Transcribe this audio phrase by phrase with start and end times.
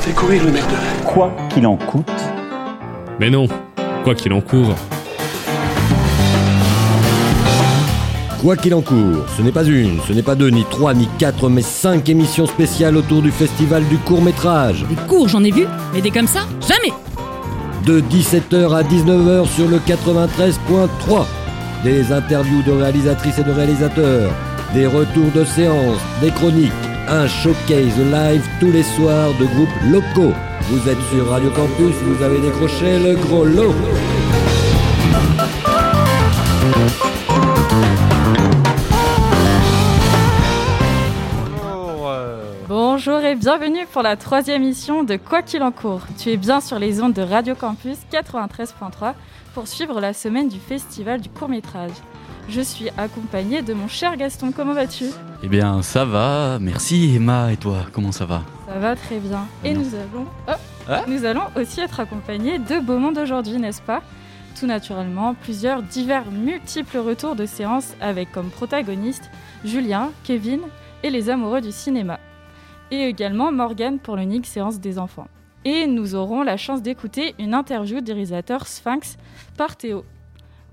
[0.00, 0.70] en fait courir le merde.
[1.04, 2.10] Quoi qu'il en coûte.
[3.18, 3.46] Mais non,
[4.02, 4.74] quoi qu'il en court.
[8.40, 11.06] Quoi qu'il en court, ce n'est pas une, ce n'est pas deux, ni trois, ni
[11.18, 14.86] quatre, mais cinq émissions spéciales autour du festival du court métrage.
[14.88, 16.94] Des cours, j'en ai vu, mais des comme ça, jamais
[17.84, 21.26] De 17h à 19h sur le 93.3.
[21.84, 24.32] Des interviews de réalisatrices et de réalisateurs,
[24.72, 26.72] des retours de séances, des chroniques,
[27.10, 30.32] un showcase live tous les soirs de groupes locaux.
[30.62, 33.74] Vous êtes sur Radio Campus, vous avez décroché le gros lot.
[42.68, 46.02] Bonjour et bienvenue pour la troisième émission de Quoi qu'il en court.
[46.16, 49.14] Tu es bien sur les ondes de Radio Campus 93.3
[49.52, 51.90] pour suivre la semaine du festival du court métrage.
[52.50, 55.04] Je suis accompagnée de mon cher Gaston, comment vas-tu?
[55.44, 58.42] Eh bien ça va, merci Emma, et toi, comment ça va?
[58.66, 59.46] Ça va très bien.
[59.62, 60.52] Et nous allons, oh,
[60.88, 64.02] Ah nous allons aussi être accompagnés de beau monde aujourd'hui, n'est-ce pas?
[64.58, 69.30] Tout naturellement, plusieurs divers multiples retours de séances avec comme protagonistes
[69.64, 70.62] Julien, Kevin
[71.04, 72.18] et les amoureux du cinéma.
[72.90, 75.28] Et également Morgane pour l'unique séance des enfants.
[75.64, 79.18] Et nous aurons la chance d'écouter une interview du réalisateur Sphinx
[79.56, 80.04] par Théo.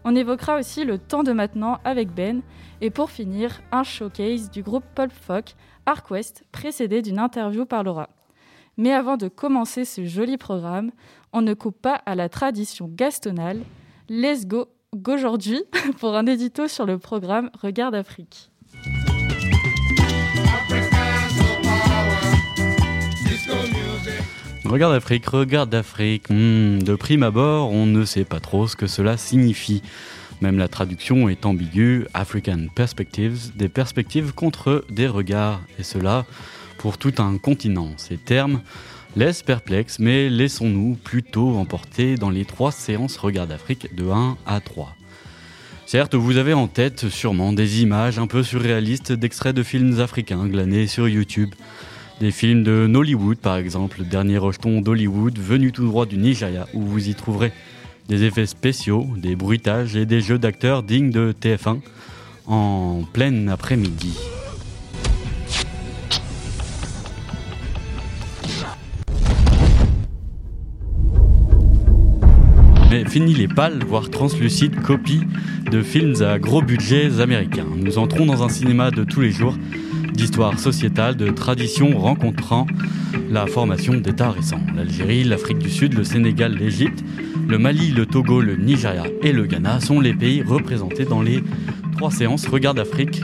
[0.09, 2.41] On évoquera aussi le temps de maintenant avec Ben.
[2.79, 5.55] Et pour finir, un showcase du groupe Pulp Folk,
[5.85, 8.07] Arquest, précédé d'une interview par Laura.
[8.77, 10.91] Mais avant de commencer ce joli programme,
[11.33, 13.63] on ne coupe pas à la tradition gastonale.
[14.07, 14.69] Let's go
[15.05, 15.61] aujourd'hui
[15.99, 18.49] pour un édito sur le programme Regarde Afrique.
[24.69, 26.29] Regarde Afrique, regarde Afrique.
[26.29, 29.81] Hmm, de prime abord, on ne sait pas trop ce que cela signifie.
[30.41, 32.05] Même la traduction est ambiguë.
[32.13, 35.61] African Perspectives, des perspectives contre des regards.
[35.79, 36.25] Et cela
[36.77, 37.91] pour tout un continent.
[37.95, 38.59] Ces termes
[39.15, 44.59] laissent perplexes, mais laissons-nous plutôt emporter dans les trois séances Regarde Afrique de 1 à
[44.59, 44.93] 3.
[45.85, 50.45] Certes, vous avez en tête sûrement des images un peu surréalistes d'extraits de films africains
[50.45, 51.55] glanés sur YouTube.
[52.19, 56.65] Des films de Nollywood par exemple, le dernier rejeton d'Hollywood venu tout droit du Nigeria,
[56.73, 57.51] où vous y trouverez
[58.09, 61.77] des effets spéciaux, des bruitages et des jeux d'acteurs dignes de TF1
[62.47, 64.17] en plein après-midi.
[72.89, 75.21] Mais fini les pâles, voire translucides copies
[75.69, 77.67] de films à gros budgets américains.
[77.75, 79.55] Nous entrons dans un cinéma de tous les jours,
[80.13, 82.67] d'histoire sociétale, de traditions rencontrant
[83.29, 84.61] la formation d'États récents.
[84.75, 87.03] L'Algérie, l'Afrique du Sud, le Sénégal, l'Égypte,
[87.47, 91.43] le Mali, le Togo, le Nigeria et le Ghana sont les pays représentés dans les
[91.95, 93.21] trois séances Regarde Afrique.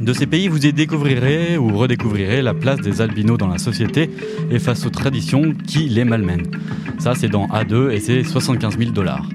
[0.00, 4.10] De ces pays, vous y découvrirez ou redécouvrirez la place des albinos dans la société
[4.50, 6.50] et face aux traditions qui les malmènent.
[6.98, 9.28] Ça, c'est dans A2 et c'est 75 000 dollars.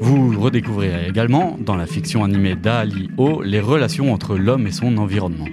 [0.00, 4.96] Vous redécouvrirez également, dans la fiction animée d'Ali O, les relations entre l'homme et son
[4.96, 5.48] environnement.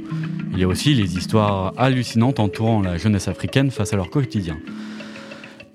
[0.55, 4.57] Il y a aussi les histoires hallucinantes entourant la jeunesse africaine face à leur quotidien.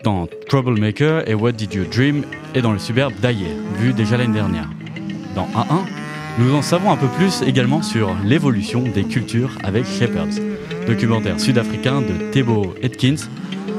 [0.05, 2.25] Dans Troublemaker et What Did You Dream
[2.55, 4.71] et dans le suburbe d'Ayer, vu déjà l'année dernière.
[5.35, 5.85] Dans A1,
[6.39, 10.41] nous en savons un peu plus également sur l'évolution des cultures avec Shepherds,
[10.87, 13.29] documentaire sud-africain de Thebo Atkins,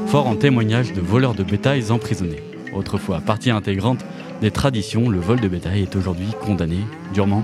[0.06, 2.44] fort en témoignage de voleurs de bétail emprisonnés.
[2.72, 4.04] Autrefois partie intégrante
[4.40, 6.78] des traditions, le vol de bétail est aujourd'hui condamné
[7.12, 7.42] durement.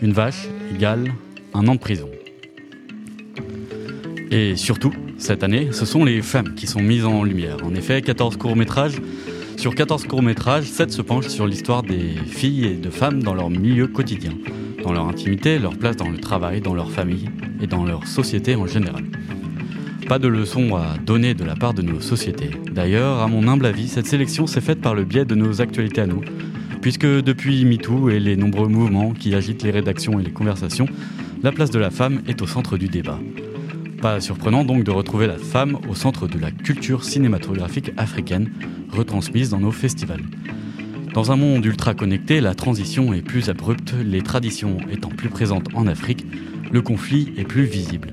[0.00, 1.10] Une vache égale
[1.54, 2.08] un an de prison.
[4.34, 7.58] Et surtout, cette année, ce sont les femmes qui sont mises en lumière.
[7.64, 8.96] En effet, 14 courts-métrages.
[9.58, 13.50] Sur 14 courts-métrages, 7 se penchent sur l'histoire des filles et de femmes dans leur
[13.50, 14.32] milieu quotidien,
[14.82, 17.28] dans leur intimité, leur place dans le travail, dans leur famille
[17.60, 19.04] et dans leur société en général.
[20.08, 22.52] Pas de leçons à donner de la part de nos sociétés.
[22.72, 26.00] D'ailleurs, à mon humble avis, cette sélection s'est faite par le biais de nos actualités
[26.00, 26.22] à nous,
[26.80, 30.86] puisque depuis MeToo et les nombreux mouvements qui agitent les rédactions et les conversations,
[31.42, 33.18] la place de la femme est au centre du débat.
[34.02, 38.50] Pas surprenant donc de retrouver la femme au centre de la culture cinématographique africaine,
[38.90, 40.24] retransmise dans nos festivals.
[41.14, 45.68] Dans un monde ultra connecté, la transition est plus abrupte, les traditions étant plus présentes
[45.74, 46.26] en Afrique,
[46.72, 48.08] le conflit est plus visible.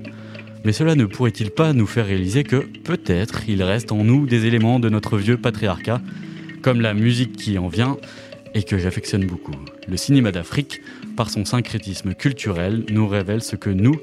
[0.64, 4.46] Mais cela ne pourrait-il pas nous faire réaliser que peut-être il reste en nous des
[4.46, 6.02] éléments de notre vieux patriarcat,
[6.62, 7.98] comme la musique qui en vient
[8.54, 9.56] et que j'affectionne beaucoup.
[9.88, 10.82] Le cinéma d'Afrique,
[11.16, 13.96] par son syncrétisme culturel, nous révèle ce que nous,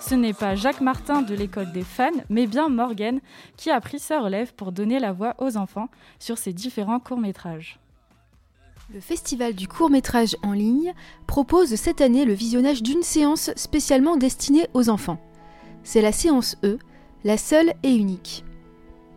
[0.00, 3.20] Ce n'est pas Jacques Martin de l'école des fans, mais bien Morgan
[3.56, 7.78] qui a pris sa relève pour donner la voix aux enfants sur ses différents courts-métrages.
[8.92, 10.92] Le Festival du court-métrage en ligne
[11.26, 15.20] propose cette année le visionnage d'une séance spécialement destinée aux enfants.
[15.84, 16.78] C'est la séance E,
[17.24, 18.44] la seule et unique.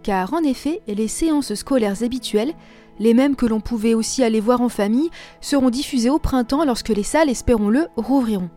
[0.04, 2.54] Car en effet, les séances scolaires habituelles,
[3.00, 5.10] les mêmes que l'on pouvait aussi aller voir en famille,
[5.42, 8.50] seront diffusées au printemps lorsque les salles, espérons-le, rouvriront.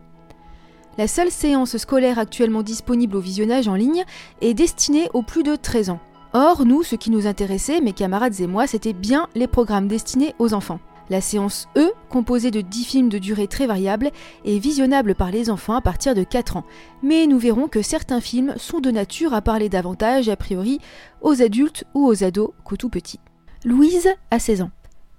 [0.97, 4.03] La seule séance scolaire actuellement disponible au visionnage en ligne
[4.41, 5.99] est destinée aux plus de 13 ans.
[6.33, 10.33] Or, nous, ce qui nous intéressait, mes camarades et moi, c'était bien les programmes destinés
[10.39, 10.79] aux enfants.
[11.09, 14.11] La séance E, composée de 10 films de durée très variable,
[14.43, 16.65] est visionnable par les enfants à partir de 4 ans.
[17.01, 20.79] Mais nous verrons que certains films sont de nature à parler davantage, a priori,
[21.21, 23.19] aux adultes ou aux ados qu'aux tout petits.
[23.65, 24.71] Louise a 16 ans.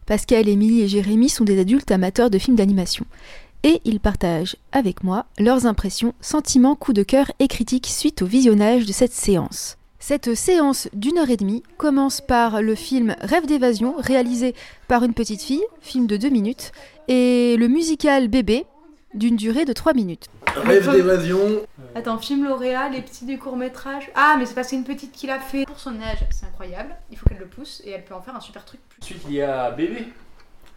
[0.06, 3.04] Pascal, Émilie et Jérémy sont des adultes amateurs de films d'animation.
[3.64, 8.26] Et ils partagent avec moi leurs impressions, sentiments, coups de cœur et critiques suite au
[8.26, 9.76] visionnage de cette séance.
[9.98, 14.54] Cette séance d'une heure et demie commence par le film Rêve d'évasion, réalisé
[14.86, 16.70] par une petite fille, film de deux minutes,
[17.08, 18.64] et le musical Bébé,
[19.14, 20.26] d'une durée de trois minutes.
[20.54, 21.40] Rêve d'évasion.
[21.98, 24.08] Attends, film lauréat, les petits du court métrage.
[24.14, 25.64] Ah, mais c'est parce que c'est une petite qui l'a fait.
[25.64, 26.94] Pour son âge, c'est incroyable.
[27.10, 28.78] Il faut qu'elle le pousse et elle peut en faire un super truc.
[29.02, 30.06] Ensuite, il y a bébé.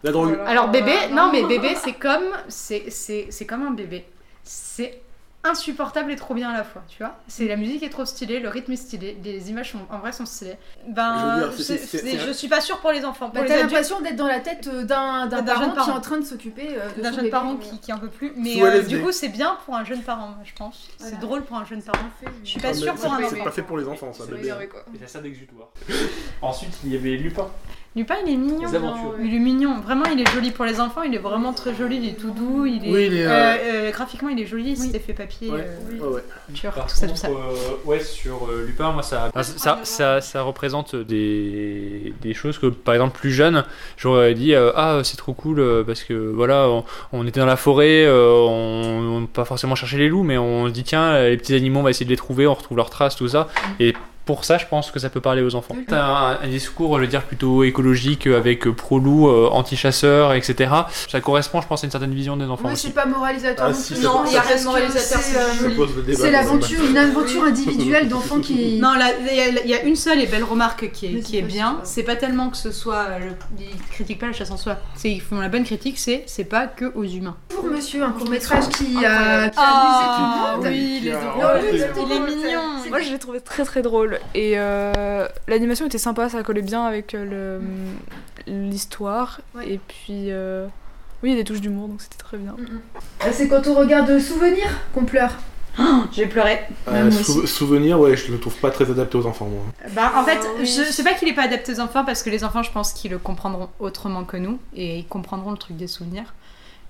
[0.02, 0.36] La drogue.
[0.44, 4.04] Alors bébé, non mais bébé, c'est comme, c'est c'est c'est comme un bébé.
[4.42, 5.00] C'est
[5.44, 7.16] insupportable et trop bien à la fois, tu vois.
[7.26, 10.12] C'est la musique est trop stylée, le rythme est stylé, les images sont, en vrai
[10.12, 10.56] sont stylées.
[10.88, 13.30] Ben, Je dire, suis pas sûre pour les enfants.
[13.34, 15.96] Bah, T'as l'impression d'être dans la tête euh, d'un parent, jeune qui est parent.
[15.96, 17.58] en train de s'occuper euh, de d'un son jeune bébé, parent euh.
[17.60, 18.32] qui, qui en peut plus.
[18.36, 20.88] Mais euh, du coup, c'est bien pour un jeune parent, je pense.
[20.98, 21.20] C'est Voilà.
[21.20, 21.98] drôle pour un jeune parent.
[22.44, 23.34] Je suis pas sûre c'est pour un pas- enfant.
[23.36, 24.24] C'est pas fait pour les enfants, ça,
[24.98, 25.68] c'est ça d'exutoire.
[26.40, 27.48] Ensuite, il y avait Lupin.
[27.94, 28.60] Lupin, il est mignon.
[28.70, 29.14] Les aventures.
[29.22, 29.80] Il est mignon.
[29.80, 31.02] Vraiment, il est joli pour les enfants.
[31.02, 31.98] Il est vraiment très joli.
[31.98, 32.64] Il est tout doux.
[32.64, 33.56] Il est, Oui, il est, euh, euh,
[33.88, 34.74] euh, graphiquement, il est joli.
[34.76, 35.50] Cet effet papier.
[35.50, 36.24] Ouais, euh, ouais, ouais.
[36.54, 37.28] pur, Par tout ça, tout ça.
[37.28, 37.32] euh,
[37.84, 42.68] ouais, sur euh, Lupin, moi, ça, ça, ça, ça, ça représente des, des choses que,
[42.68, 43.62] par exemple, plus jeune,
[43.98, 47.56] j'aurais dit euh, Ah, c'est trop cool parce que voilà, on, on était dans la
[47.56, 51.36] forêt, euh, on, on pas forcément chercher les loups, mais on se dit Tiens, les
[51.36, 53.48] petits animaux, on va essayer de les trouver, on retrouve leurs traces, tout ça.
[53.80, 55.74] Et pour ça, je pense que ça peut parler aux enfants.
[55.88, 60.32] T'as un, un discours, je veux dire, plutôt écologique euh, avec euh, pro-loup, euh, anti-chasseur,
[60.34, 60.70] etc.
[61.08, 63.72] Ça correspond, je pense, à une certaine vision des enfants Oui, c'est pas moralisateur Ah,
[63.72, 65.18] non si, Non, il y a rien de moralisateur.
[65.20, 65.36] c'est,
[66.26, 68.78] euh, l'aventure, une aventure individuelle d'enfants qui.
[68.80, 68.92] Non,
[69.30, 71.42] il y, a- il y a une seule et belle remarque qui est, qui est
[71.42, 71.80] pas bien.
[71.84, 73.18] C'est pas tellement que ce soit.
[73.18, 73.26] Le,
[73.58, 74.76] ils critiquent pas la chasse en soi.
[74.94, 77.36] C'est ils font la bonne critique, c'est c'est pas que aux humains.
[77.48, 80.66] Pour monsieur, un court métrage qui a, qui a Ah, amusé tout le monde.
[80.72, 82.60] oui, les Il est drôle, mignon.
[82.88, 84.11] Moi, je l'ai trouvé très très drôle.
[84.34, 87.60] Et euh, l'animation était sympa, ça collait bien avec euh,
[88.46, 89.40] le- l'histoire.
[89.54, 89.68] Ouais.
[89.74, 90.66] Et puis, euh,
[91.22, 92.56] oui, il y a des touches d'humour, donc c'était très bien.
[93.20, 94.64] Ah, C'est quand on regarde Souvenir
[94.94, 95.32] qu'on pleure.
[96.12, 96.60] J'ai pleuré.
[96.88, 99.62] Euh, sou- souvenir, ouais, je le trouve pas très adapté aux enfants, moi.
[99.94, 100.66] Bah, en fait, Ah, oui.
[100.66, 102.92] je sais pas qu'il est pas adapté aux enfants parce que les enfants, je pense
[102.92, 106.34] qu'ils le comprendront autrement que nous et ils comprendront le truc des souvenirs.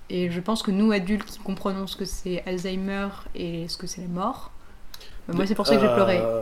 [0.09, 3.87] Et je pense que nous, adultes, qui comprenons ce que c'est Alzheimer et ce que
[3.87, 4.51] c'est la mort,
[5.27, 6.19] moi, c'est pour ça que j'ai pleuré.
[6.21, 6.41] Euh,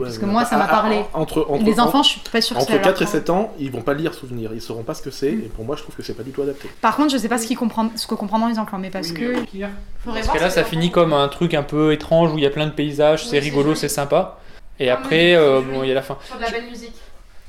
[0.00, 1.00] parce ouais, que moi, ça m'a Ah, parlé.
[1.12, 3.04] ah, Entre, entre, les enfants, je suis pas sûre que Entre ça leur 4 et
[3.04, 3.16] parle.
[3.16, 5.64] 7 ans, ils vont pas lire souvenir, ils sauront pas ce que c'est, et pour
[5.64, 6.70] moi, je trouve que c'est pas du tout adapté.
[6.80, 9.12] Par contre, je sais pas ce, qu'ils comprennent, ce que comprendront les enfants, mais parce
[9.12, 9.34] que.
[9.34, 9.68] Faudrait
[10.04, 12.46] Parce voir que là, ça finit comme un truc un peu étrange où il y
[12.46, 14.38] a plein de paysages, c'est c'est rigolo, c'est sympa.
[14.78, 16.16] Et Ah, après, euh, bon, il y a la fin.
[16.26, 16.94] Sur de la belle musique.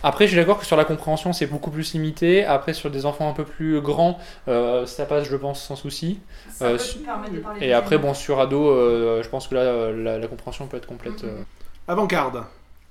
[0.03, 2.43] Après, je suis d'accord que sur la compréhension, c'est beaucoup plus limité.
[2.45, 4.17] Après, sur des enfants un peu plus grands,
[4.47, 6.19] euh, ça passe, je pense, sans souci.
[6.49, 9.47] Ça Euh, peut su- permettre de parler et après, bon, sur ado, euh, je pense
[9.47, 11.23] que là, la, la compréhension peut être complète.
[11.23, 11.41] euh.
[11.87, 12.43] Avant-garde.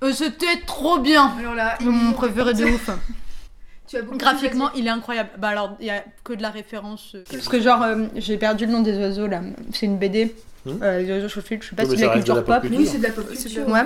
[0.02, 1.32] Euh, C'était trop bien.
[1.38, 2.90] Alors là, mon préféré de ouf.
[3.88, 5.30] tu as beaucoup Graphiquement, il est incroyable.
[5.38, 7.16] Bah alors, il y a que de la référence.
[7.30, 9.40] Parce que genre, euh, j'ai perdu le nom des oiseaux là.
[9.72, 10.34] C'est une BD.
[10.66, 10.82] Hmm.
[10.82, 11.40] Euh, je sais
[11.74, 12.62] pas si c'est ça la de culture pop.
[12.70, 13.66] Oui, c'est de la pop culture.
[13.68, 13.80] Ouais,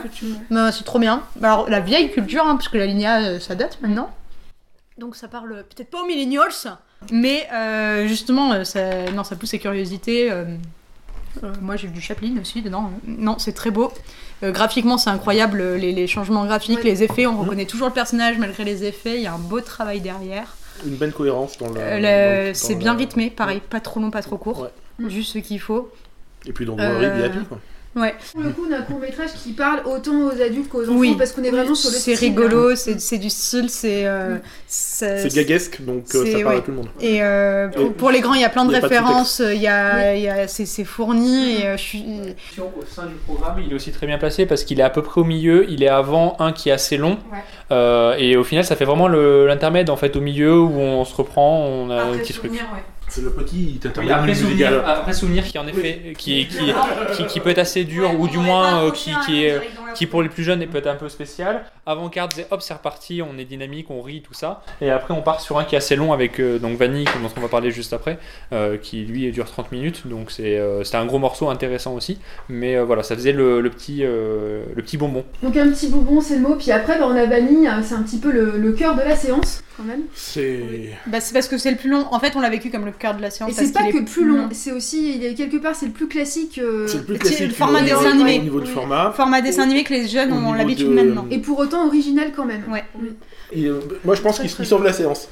[0.51, 1.23] Bah, c'est trop bien.
[1.43, 4.11] Alors, la vieille culture, hein, parce que la lignée, euh, ça date maintenant.
[4.99, 6.51] Donc, ça parle peut-être pas aux millennials,
[7.13, 10.31] mais euh, justement, ça, non, ça pousse ses curiosités.
[10.31, 10.45] euh,
[11.61, 12.91] moi, j'ai vu du Chaplin aussi dedans.
[13.07, 13.93] Non, c'est très beau.
[14.45, 15.63] Euh, graphiquement, c'est incroyable.
[15.77, 16.85] Les, les changements graphiques, Ouais.
[16.85, 19.17] les effets, on reconnaît toujours le personnage malgré les effets.
[19.17, 20.55] Il y a un beau travail derrière.
[20.87, 21.81] Une bonne cohérence dans le.
[21.81, 24.61] Euh, c'est la- bien rythmé, pareil, pas trop long, pas trop court.
[25.01, 25.09] Ouais.
[25.11, 25.91] Juste ce qu'il faut.
[26.47, 27.59] Et puis dans Euh, il y a tout, quoi.
[27.97, 28.13] Ouais.
[28.33, 30.95] Pour le coup, on a un court métrage qui parle autant aux adultes qu'aux enfants
[30.99, 31.15] Oui.
[31.17, 32.75] parce qu'on est vraiment sur le C'est style, rigolo, hein.
[32.77, 34.05] c'est c'est du style, c'est.
[34.05, 34.37] euh,
[34.67, 36.89] ça- C'est gaguesque, donc euh, ça c'est- parle à tout le monde.
[37.01, 39.41] Et euh, pour, Et pour les grands, il y a plein de y a références,
[39.45, 41.61] il y a, il y a- c'est c'est fourni.
[41.61, 42.05] Et, euh, je suis...
[42.59, 45.03] Au sein du programme, il est aussi très bien placé parce qu'il est à peu
[45.03, 45.65] près au milieu.
[45.71, 47.19] Il est avant un qui est assez long.
[47.71, 51.15] Euh, et au final, ça fait vraiment l'intermède en fait au milieu où on se
[51.15, 52.51] reprend, on a un petit truc.
[53.15, 54.35] C'est le petit Oui, après, musical.
[54.35, 56.75] souvenir, après souvenir qui en effet qui, qui,
[57.15, 59.61] qui, qui peut être assez dur ou du moins euh, qui, qui, est,
[59.95, 61.65] qui pour les plus jeunes est peut-être un peu spécial.
[61.87, 64.63] Avant-garde, c'est hop c'est reparti, on est dynamique, on rit, tout ça.
[64.81, 67.29] Et après on part sur un qui est assez long avec euh, donc Vanille dont
[67.37, 68.19] on va parler juste après,
[68.53, 70.07] euh, qui lui dure 30 minutes.
[70.07, 72.19] Donc c'est euh, c'était un gros morceau intéressant aussi.
[72.49, 75.25] Mais euh, voilà, ça faisait le, le petit, euh, le petit bonbon.
[75.43, 76.55] Donc un petit bonbon, c'est le mot.
[76.57, 79.17] Puis après, bah, on a Vanille, c'est un petit peu le, le cœur de la
[79.17, 80.03] séance quand même.
[80.15, 80.91] C'est.
[81.07, 82.07] Bah, c'est parce que c'est le plus long.
[82.13, 83.51] En fait, on l'a vécu comme le cœur de la séance.
[83.51, 85.93] Et c'est pas que le plus long, c'est aussi, il est quelque part, c'est le
[85.93, 86.59] plus classique.
[86.63, 87.49] euh, C'est le plus C'est classique.
[87.49, 88.39] le format dessin animé.
[88.39, 88.67] Au niveau Oui.
[88.67, 89.13] format.
[89.15, 91.27] Format dessin animé que les jeunes Au ont l'habitude de- maintenant.
[91.31, 92.63] Et pour autant original quand même.
[92.71, 92.85] Ouais.
[93.53, 95.29] Et, euh, moi, je pense qu'il il sauve la séance.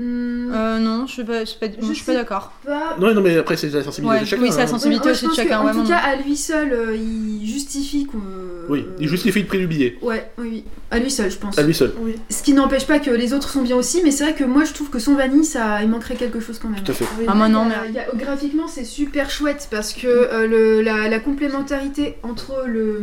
[0.00, 2.52] Hum, Euh, non, je suis pas, je suis pas, non, je suis pas sais d'accord.
[2.64, 2.96] pas.
[3.00, 4.42] Non, non, mais après, c'est la sensibilité Ouais, de chacun.
[4.42, 4.66] oui, c'est la hein.
[4.68, 5.58] sensibilité Ouais, aussi de chacun.
[5.60, 8.20] en tout cas, à lui seul, euh, il justifie qu'on.
[8.68, 9.98] Oui, il justifie le prix du billet.
[10.00, 10.64] Ouais, oui, oui.
[10.92, 11.58] À lui seul, je pense.
[11.58, 11.92] À lui seul.
[12.00, 12.14] Oui.
[12.30, 14.62] Ce qui n'empêche pas que les autres sont bien aussi, mais c'est vrai que moi
[14.64, 16.84] je trouve que son vanille, ça, il manquerait quelque chose quand même.
[16.84, 17.04] Tout à fait.
[17.26, 19.92] Ah, moi, non, Il y a- mais- il y a- graphiquement, c'est super chouette parce
[19.92, 23.00] que euh, le, la, la complémentarité entre le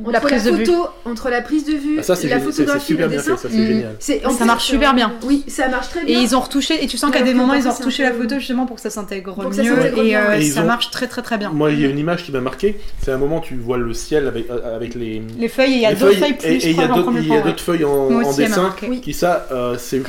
[0.00, 0.66] entre La prise de vue.
[0.66, 3.48] photo, entre la prise de vue, Ah, ça, la photographie, super le bien dessin, fait,
[3.48, 3.66] ça, c'est Mm.
[3.66, 3.92] génial.
[4.26, 5.12] en Ça plus, marche super bien.
[5.24, 6.20] Oui, ça marche très Et bien.
[6.20, 8.66] ils ont retouché, et tu sens qu'à des moments, ils ont retouché la photo justement
[8.66, 9.98] pour que ça s'intègre ça mieux.
[10.04, 10.36] Et euh.
[10.38, 11.50] Et ça ont- marche très très très bien.
[11.50, 12.78] Moi, il y a une image qui m'a marqué.
[13.02, 15.22] C'est un moment, tu vois le ciel avec, euh, avec les.
[15.38, 17.84] Les feuilles, il y a deux feuilles plus, et, et il y a d'autres feuilles
[17.84, 20.02] en, dessin qui ça euh, c'est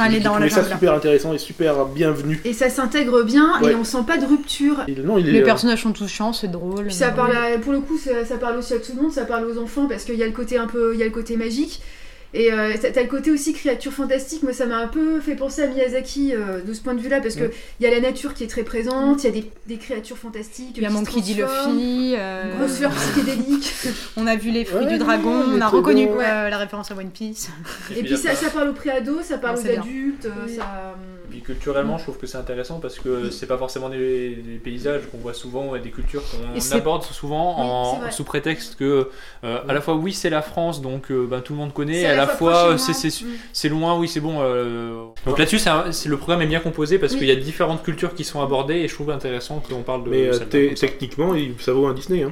[0.49, 4.25] ça super intéressant et super bienvenu Et ça s'intègre bien et on sent pas de
[4.25, 4.83] rupture.
[4.87, 6.91] Et Les personnages sont touchants, c'est drôle.
[6.91, 9.45] Ça parle pour le coup, ça, ça parle aussi à tout le monde, ça parle
[9.45, 11.37] aux enfants parce qu'il y a le côté un peu, il y a le côté
[11.37, 11.81] magique.
[12.33, 15.63] Et euh, t'as le côté aussi créature fantastique, moi ça m'a un peu fait penser
[15.63, 17.51] à Miyazaki euh, de ce point de vue là parce que Mm.
[17.79, 20.17] il y a la nature qui est très présente, il y a des, des créatures
[20.17, 20.73] fantastiques.
[20.75, 21.35] Il y a Monkey D.
[21.35, 22.15] Luffy.
[22.17, 23.73] euh, Grosse fleur psychédélique.
[24.17, 26.95] On a vu les fruits Ouais, du dragon, on a reconnu euh, la référence à
[26.97, 27.49] One Piece.
[27.95, 30.95] Et puis ça, ça parle aux préados, ça parle aux adultes, euh, ça.
[31.27, 34.55] Et puis culturellement, je trouve que c'est intéressant parce que c'est pas forcément des, des
[34.63, 39.09] paysages qu'on voit souvent et des cultures qu'on aborde souvent Oui, en- sous prétexte que
[39.43, 42.01] euh, à la fois oui c'est la France donc euh, ben, tout le monde connaît,
[42.01, 43.31] et à la fois c'est loin.
[43.33, 43.37] Mm.
[43.51, 44.37] c'est loin, oui c'est bon.
[44.39, 45.59] euh, Donc là-dessus
[46.07, 47.19] le programme est bien composé parce Oui.
[47.19, 50.09] qu'il y a différentes cultures qui sont abordées et je trouve intéressant qu'on parle de
[50.09, 52.31] mais techniquement ça vaut un Disney hein.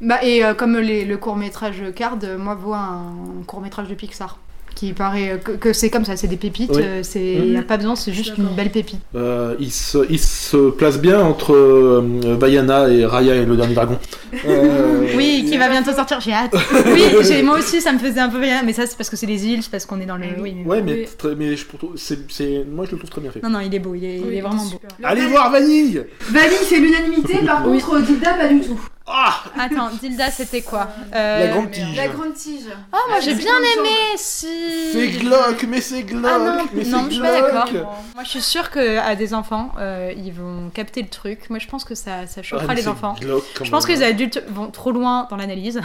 [0.00, 4.38] Bah, et euh, comme les- le court-métrage Card, euh, moi, vois un court-métrage de Pixar.
[4.74, 6.82] Qui paraît euh, que, que c'est comme ça, c'est des pépites, Oui.
[6.82, 7.52] euh, c'est Mm.
[7.52, 9.00] y a pas besoin, c'est juste une belle pépite.
[9.14, 12.02] Euh, il, se, il se place bien entre euh,
[12.40, 13.98] Vaiana et Raya et le dernier dragon
[14.46, 16.54] Euh, Oui, qui va bientôt sortir, j'ai hâte.
[16.86, 19.26] Oui, moi aussi, ça me faisait un peu rien, mais ça, c'est parce que c'est
[19.26, 20.24] les îles, c'est parce qu'on est dans le.
[20.40, 21.08] Oui, mais- ouais mais, Oui.
[21.18, 21.64] très- mais je,
[21.96, 24.16] c'est, moi je le trouve très bien fait Non, non, il est beau, il est,
[24.16, 24.80] il vraiment beau.
[25.02, 28.80] allez voir Vanille Vanille fait l'unanimité, par contre Dilda pas du tout.
[29.06, 32.66] Ah Attends, Dilda, c'était quoi Euh, la grande tige La grande tige.
[32.92, 34.92] Ah, moi j'ai C'est bien aimé, si.
[34.92, 37.68] c'est glauque mais c'est glauque Ah non, mais non, c'est je suis pas d'accord.
[38.14, 41.50] Moi, je suis sûre qu'à des enfants, euh, ils vont capter le truc.
[41.50, 43.14] Moi, je pense que ça, ça Ah, les enfants.
[43.20, 45.80] glauque Je pense que les adultes vont trop loin dans l'analyse.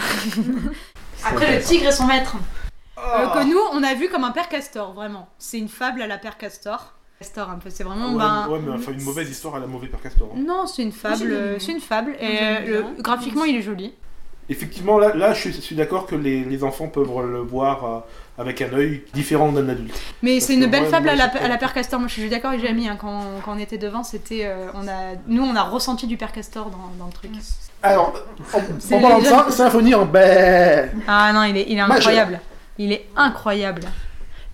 [1.24, 2.36] Après, le tigre et son maître.
[2.96, 3.22] Ah.
[3.22, 5.28] Euh, que nous, on a vu comme un père castor, vraiment.
[5.38, 6.94] C'est une fable à la père castor.
[7.20, 8.12] Castor, un peu, c'est vraiment.
[8.14, 10.40] ouais, ben, ouais, mais enfin une mauvaise histoire à la mauvaise Père Castor hein.
[10.46, 11.32] Non, c'est une fable.
[11.32, 11.58] Euh.
[11.60, 12.16] C'est une fable.
[12.20, 13.94] Et euh, le- graphiquement, il est joli.
[14.50, 18.62] Effectivement, là, là je, suis, d'accord que les, les enfants peuvent le voir euh, avec
[18.62, 20.00] un œil différent d'un adulte.
[20.22, 22.00] Mais c'est une belle moi- fable moi, à, la, à la père castor.
[22.00, 22.88] Moi, je suis d'accord avec Jamie.
[22.88, 24.46] hein, quand, quand on était devant, c'était.
[24.46, 27.32] euh, on a, nous, on a ressenti du père castor dans, dans le truc.
[27.84, 28.14] Alors,
[28.54, 30.86] en, parlant de ça, symphonie en bé.
[31.08, 31.96] Ah non, il est, il est Majeur.
[31.98, 32.40] incroyable.
[32.78, 33.82] Il est incroyable.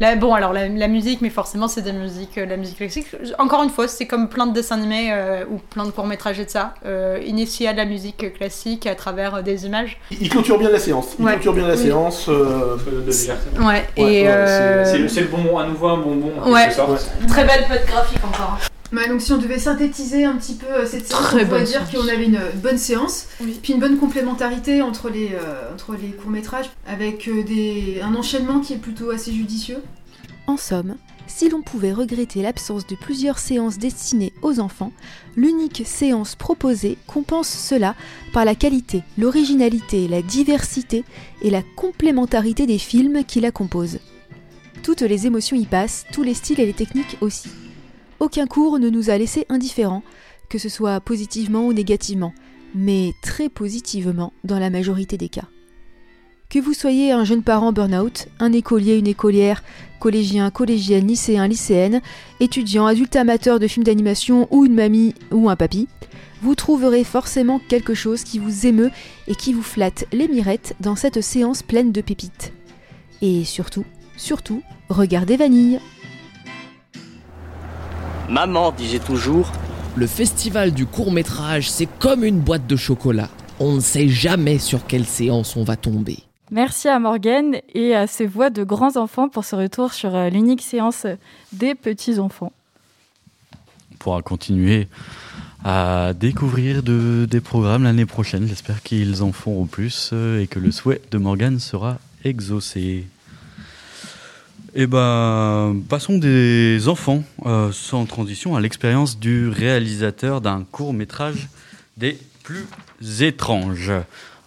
[0.03, 3.07] Là, bon, alors la, la musique, mais forcément, c'est des musiques, euh, la musique classique.
[3.39, 6.43] Encore une fois, c'est comme plein de dessins animés euh, ou plein de courts-métrages et
[6.45, 6.73] de ça.
[6.85, 9.97] Euh, initié à de la musique classique à travers euh, des images.
[10.11, 11.15] Il clôture bien la séance.
[11.17, 11.31] Il Ouais.
[11.35, 11.81] clôture bien la Oui.
[11.83, 12.25] séance.
[12.27, 12.75] euh,
[13.61, 14.27] Ouais, et.
[14.27, 16.33] euh, C'est le bon, à nouveau un bonbon.
[16.51, 16.67] Ouais.
[17.29, 18.57] Très belle patte graphique encore.
[18.93, 21.63] Ouais, donc si on devait synthétiser un petit peu euh, cette séance, Très on pourrait
[21.63, 23.27] dire qu'on avait une bonne séance,
[23.63, 28.59] puis une bonne complémentarité entre les, euh, entre les courts-métrages, avec euh, des, un enchaînement
[28.59, 29.81] qui est plutôt assez judicieux.
[30.45, 30.95] En somme,
[31.25, 34.91] si l'on pouvait regretter l'absence de plusieurs séances destinées aux enfants,
[35.35, 37.95] l'unique séance proposée compense cela
[38.31, 41.03] par la qualité, l'originalité, la diversité
[41.41, 43.99] et la complémentarité des films qui la composent.
[44.83, 47.49] Toutes les émotions y passent, tous les styles et les techniques aussi.
[48.19, 50.03] Aucun cours ne nous a laissés indifférents,
[50.49, 52.33] que ce soit positivement ou négativement,
[52.75, 55.47] mais très positivement dans la majorité des cas.
[56.49, 59.63] Que vous soyez un jeune parent burn-out, un écolier, une écolière,
[59.99, 62.01] collégien, collégienne, lycéen, lycéenne,
[62.39, 65.87] étudiant, adulte amateur de films d'animation ou une mamie ou un papy,
[66.43, 68.91] vous trouverez forcément quelque chose qui vous émeut
[69.27, 72.51] et qui vous flatte les mirettes dans cette séance pleine de pépites.
[73.21, 73.85] Et surtout,
[74.17, 75.79] surtout, regardez Vanille.
[78.29, 79.51] Maman disait toujours
[79.95, 83.29] Le festival du court métrage, c'est comme une boîte de chocolat.
[83.59, 86.19] On ne sait jamais sur quelle séance on va tomber.
[86.51, 90.29] Merci à Morgane et à ses voix de grands enfants pour ce retour sur euh,
[90.29, 91.05] l'unique séance
[91.51, 92.51] des petits enfants.
[93.93, 94.87] On pourra continuer
[95.63, 98.47] à découvrir de- des programmes l'année prochaine.
[98.47, 103.05] J'espère qu'ils en feront plus euh, et que le souhait de Morgane sera exaucé.
[104.75, 111.47] Et ben, passons des enfants euh, sans transition à l'expérience du réalisateur d'un court métrage
[111.97, 112.65] des plus
[113.21, 113.91] étranges.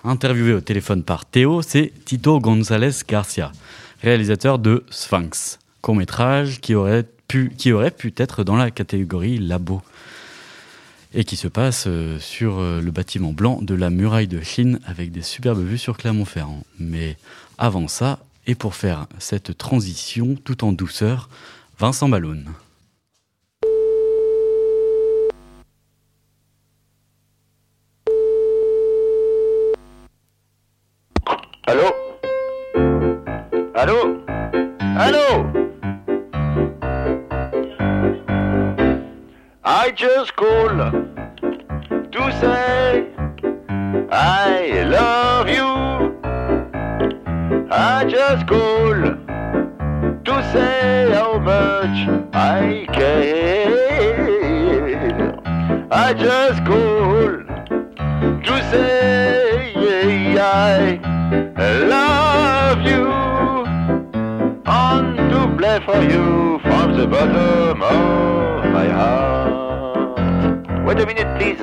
[0.03, 3.53] Interviewé au téléphone par Théo, c'est Tito González Garcia,
[4.03, 9.39] réalisateur de Sphinx, court métrage qui aurait pu, qui aurait pu être dans la catégorie
[9.39, 9.81] labo
[11.15, 14.81] et qui se passe euh, sur euh, le bâtiment blanc de la muraille de Chine
[14.87, 16.65] avec des superbes vues sur Clermont-Ferrand.
[16.81, 17.17] Mais
[17.59, 21.29] avant ça, et pour faire cette transition tout en douceur,
[21.79, 22.45] Vincent Ballon.
[31.67, 31.93] Allô
[33.75, 34.23] Allô
[34.97, 35.47] Allô
[39.65, 40.91] I just call
[42.13, 43.07] to say
[44.11, 45.26] I love.
[47.79, 48.95] I just call
[50.25, 53.77] to say how much I care.
[55.91, 57.45] I just call
[58.45, 60.99] to say I
[61.85, 63.07] love you
[64.65, 70.17] and to play for you from the bottom of my heart.
[70.87, 71.61] Wait a minute, please.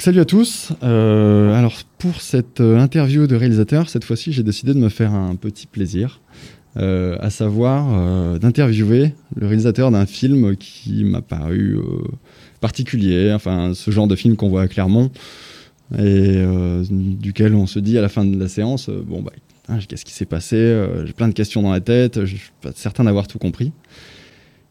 [0.00, 0.72] Salut à tous.
[0.84, 5.12] Euh, alors pour cette euh, interview de réalisateur, cette fois-ci, j'ai décidé de me faire
[5.12, 6.20] un petit plaisir,
[6.76, 11.78] euh, à savoir d'interviewer le réalisateur d'un film qui m'a paru
[12.60, 15.10] particulier, enfin ce genre de film qu'on voit à Clermont
[15.98, 16.44] et
[16.90, 19.32] duquel on se dit à la fin de la séance, bon bah
[19.68, 22.70] hein, qu'est-ce qui s'est passé J'ai plein de questions dans la tête, je suis pas
[22.74, 23.72] certain d'avoir tout compris.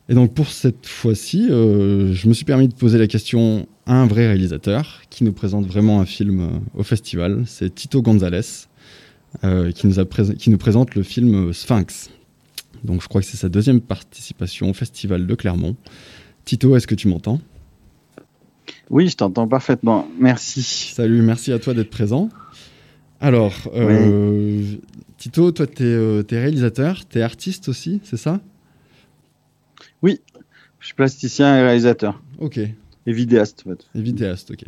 [0.10, 4.28] Et donc pour cette fois-ci, je me suis permis de poser la question un vrai
[4.28, 7.44] réalisateur qui nous présente vraiment un film euh, au festival.
[7.48, 8.42] C'est Tito González
[9.44, 12.10] euh, qui, nous a prés- qui nous présente le film Sphinx.
[12.84, 15.76] Donc je crois que c'est sa deuxième participation au Festival de Clermont.
[16.46, 17.42] Tito, est-ce que tu m'entends?
[18.90, 20.08] Oui, je t'entends parfaitement.
[20.20, 20.62] Merci.
[20.94, 22.30] Salut, merci à toi d'être présent.
[23.20, 24.76] Alors, euh,
[25.18, 28.40] Tito, toi, tu es, réalisateur, tu es artiste aussi, c'est ça?
[30.04, 30.22] Oui,
[30.80, 32.22] je suis plasticien et réalisateur.
[32.38, 32.60] Ok.
[33.08, 33.88] Et vidéaste, en fait.
[33.96, 34.66] Et vidéaste, ok.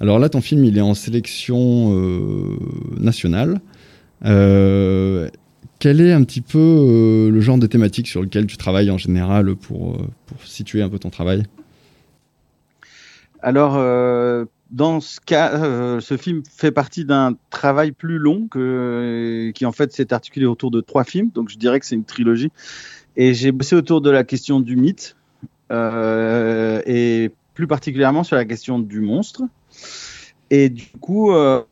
[0.00, 2.56] Alors là, ton film, il est en sélection euh,
[2.98, 3.60] nationale.
[4.24, 5.28] Euh,
[5.78, 8.96] quel est un petit peu euh, le genre de thématique sur lequel tu travailles en
[8.96, 11.42] général pour, pour situer un peu ton travail?
[13.42, 13.74] Alors,
[14.70, 19.92] dans ce cas, ce film fait partie d'un travail plus long que, qui en fait
[19.92, 21.30] s'est articulé autour de trois films.
[21.34, 22.50] Donc je dirais que c'est une trilogie.
[23.16, 25.14] Et j'ai bossé autour de la question du mythe
[25.70, 29.42] et plus particulièrement sur la question du monstre.
[30.50, 31.62] Et du coup, euh,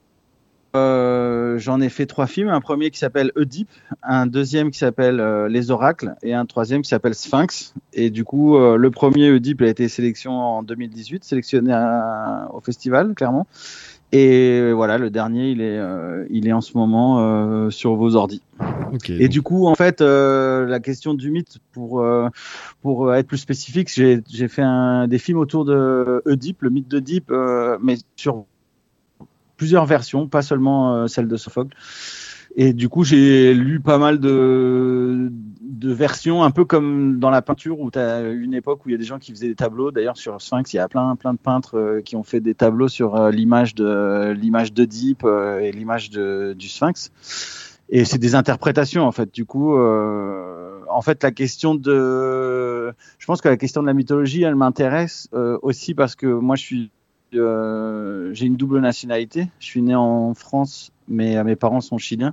[0.74, 2.48] euh, j'en ai fait trois films.
[2.48, 3.70] Un premier qui s'appelle Oedipe,
[4.02, 7.74] un deuxième qui s'appelle euh, Les Oracles et un troisième qui s'appelle Sphinx.
[7.92, 11.72] Et du coup, le premier Oedipe a été sélectionné en 2018, sélectionné
[12.52, 13.46] au festival, clairement.
[14.16, 15.78] Et voilà, le dernier, il est,
[16.30, 18.42] il est en ce moment sur vos ordis.
[19.08, 22.06] et du coup, en fait, la question du mythe, pour,
[22.80, 27.32] pour être plus spécifique, j'ai fait un, des films autour de Oedipe, le mythe d'Oedipe,
[27.82, 28.44] mais sur
[29.56, 31.76] plusieurs versions, pas seulement euh, celle de Sophocle.
[32.56, 37.42] Et du coup, j'ai lu pas mal de, de versions, un peu comme dans la
[37.42, 39.56] peinture, où tu as une époque où il y a des gens qui faisaient des
[39.56, 39.90] tableaux.
[39.90, 42.54] D'ailleurs, sur Sphinx, il y a plein, plein de peintres euh, qui ont fait des
[42.54, 47.10] tableaux sur euh, l'image de l'image d'Oedipe et l'image du Sphinx.
[47.90, 49.34] Et c'est des interprétations, en fait.
[49.34, 54.42] Du coup, en fait, la question de, je pense que la question de la mythologie,
[54.42, 55.28] elle m'intéresse
[55.60, 56.90] aussi parce que moi, je suis
[57.34, 59.48] euh, j'ai une double nationalité.
[59.58, 62.32] Je suis né en France, mais mes parents sont chiliens.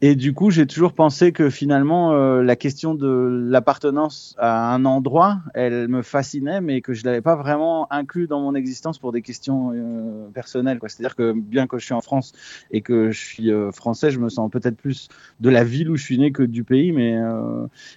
[0.00, 4.84] Et du coup, j'ai toujours pensé que finalement, euh, la question de l'appartenance à un
[4.84, 9.12] endroit, elle me fascinait, mais que je l'avais pas vraiment inclus dans mon existence pour
[9.12, 10.78] des questions euh, personnelles.
[10.82, 12.32] C'est-à-dire que bien que je suis en France
[12.70, 15.08] et que je suis français, je me sens peut-être plus
[15.40, 16.92] de la ville où je suis né que du pays.
[16.92, 17.18] Mais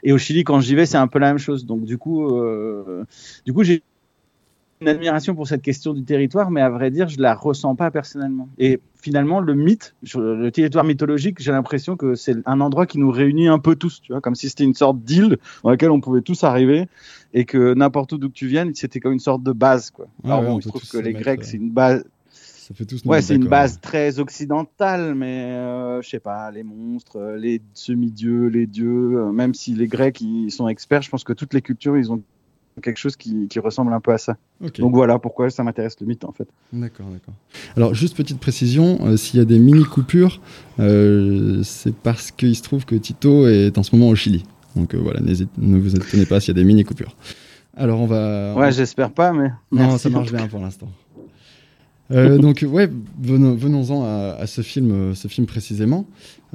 [0.04, 1.66] et au Chili, quand j'y vais, c'est un peu la même chose.
[1.66, 2.32] Donc du coup,
[3.46, 3.82] du coup, j'ai
[4.82, 7.92] une admiration pour cette question du territoire, mais à vrai dire, je la ressens pas
[7.92, 8.50] personnellement.
[8.58, 13.10] Et finalement, le mythe, le territoire mythologique, j'ai l'impression que c'est un endroit qui nous
[13.10, 16.02] réunit un peu tous, tu vois, comme si c'était une sorte d'île dans laquelle on
[16.02, 16.88] pouvait tous arriver
[17.34, 20.08] et que n'importe où d'où que tu viennes, c'était comme une sorte de base, quoi.
[20.24, 22.04] Alors bon, je trouve que les Grecs, c'est une base.
[22.30, 26.64] Ça fait tous ouais, c'est une base très occidentale, mais euh, je sais pas, les
[26.64, 31.24] monstres, les semi-dieux, les dieux, euh, même si les Grecs ils sont experts, je pense
[31.24, 32.24] que toutes les cultures ils ont
[32.82, 34.38] quelque chose qui, ressemble un peu à ça.
[34.80, 36.48] Donc voilà pourquoi ça m'intéresse le mythe en fait.
[36.74, 37.34] D'accord, d'accord.
[37.78, 40.42] Alors juste petite précision, euh, s'il y a des mini coupures,
[40.80, 44.44] euh, c'est parce qu'il se trouve que Tito est en ce moment au Chili.
[44.76, 47.16] Donc euh, voilà, ne vous étonnez pas s'il y a des mini coupures.
[47.78, 48.54] Alors on va.
[48.56, 49.52] Ouais, j'espère pas, mais.
[49.72, 50.90] Non, ça marche bien pour l'instant.
[52.10, 52.90] donc ouais,
[53.22, 56.06] venons-en à, ce film, ce film précisément.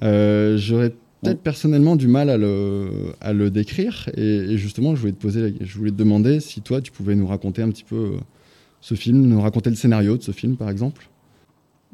[0.03, 4.09] J'aurais peut-être personnellement du mal à le, à le décrire.
[4.17, 7.27] Et, justement, je voulais, te poser, je voulais te demander si toi, tu pouvais nous
[7.27, 8.19] raconter un petit peu euh,
[8.81, 11.09] ce film, nous raconter le scénario de ce film, par exemple.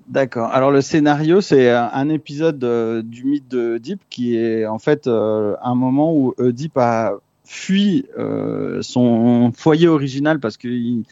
[0.08, 0.50] D'accord.
[0.52, 5.08] Alors le scénario, c'est un épisode euh, du mythe de Deep qui est en fait
[5.08, 8.06] euh, un moment où Deep a fui
[8.80, 11.04] son foyer original parce qu'il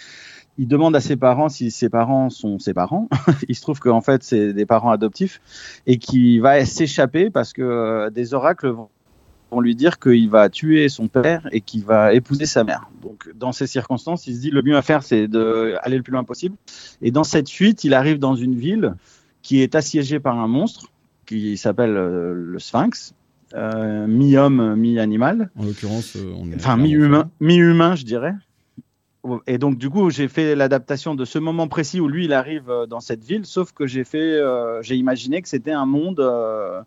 [0.58, 3.08] il demande à ses parents si ses parents sont ses parents.
[3.48, 5.40] il se trouve qu'en fait, c'est des parents adoptifs
[5.86, 8.72] et qui va s'échapper parce que euh, des oracles
[9.50, 12.88] vont lui dire qu'il va tuer son père et qu'il va épouser sa mère.
[13.02, 16.12] Donc, dans ces circonstances, il se dit le mieux à faire, c'est d'aller le plus
[16.12, 16.56] loin possible.
[17.02, 18.94] Et dans cette fuite, il arrive dans une ville
[19.42, 20.90] qui est assiégée par un monstre
[21.26, 23.14] qui s'appelle euh, le Sphinx,
[23.54, 25.50] euh, mi-homme, mi-animal.
[25.56, 26.56] En l'occurrence, on est.
[26.56, 28.34] Enfin, mi-humain, mi-humain, je dirais
[29.46, 32.70] et donc du coup j'ai fait l'adaptation de ce moment précis où lui il arrive
[32.70, 36.20] euh, dans cette ville, sauf que j'ai fait, euh, j'ai imaginé que c'était un monde
[36.20, 36.82] euh,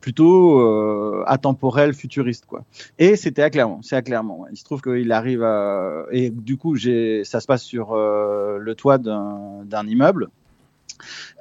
[0.00, 2.64] plutôt atemporel, futuriste quoi.
[2.98, 4.46] Et c'était à Clermont, c'est à Clermont.
[4.50, 5.46] Il se trouve qu'il arrive
[6.10, 10.28] et du coup ça se passe sur le toit d'un immeuble.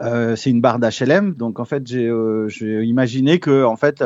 [0.01, 4.03] c'est une barre d'HLM, donc en fait j'ai imaginé que en fait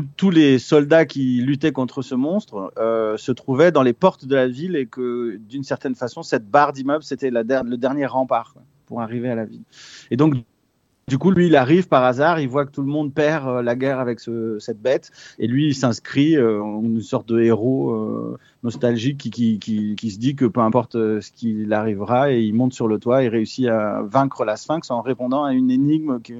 [0.00, 4.34] tous les soldats qui luttaient contre ce monstre euh, se trouvaient dans les portes de
[4.34, 8.54] la ville et que d'une certaine façon, cette barre d'immeuble, c'était le dernier rempart
[8.86, 9.62] pour arriver à la ville.
[10.10, 10.34] Et donc,
[11.08, 13.62] du coup, lui, il arrive par hasard, il voit que tout le monde perd euh,
[13.62, 17.40] la guerre avec ce- cette bête, et lui, il s'inscrit euh, en une sorte de
[17.40, 21.72] héros euh, nostalgique qui, qui, qui, qui se dit que peu importe euh, ce qu'il
[21.72, 25.42] arrivera, et il monte sur le toit et réussit à vaincre la sphinx en répondant
[25.44, 26.34] à une énigme qui,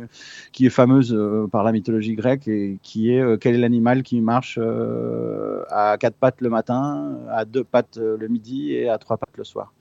[0.52, 4.02] qui est fameuse euh, par la mythologie grecque, et qui est euh, quel est l'animal
[4.04, 8.98] qui marche euh, à quatre pattes le matin, à deux pattes le midi et à
[8.98, 9.72] trois pattes le soir.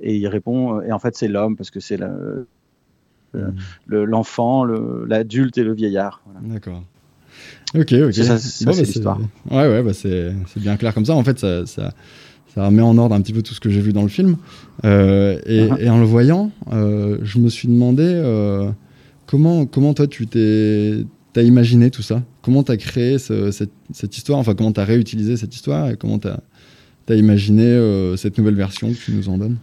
[0.00, 2.14] Et il répond, et en fait, c'est l'homme, parce que c'est la-
[3.86, 6.22] l'enfant, le- l'adulte et le vieillard.
[6.24, 6.40] Voilà.
[6.54, 6.82] D'accord.
[7.74, 8.12] Ok, ok.
[8.12, 9.18] C'est ça, c'est Bon, bah, l'histoire.
[9.50, 11.14] Ouais, ouais, bah, c'est bien clair comme ça.
[11.14, 11.92] En fait, ça, ça,
[12.54, 14.36] ça remet en ordre un petit peu tout ce que j'ai vu dans le film.
[14.84, 15.80] Euh, et, Uh-huh.
[15.80, 18.70] et en le voyant, euh, je me suis demandé euh,
[19.26, 21.04] comment, comment toi tu t'es
[21.36, 22.22] as imaginé tout ça?
[22.42, 24.40] Comment tu as créé ce- cette, cette histoire?
[24.40, 25.90] Enfin, comment tu as réutilisé cette histoire?
[25.90, 26.40] Et comment tu as,
[27.14, 29.56] imaginé euh, cette nouvelle version que tu nous en donnes?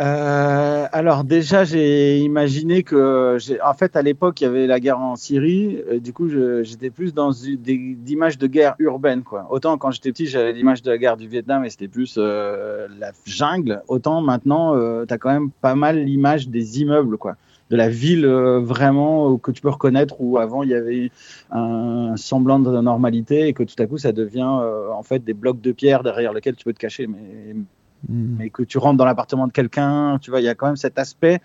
[0.00, 4.98] Euh, alors déjà, j'ai imaginé que, en fait, à l'époque, il y avait la guerre
[4.98, 5.82] en Syrie.
[6.00, 6.28] du coup,
[6.62, 9.46] j'étais plus dans d'images de guerre urbaine, quoi.
[9.50, 12.88] Autant quand j'étais petit, j'avais l'image de la guerre du Vietnam et c'était plus euh,
[12.98, 13.82] la jungle.
[13.88, 14.74] Autant maintenant,
[15.06, 17.36] tu as quand même pas mal l'image des immeubles, quoi.
[17.70, 21.12] De la ville euh, vraiment euh, que tu peux reconnaître où avant il y avait
[21.52, 25.34] un semblant de normalité et que tout à coup ça devient euh, en fait des
[25.34, 27.06] blocs de pierre derrière lesquels tu peux te cacher.
[27.06, 27.54] Mais
[28.08, 30.76] mais que tu rentres dans l'appartement de quelqu'un, tu vois, il y a quand même
[30.76, 31.40] cet aspect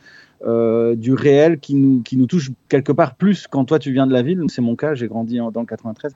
[0.46, 4.06] euh, du réel qui nous, qui nous touche quelque part plus quand toi tu viens
[4.06, 4.44] de la ville.
[4.50, 6.14] C'est mon cas, j'ai grandi dans le 93.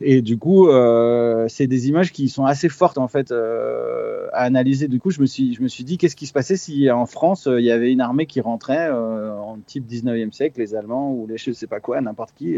[0.00, 4.42] Et du coup, euh, c'est des images qui sont assez fortes en fait euh, à
[4.42, 4.88] analyser.
[4.88, 7.06] Du coup, je me suis, je me suis dit, qu'est-ce qui se passait si en
[7.06, 11.26] France il y avait une armée qui rentrait en type 19e siècle, les Allemands ou
[11.26, 12.56] les je sais pas quoi, n'importe qui,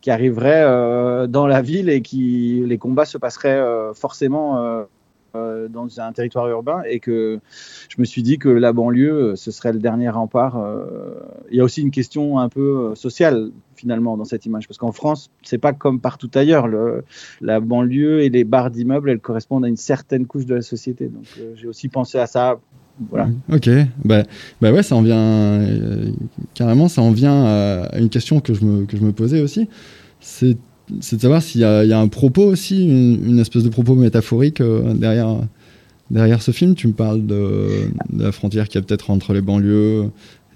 [0.00, 3.64] qui arriverait dans la ville et qui les combats se passeraient
[3.94, 4.84] forcément.
[5.36, 7.40] Euh, dans un territoire urbain et que
[7.88, 10.58] je me suis dit que la banlieue euh, ce serait le dernier rempart.
[10.58, 11.14] euh.
[11.50, 14.92] Il y a aussi une question un peu sociale finalement dans cette image parce qu'en
[14.92, 16.68] France c'est pas comme partout ailleurs.
[16.68, 17.04] Le,
[17.40, 21.08] la banlieue et les barres d'immeubles elles correspondent à une certaine couche de la société.
[21.08, 22.58] Donc j'ai aussi pensé à ça.
[23.10, 23.28] Voilà.
[23.52, 23.68] Ok,
[24.04, 24.22] bah,
[24.60, 25.60] bah ouais, ça en vient
[26.54, 29.40] carrément, ça en vient à, à une question que je me, que je me posais
[29.40, 29.68] aussi.
[30.20, 30.56] C'est
[31.00, 33.62] c'est de savoir s'il y, a- il y a un propos aussi, une, une espèce
[33.64, 35.38] de propos métaphorique euh, derrière,
[36.10, 36.74] derrière ce film.
[36.74, 40.10] Tu me parles de, de la frontière qu'il y a peut-être entre les banlieues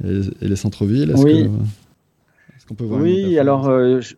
[0.05, 1.11] et, et les centres-villes.
[1.11, 1.49] Est-ce Oui.
[2.77, 4.15] peut voir Oui, alors euh, je,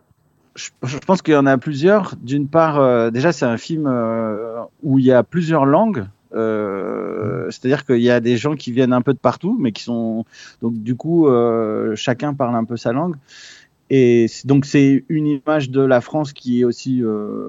[0.56, 2.16] je- je pense qu'il y en a plusieurs.
[2.22, 6.04] D'une part, euh, déjà c'est un film euh, où il y a plusieurs langues.
[6.32, 9.82] Euh, C'est-à-dire qu'il y a des gens qui viennent un peu de partout, mais qui
[9.82, 10.24] sont
[10.62, 13.14] donc du coup euh, chacun parle un peu sa langue.
[13.90, 17.48] Et donc c'est une image de la France qui est aussi euh,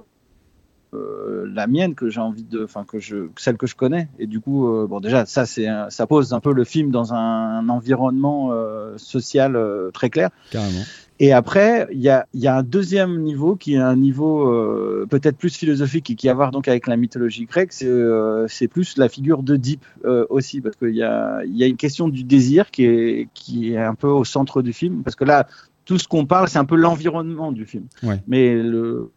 [0.94, 4.10] euh, la mienne que j'ai envie de, enfin que je, celle que je connais.
[4.20, 6.90] Et du coup, euh, bon déjà ça c'est, un- ça pose un peu le film
[6.92, 10.32] dans un, environnement euh, social euh, très clair.
[10.52, 10.82] Carrément.
[11.24, 14.50] Et après, il y a, il y a un deuxième niveau qui est un niveau
[14.52, 17.74] euh, peut-être plus philosophique et qui a à voir donc avec la mythologie grecque.
[17.74, 21.64] C'est euh, c'est plus la figure d'Oedipe euh, aussi, parce qu'il y a, il y
[21.64, 25.04] a une question du désir qui est, qui est un peu au centre du film.
[25.04, 25.46] Parce que là,
[25.92, 27.84] tout ce qu'on parle, c'est un peu l'environnement du film.
[28.02, 28.22] Ouais.
[28.26, 29.10] Mais le,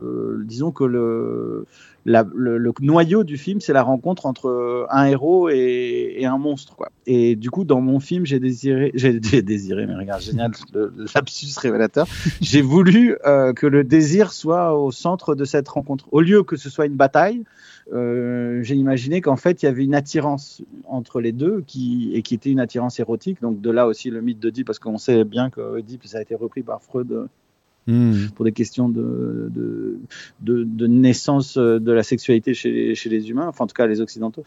[0.00, 1.66] euh, disons que le,
[2.06, 6.38] la- le, le noyau du film, c'est la rencontre entre un héros et, et un
[6.38, 6.76] monstre.
[6.76, 6.92] Quoi.
[7.08, 11.48] Et du coup, dans mon film, j'ai désiré, j'ai désiré, mais regarde, génial, le lapsus
[11.58, 12.06] révélateur,
[12.40, 16.06] j'ai voulu euh, que le désir soit au centre de cette rencontre.
[16.12, 17.42] Au lieu que ce soit une bataille,
[17.92, 22.22] euh, j'ai imaginé qu'en fait, il y avait une attirance entre les deux qui, et
[22.22, 23.40] qui était une attirance érotique.
[23.42, 26.22] Donc de là aussi le mythe d'Oedipe, parce qu'on sait bien que Oedipe, ça a
[26.22, 27.26] été repris par Freud euh,
[27.86, 28.28] Hmm.
[28.34, 29.98] pour des questions de, de,
[30.40, 33.74] de, de naissance euh, de la sexualité chez les, chez les humains, enfin en tout
[33.74, 34.42] cas les occidentaux.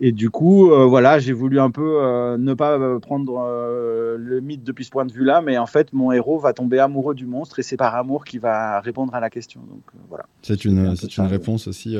[0.00, 4.40] Et du coup, euh, voilà, j'ai voulu un peu euh, ne pas prendre euh, le
[4.40, 7.26] mythe depuis ce point de vue-là, mais en fait, mon héros va tomber amoureux du
[7.26, 9.60] monstre et c'est par amour qu'il va répondre à la question.
[9.68, 10.26] Donc voilà.
[10.42, 11.96] C'est une, réponse aussi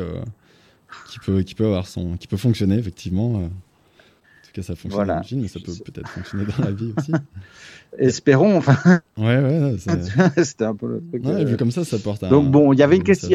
[1.09, 3.40] qui, peut, qui, peut avoir son, qui peut fonctionner, effectivement.
[3.40, 3.44] euh.
[3.44, 5.22] En tout cas, ça fonctionne Voilà.
[5.22, 7.12] film, mais ça peut peut-être fonctionner dans la vie aussi.
[7.98, 9.01] Espérons, enfin.
[9.16, 9.77] Ouais, ouais,
[10.44, 11.24] c'était un peu le truc.
[11.24, 12.29] Ouais, euh, vu comme ça, ça porte un.
[12.29, 13.29] Donc bon, il y avait une un question.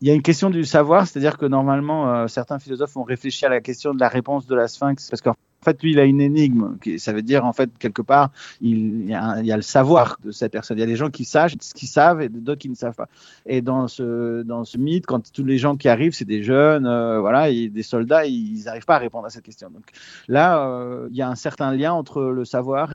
[0.00, 3.46] Il y a une question du savoir, c'est-à-dire que normalement, euh, certains philosophes ont réfléchi
[3.46, 6.04] à la question de la réponse de la sphinx, parce qu'en fait, lui, il a
[6.04, 6.76] une énigme.
[6.98, 10.78] Ça veut dire, en fait, quelque part, il, y, a le savoir de cette personne.
[10.78, 12.94] Il y a des gens qui savent ce qu'ils savent et d'autres qui ne savent
[12.94, 13.08] pas.
[13.46, 16.86] Et dans ce, dans ce mythe, quand tous les gens qui arrivent, c'est des jeunes,
[16.86, 19.70] euh, voilà, et des soldats, ils n'arrivent pas à répondre à cette question.
[19.70, 19.84] Donc
[20.28, 22.92] là, euh, il y a un certain lien entre le savoir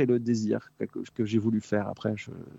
[0.00, 1.86] et le désir que, que j'ai voulu faire.
[1.88, 2.14] Après,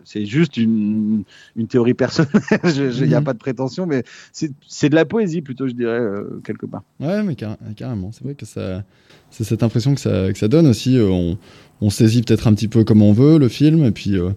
[0.06, 1.24] c'est juste une,
[1.58, 2.32] une théorie personnelle.
[2.64, 3.24] Il n'y a Mhm.
[3.26, 6.84] pas de prétention, mais c'est c'est de la poésie plutôt, je dirais, euh, quelque part.
[7.00, 8.12] Ouais, mais car- carrément.
[8.14, 8.84] C'est vrai que ça,
[9.32, 10.98] c'est cette impression que ça, que ça donne aussi.
[10.98, 11.38] euh, on,
[11.82, 14.30] on saisit peut-être un petit peu comme on veut le film, et puis, euh,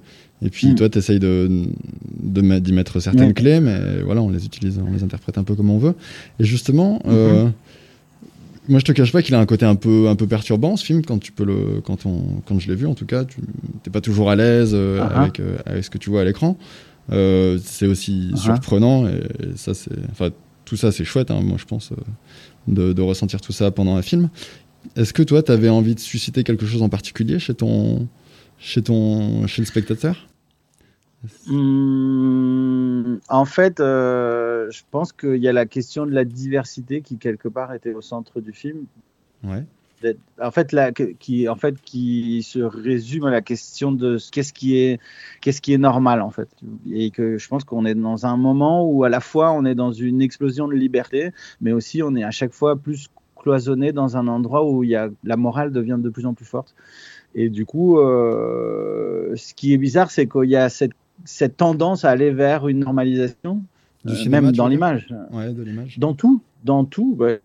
[0.42, 0.74] et puis Mm.
[0.74, 1.48] toi, tu essayes de,
[2.20, 5.54] de d'y mettre certaines clés, mais voilà, on les utilise, on les interprète un peu
[5.54, 5.94] comme on veut.
[6.40, 7.52] Et justement, Mhm.
[8.68, 10.84] Moi, je te cache pas qu'il a un côté un peu, un peu perturbant ce
[10.84, 13.38] film quand tu peux le, quand on, quand je l'ai vu en tout cas, tu
[13.82, 15.22] t'es pas toujours à l'aise euh, Ah ah.
[15.22, 16.56] avec, euh, avec ce que tu vois à l'écran.
[17.10, 20.28] Euh, c'est aussi Ah surprenant et, et ça c'est, enfin
[20.66, 21.30] tout ça c'est chouette.
[21.30, 21.90] hein, moi je pense
[22.66, 24.28] de, de ressentir tout ça pendant un film.
[24.96, 28.06] Est-ce que toi, tu avais envie de susciter quelque chose en particulier chez ton,
[28.58, 30.28] chez ton, chez le spectateur?
[31.48, 33.80] Hum, en fait,
[34.68, 37.94] euh, je pense qu'il y a la question de la diversité qui quelque part était
[37.94, 38.84] au centre du film.
[39.42, 39.64] Ouais.
[40.40, 44.52] En fait, la, qui, en fait, qui se résume à la question de ce- qu'est-ce
[44.52, 45.00] qui est,
[45.40, 46.48] qu'est-ce qui est normal en fait,
[46.88, 49.74] et que je pense qu'on est dans un moment où à la fois on est
[49.74, 54.16] dans une explosion de liberté, mais aussi on est à chaque fois plus cloisonné dans
[54.16, 56.76] un endroit où il y a, la morale devient de plus en plus forte.
[57.34, 60.92] Et du coup, euh, ce qui est bizarre, c'est qu'il y a cette,
[61.24, 63.62] cette tendance à aller vers une normalisation,
[64.04, 65.08] Du euh, cinéma, même dans l'image.
[65.32, 65.98] Ouais, de l'image.
[65.98, 67.16] Dans tout, dans tout.
[67.18, 67.40] ouais.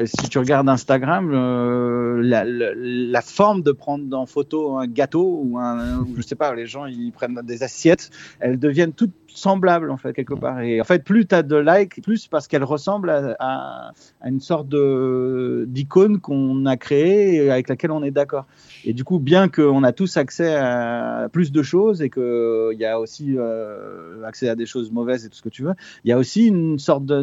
[0.00, 4.88] Euh, Si tu regardes Instagram, euh, la, la- la forme de prendre en photo un
[4.88, 9.12] gâteau ou un, je sais pas, les gens ils prennent des assiettes, elles deviennent toutes
[9.28, 10.60] semblables en fait quelque part.
[10.62, 14.28] Et en fait, plus tu as de likes, plus parce qu'elles ressemblent à, à- à
[14.28, 18.46] une sorte de d'icône qu'on a créée et avec laquelle on est d'accord.
[18.84, 22.84] Et du coup, bien qu'on a tous accès à plus de choses et qu'il y
[22.84, 26.08] a aussi euh, accès à des choses mauvaises et tout ce que tu veux, il
[26.10, 27.22] y a aussi une sorte de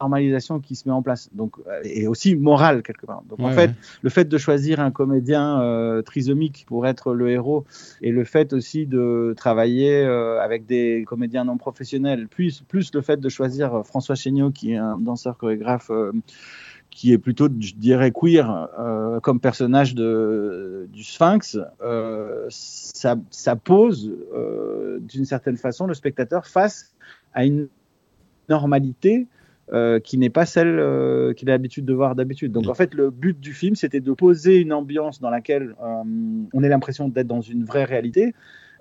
[0.00, 3.50] normalisation qui se met en place donc euh, et aussi morale quelque part donc en
[3.50, 3.74] fait ouais.
[4.02, 7.64] le fait de choisir un comédien euh, trisomique pour être le héros
[8.02, 13.00] et le fait aussi de travailler euh, avec des comédiens non professionnels plus plus le
[13.00, 16.12] fait de choisir François Chéniaud qui est un danseur chorégraphe euh,
[16.96, 23.54] qui est plutôt, je dirais, queer euh, comme personnage de, du Sphinx, euh, ça, ça
[23.54, 26.94] pose euh, d'une certaine façon le spectateur face
[27.34, 27.68] à une
[28.48, 29.26] normalité
[29.72, 32.52] euh, qui n'est pas celle euh, qu'il a l'habitude de voir d'habitude.
[32.52, 36.02] Donc en fait, le but du film, c'était de poser une ambiance dans laquelle euh,
[36.52, 38.34] on ait l'impression d'être dans une vraie réalité,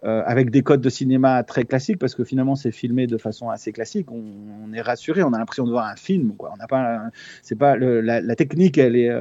[0.04, 3.72] avec des codes de cinéma très classiques, parce que finalement c'est filmé de façon assez
[3.72, 4.12] classique.
[4.12, 4.22] On,
[4.64, 6.36] on est rassuré, on a l'impression de voir un film.
[6.38, 6.52] Quoi.
[6.54, 7.10] On n'a pas,
[7.42, 9.12] c'est pas le- la, la technique, elle est,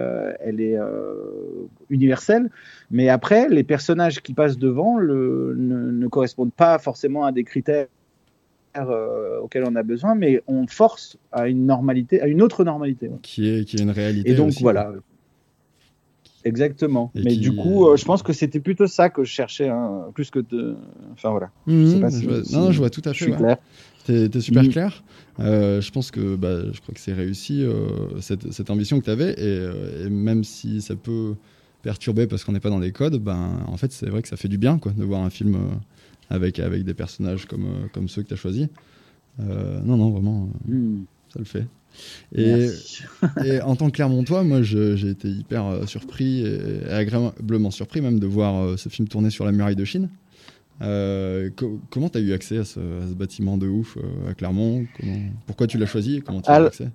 [0.41, 0.77] elle est
[1.89, 2.51] universelle,
[2.91, 7.45] mais après les personnages qui passent devant le, ne, ne correspondent pas forcément à des
[7.45, 7.87] critères
[8.77, 13.09] euh, auxquels on a besoin, mais on force à une normalité, à une autre normalité.
[13.09, 13.19] ouais.
[13.23, 14.31] Qui est, qui est une réalité.
[14.31, 14.85] Et donc aussi, voilà.
[14.85, 14.95] quoi.
[16.47, 17.11] Exactement.
[17.15, 19.69] Et Mais qui- du coup, euh, je pense que c'était plutôt ça que je cherchais,
[19.69, 20.77] hein, plus que de.
[21.13, 21.51] Enfin voilà.
[21.67, 23.25] Mhm, je sais pas je si, vois- si non, je vois tout à je fait.
[23.25, 23.39] suis ouais.
[23.39, 23.57] clair.
[24.05, 24.69] T'es t'es super Mhm.
[24.71, 25.03] clair.
[25.41, 29.05] Euh, je pense que bah, je crois que c'est réussi euh, cette, cette ambition que
[29.07, 31.35] tu avais et, euh, et même si ça peut
[31.83, 34.37] perturber parce qu'on n'est pas dans les codes, ben en fait c'est vrai que ça
[34.37, 35.59] fait du bien quoi de voir un film euh,
[36.31, 38.69] avec avec des personnages comme euh, comme ceux que tu as choisis.
[39.41, 41.05] Euh, non non vraiment euh, Mhm.
[41.33, 41.67] ça le fait.
[43.45, 48.19] Et, en tant que Clermontois, moi j'ai été hyper euh, surpris et agréablement surpris même
[48.19, 50.09] de voir euh, ce film tourner sur la muraille de Chine.
[50.83, 53.97] Euh, co- comment tu as eu accès à ce, à ce bâtiment de ouf
[54.29, 54.87] à Clermont?
[54.99, 56.89] Comment- Pourquoi tu l'as choisi et Comment tu as eu accès?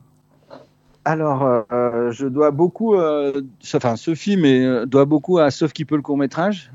[1.05, 1.65] Alors,
[2.11, 6.01] je dois beaucoup, ce- enfin, ce film est, doit beaucoup à Sauf qui peut le
[6.01, 6.71] court métrage,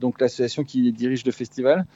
[0.00, 1.86] donc l'association qui dirige le festival,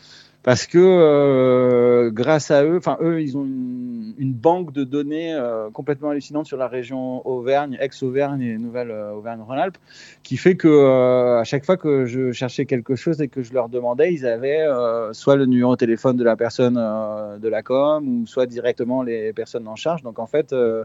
[0.42, 5.68] parce que euh, grâce à eux, enfin eux, ils ont une, banque de données euh,
[5.70, 9.77] complètement hallucinante sur la région Auvergne, ex-Auvergne et nouvelle euh, Auvergne-Rhône-Alpes,
[10.23, 13.53] qui fait que euh, à chaque fois que je cherchais quelque chose et que je
[13.53, 17.49] leur demandais, ils avaient euh, soit le numéro de téléphone de la personne euh, de
[17.49, 20.03] la com ou soit directement les personnes en charge.
[20.03, 20.85] Donc en fait, euh,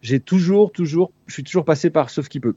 [0.00, 2.54] j'ai toujours, toujours, je suis toujours passé par Sauf qui peut.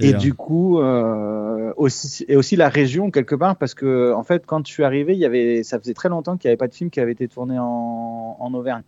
[0.00, 4.44] Et, du coup, euh, aussi, et aussi la région quelque part, parce que en fait,
[4.46, 6.68] quand je suis arrivé, il y avait, ça faisait très longtemps qu'il n'y avait pas
[6.68, 8.82] de film qui avait été tourné en, en Auvergne.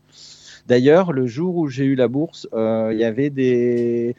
[0.66, 4.14] D'ailleurs, le jour où j'ai eu la bourse, euh, il y avait des,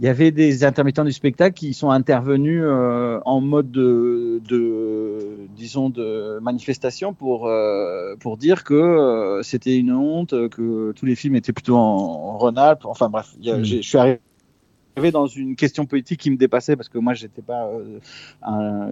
[0.00, 5.18] il y avait des intermittents du spectacle qui sont intervenus euh, en mode de, de,
[5.56, 11.14] disons, de manifestation pour euh, pour dire que euh, c'était une honte, que tous les
[11.14, 12.84] films étaient plutôt en, en Rhône-Alpes.
[12.84, 13.64] Enfin bref, a- Mm.
[13.64, 14.18] je suis arrivé
[15.12, 17.98] dans une question politique qui me dépassait parce que moi j'étais pas euh,
[18.42, 18.88] un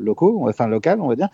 [0.00, 1.28] locaux, enfin local on va dire.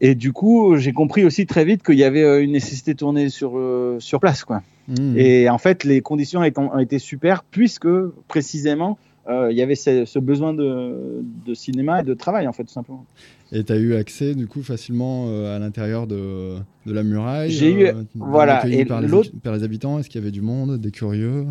[0.00, 2.98] Et du coup j'ai compris aussi très vite qu'il y avait euh, une nécessité de
[2.98, 4.62] tourner sur euh, sur place quoi.
[4.88, 5.14] Mhm.
[5.16, 7.88] Et en fait les conditions ont été super puisque
[8.26, 12.54] précisément euh, il y avait ce, ce besoin de, de cinéma et de travail, en
[12.54, 13.04] fait, tout simplement.
[13.52, 16.54] Et tu as eu accès du coup facilement à l'intérieur de,
[16.86, 19.08] de la muraille J'ai eu- voilà, et par, les,
[19.42, 19.98] par les habitants?
[19.98, 21.44] Est-ce qu'il y avait du monde, des curieux?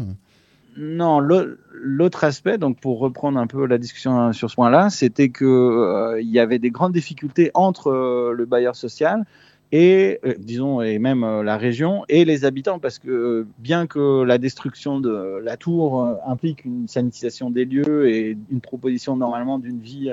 [0.80, 5.30] Non, l'au- l'autre aspect, donc pour reprendre un peu la discussion sur ce point-là, c'était
[5.30, 9.26] que euh, y avait des grandes difficultés entre euh, le bailleur social
[9.72, 14.38] et, euh, disons, et même la région et les habitants, parce que bien que la
[14.38, 20.12] destruction de la tour implique une sanitisation des lieux et une proposition normalement d'une vie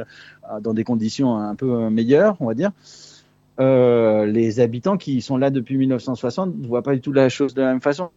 [0.62, 2.70] dans des conditions un peu meilleures, on va dire.
[3.58, 7.60] les habitants qui sont là depuis 1960 ne voient pas du tout la chose de
[7.62, 8.08] la même façon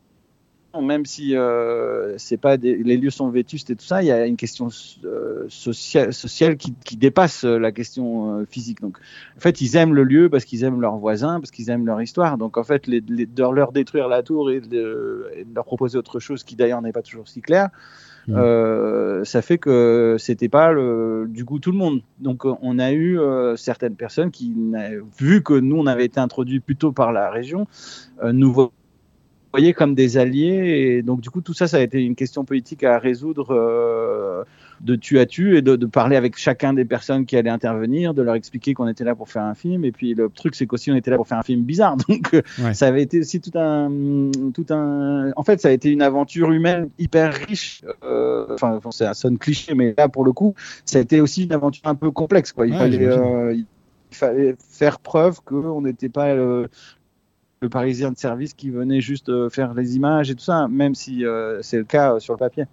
[0.82, 4.12] même si euh, c'est pas des- les lieux sont vétustes et tout ça, il y
[4.12, 4.70] a une question
[5.06, 8.82] euh, sociale, sociale qui, qui dépasse euh, la question euh, physique.
[8.82, 8.98] Donc,
[9.36, 12.02] en fait, ils aiment le lieu parce qu'ils aiment leurs voisins, parce qu'ils aiment leur
[12.02, 12.38] histoire.
[12.38, 15.66] Donc, en fait, les, les- de leur détruire la tour et de, et de leur
[15.66, 17.70] proposer autre chose qui d'ailleurs n'est pas toujours si clair,
[18.30, 22.02] euh, ça fait que c'était pas le, du goût tout le monde.
[22.20, 23.18] Donc, on a eu
[23.56, 24.54] certaines personnes qui,
[25.18, 27.68] vu que nous on avait été introduits plutôt par la région,
[28.22, 28.72] nous vo-
[29.58, 30.96] voyaient comme des alliés.
[30.98, 34.44] Et donc, du coup, tout ça, ça a été une question politique à résoudre euh,
[34.82, 38.14] de tu à tu et de, de parler avec chacun des personnes qui allaient intervenir,
[38.14, 39.84] de leur expliquer qu'on était là pour faire un film.
[39.86, 41.98] Et puis, le truc, c'est qu'aussi, on était là pour faire un film bizarre.
[42.08, 42.74] Donc, euh, Ouais.
[42.74, 43.90] ça avait été aussi tout un,
[44.54, 45.32] tout un.
[45.36, 47.82] En fait, ça a été une aventure humaine hyper riche.
[48.04, 50.54] euh, Enfin, bon, ça sonne cliché, mais là, pour le coup,
[50.86, 52.52] ça a été aussi une aventure un peu complexe.
[52.52, 52.68] Quoi.
[52.68, 53.66] Il, Ouais, fallait, euh, il
[54.16, 56.70] fallait faire preuve qu'on n'était pas le,
[57.62, 60.96] le Parisien de service qui venait juste euh, faire les images et tout ça, même
[60.96, 62.66] si euh, c'est le cas euh, sur le papier.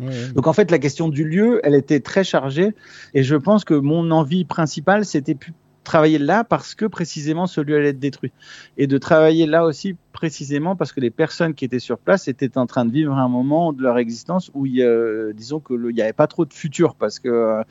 [0.00, 0.32] Ouais, ouais.
[0.34, 2.74] Donc en fait, la question du lieu, elle était très chargée,
[3.12, 5.36] et je pense que mon envie principale, c'était
[5.84, 8.32] travailler là parce que précisément ce lieu allait être détruit,
[8.78, 12.56] et de travailler là aussi précisément parce que les personnes qui étaient sur place étaient
[12.56, 15.74] en train de vivre un moment de leur existence où il y a, disons que
[15.74, 17.62] le- il n'y avait pas trop de futur, parce que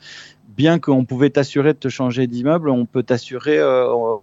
[0.56, 4.16] bien qu'on pouvait t'assurer de te changer d'immeuble, on peut t'assurer euh,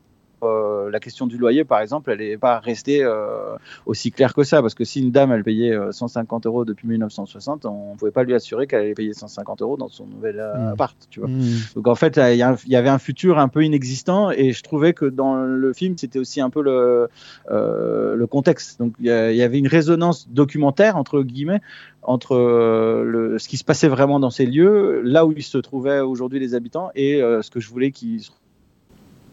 [0.44, 4.44] euh, la question du loyer, par exemple, elle n'est pas restée euh, aussi claire que
[4.44, 7.98] ça, parce que si une dame, elle payait euh, 150 euros depuis 1960, on ne
[7.98, 10.74] pouvait pas lui assurer qu'elle allait payer 150 euros dans son nouvel euh, Mm.
[10.74, 11.30] appart, tu vois.
[11.30, 11.42] Mm.
[11.76, 15.06] Donc en fait, il y, avait un futur un peu inexistant, et je trouvais que
[15.06, 17.10] dans le film, c'était aussi un peu le,
[17.50, 18.80] euh, le contexte.
[18.80, 21.62] Donc il y, avait une résonance documentaire, entre guillemets,
[22.02, 25.58] entre euh, le, ce qui se passait vraiment dans ces lieux, là où ils se
[25.58, 28.32] trouvaient aujourd'hui les habitants, et euh, ce que je voulais qu'ils se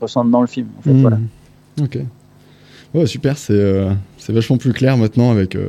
[0.01, 0.69] ressentent dans le film.
[0.79, 1.01] En fait, Mm.
[1.01, 1.19] voilà.
[1.83, 1.99] Ok.
[3.05, 3.93] Super, c'est euh,
[4.31, 5.69] vachement plus clair maintenant avec, euh,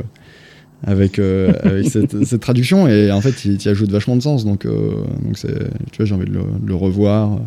[0.86, 4.46] avec, euh, avec cette, cette traduction et en fait, il y ajoute vachement de sens.
[4.46, 7.40] Donc, euh, donc tu vois, j'ai envie de le, de le revoir.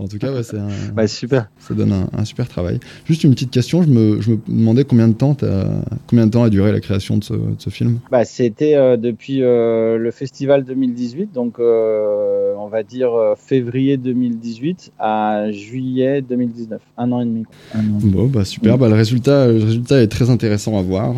[0.00, 1.48] En tout cas, ouais, c'est un- Bah, super.
[1.58, 2.78] ça donne un, un super travail.
[3.04, 6.30] Juste une petite question, je me, je me demandais combien de temps, t'as- combien de
[6.30, 7.98] temps a duré la création de ce, de ce film?
[8.10, 14.92] Bah, c'était euh, depuis euh, le festival 2018, donc euh, on va dire février 2018
[15.00, 17.44] à juillet 2019, un an et demi.
[17.74, 17.78] an.
[18.02, 18.78] Bon, bah super.
[18.78, 21.14] Bah, le, résultat, le résultat est très intéressant à voir.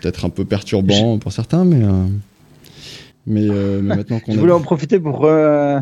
[0.00, 1.82] Peut-être un peu perturbant pour certains, mais,
[3.26, 5.80] mais, euh, mais maintenant qu'on Je a- voulais en profiter pour, euh.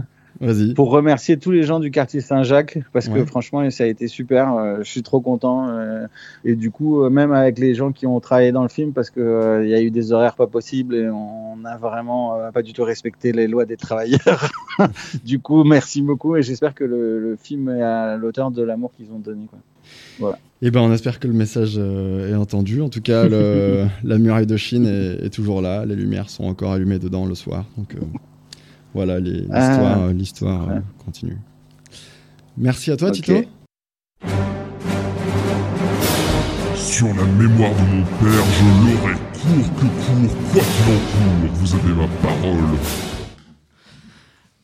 [0.74, 4.54] Pour remercier tous les gens du quartier Saint-Jacques parce que franchement ça a été super.
[4.56, 6.06] euh, je suis trop content euh,
[6.44, 9.10] et du coup euh, même avec les gens qui ont travaillé dans le film parce
[9.10, 12.62] que euh, il y a eu des horaires pas possibles et on a vraiment pas
[12.62, 14.50] du tout respecté les lois des travailleurs.
[15.24, 18.92] du coup merci beaucoup et j'espère que le, le film est à l'auteur de l'amour
[18.96, 19.46] qu'ils ont donné.
[19.48, 19.58] Quoi.
[20.18, 20.38] Voilà.
[20.62, 22.80] Eh ben, on espère que le message euh, est entendu.
[22.80, 25.84] En tout cas, le- la muraille de Chine est, est toujours là.
[25.84, 27.66] Les lumières sont encore allumées dedans le soir.
[27.76, 27.98] Donc euh,
[28.94, 29.50] voilà, l'histoire,
[29.82, 29.98] Ah.
[30.04, 30.82] euh, l'histoire euh, Ouais.
[31.04, 31.36] continue.
[32.56, 33.10] Merci à toi.
[33.10, 33.34] Tito.
[36.76, 41.54] Sur la mémoire de mon père, je l'aurai court que court, quoi qu'il en court.
[41.54, 42.78] Vous avez ma parole.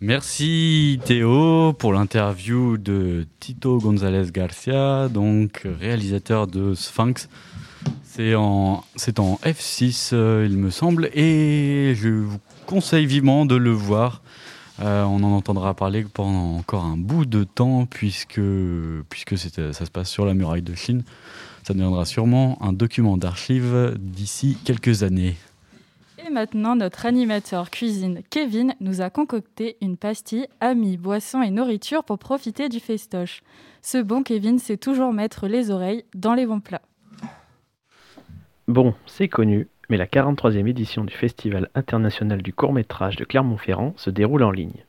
[0.01, 7.29] Merci Théo pour l'interview de Tito González Garcia, donc réalisateur de Sphinx.
[8.05, 12.39] C'est en, c'est en F6, euh, il me semble, et je vous
[12.71, 14.23] conseille vivement de le voir.
[14.81, 18.41] Euh, on en entendra parler pendant encore un bout de temps, puisque,
[19.09, 21.03] puisque c'est- ça se passe sur la muraille de Chine.
[21.65, 25.37] Ça deviendra sûrement un document d'archives d'ici quelques années.
[26.25, 32.05] Et maintenant, notre animateur cuisine Kevin nous a concocté une pastille amis, boissons et nourriture
[32.05, 33.43] pour profiter du festoche.
[33.83, 36.83] Ce bon Kevin sait toujours mettre les oreilles dans les bons plats.
[38.69, 44.09] Bon, c'est connu, mais la 43e édition du Festival international du court-métrage de Clermont-Ferrand se
[44.09, 44.85] déroule en ligne.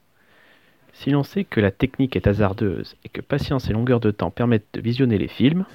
[0.94, 4.30] Si l'on sait que la technique est hasardeuse et que patience et longueur de temps
[4.30, 5.66] permettent de visionner les films,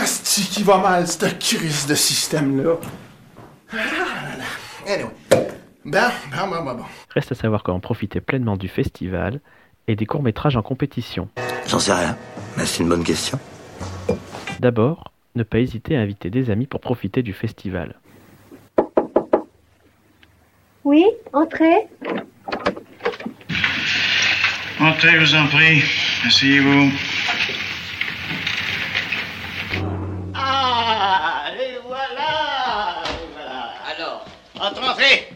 [0.00, 2.76] Asti qui va mal, cette crise de système-là.
[3.72, 4.92] Ah là là.
[4.92, 5.10] Anyway,
[5.84, 6.84] Ben, ben, ben, ben, ben.
[7.10, 9.40] Reste à savoir comment profiter pleinement du festival
[9.88, 11.28] et des courts-métrages en compétition.
[11.66, 12.16] J'en sais rien,
[12.56, 13.38] mais c'est une bonne question.
[14.60, 17.94] D'abord, ne pas hésiter à inviter des amis pour profiter du festival.
[20.90, 21.86] Oui, entrez.
[24.80, 25.82] Entrez, je vous en prie.
[26.26, 26.90] Asseyez-vous.
[30.34, 33.74] Ah, et voilà, et voilà.
[33.86, 34.24] Alors,
[34.58, 35.28] entrez, entrez.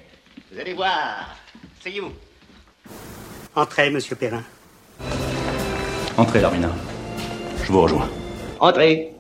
[0.50, 1.36] Vous allez voir.
[1.78, 2.12] Asseyez-vous.
[3.54, 4.44] Entrez, monsieur Perrin.
[6.16, 6.70] Entrez, Larmina.
[7.62, 8.08] Je vous rejoins.
[8.58, 9.12] Entrez.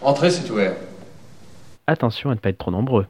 [0.00, 0.76] Entrez, c'est ouvert.
[1.88, 3.06] Attention à ne pas être trop nombreux.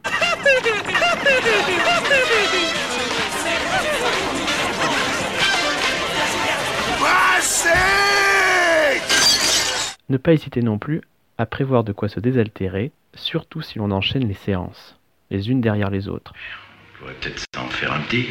[10.09, 11.01] Ne pas hésiter non plus
[11.37, 14.99] à prévoir de quoi se désaltérer, surtout si l'on enchaîne les séances,
[15.29, 16.33] les unes derrière les autres.
[16.33, 18.27] On pourrait peut-être en faire un petit.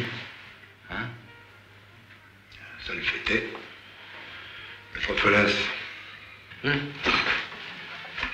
[0.91, 1.07] Hein?
[2.85, 3.47] Ça le fêtait.
[4.93, 5.57] Le frofolasse.
[6.63, 6.79] Hum.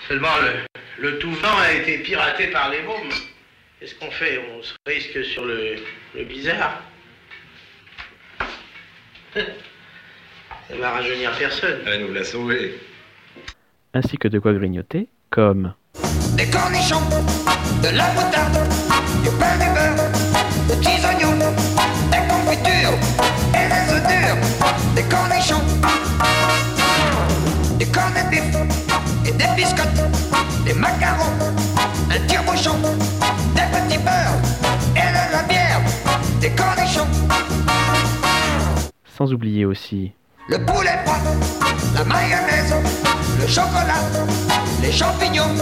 [0.08, 0.66] Seulement, le,
[1.04, 3.12] le tout vent a été piraté par les mômes.
[3.80, 4.42] Qu'est-ce qu'on fait?
[4.52, 5.76] On se risque sur le,
[6.16, 6.82] le bizarre.
[9.36, 11.82] Ça va rajeunir personne.
[11.86, 12.78] Elle nous l'a sauvé.
[13.92, 15.74] Ainsi que de quoi grignoter, comme
[16.38, 17.02] Des cornichons,
[17.82, 18.60] de la moutarde,
[19.24, 20.12] du pain du beurre,
[20.70, 21.36] de petits oignons,
[22.12, 22.98] des confitures
[23.56, 25.64] et des œufs durs, des cornichons,
[27.80, 28.44] des cornets de bif
[29.26, 30.04] et des biscottes,
[30.66, 31.34] des macarons,
[32.12, 32.78] un tire-bouchon,
[33.56, 34.40] des petits beurres
[34.96, 35.82] et de la bière,
[36.40, 37.08] des cornichons,
[39.18, 40.12] sans oublier aussi
[40.48, 41.18] le poulet froid,
[41.94, 42.10] la le
[43.50, 44.04] chocolat,
[44.80, 45.56] les champignons,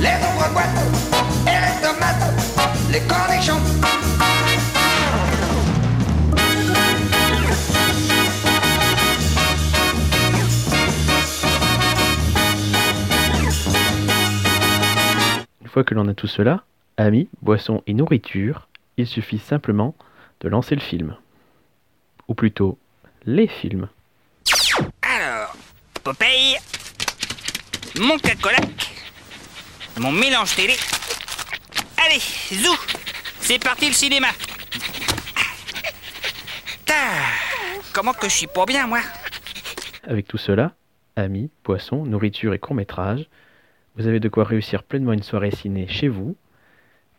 [0.00, 0.78] les ouvre-boîtes
[1.42, 2.32] et les tomates,
[2.92, 3.60] les cornichons.
[15.62, 16.62] Une fois que l'on a tout cela,
[16.96, 18.68] amis, boissons et nourriture,
[18.98, 19.96] il suffit simplement
[20.42, 21.16] de lancer le film.
[22.28, 22.78] Ou plutôt,
[23.24, 23.88] les films.
[25.02, 25.56] Alors,
[26.04, 26.56] Popeye,
[28.00, 28.94] mon cacolac,
[29.98, 30.74] mon mélange télé.
[32.04, 32.20] Allez,
[32.52, 32.76] zou,
[33.40, 34.28] c'est parti le cinéma.
[36.84, 36.94] Tain,
[37.92, 39.00] comment que je suis pas bien, moi?
[40.04, 40.74] Avec tout cela,
[41.16, 43.26] amis, boissons, nourriture et courts-métrages,
[43.96, 46.36] vous avez de quoi réussir pleinement une soirée ciné chez vous,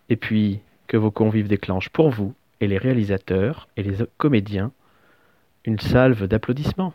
[0.09, 4.71] et puis que vos convives déclenchent pour vous et les réalisateurs et les comédiens
[5.65, 6.93] une salve d'applaudissements.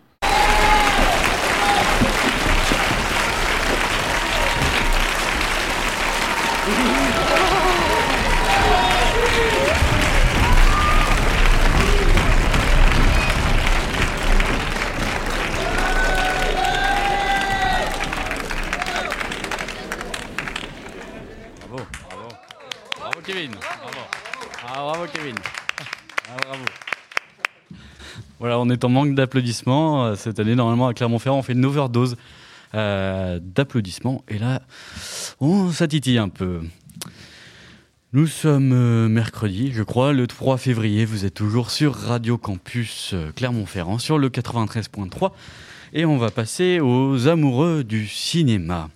[28.43, 30.05] Voilà, on est en manque d'applaudissements.
[30.05, 32.17] Euh, Cette année, normalement, à Clermont-Ferrand, on fait une overdose
[32.75, 34.25] euh, d'applaudissements.
[34.27, 34.63] Et là,
[35.39, 36.59] on, ça titille un peu.
[38.13, 41.05] Nous sommes euh, mercredi, je crois, le 3 février.
[41.05, 45.31] Vous êtes toujours sur Radio Campus Clermont-Ferrand, sur le 93.3.
[45.93, 48.89] Et on va passer aux amoureux du cinéma.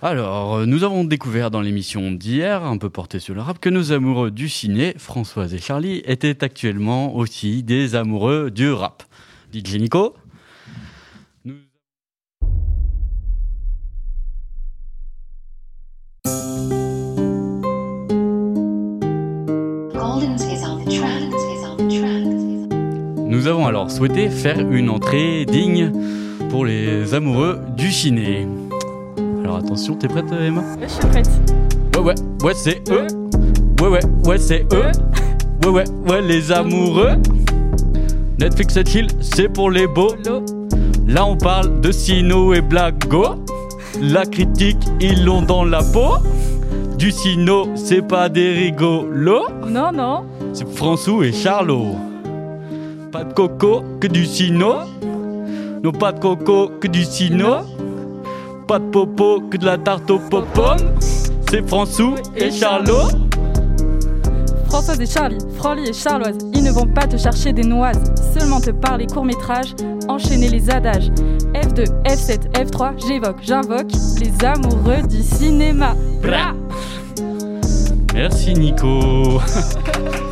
[0.00, 3.68] Alors, euh, nous avons découvert dans l'émission d'hier, un peu portée sur le rap, que
[3.68, 9.02] nos amoureux du ciné, Françoise et Charlie, étaient actuellement aussi des amoureux du rap.
[9.52, 10.14] DJ Nico
[23.26, 25.90] Nous avons alors souhaité faire une entrée digne
[26.50, 28.46] pour les amoureux du ciné.
[29.48, 30.60] Alors attention, t'es prête Emma?
[30.60, 31.30] Ouais, je suis prête.
[31.96, 33.06] Ouais ouais, ouais c'est eux.
[33.80, 34.92] Ouais ouais, ouais c'est eux.
[35.64, 37.12] Ouais ouais, ouais les amoureux.
[38.38, 40.14] Netflix et chill, c'est pour les beaux.
[41.06, 43.36] Là on parle de Sino et Blago.
[44.02, 46.16] La critique, ils l'ont dans la peau.
[46.98, 49.46] Du Sino, c'est pas des rigolos.
[49.66, 50.24] Non, non.
[50.52, 51.96] C'est François et Charlot.
[53.10, 54.74] Pas de coco, que du Sino.
[55.82, 57.60] Non, pas de coco, que du Sino.
[58.68, 60.92] Pas de popo, que de la tarte aux pommes.
[61.48, 63.08] C'est François et Charlot.
[64.66, 68.02] Françoise et Charlie, Franly et Charloise, ils ne vont pas te chercher des noises,
[68.38, 69.74] seulement te parler court-métrage,
[70.06, 71.08] enchaîner les adages.
[71.54, 73.90] F2, F7, F3, j'évoque, j'invoque
[74.20, 75.94] les amoureux du cinéma.
[76.20, 76.52] Bra
[78.12, 79.40] Merci Nico.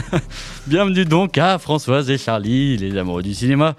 [0.66, 3.74] Bienvenue donc à Françoise et Charlie, les amoureux du cinéma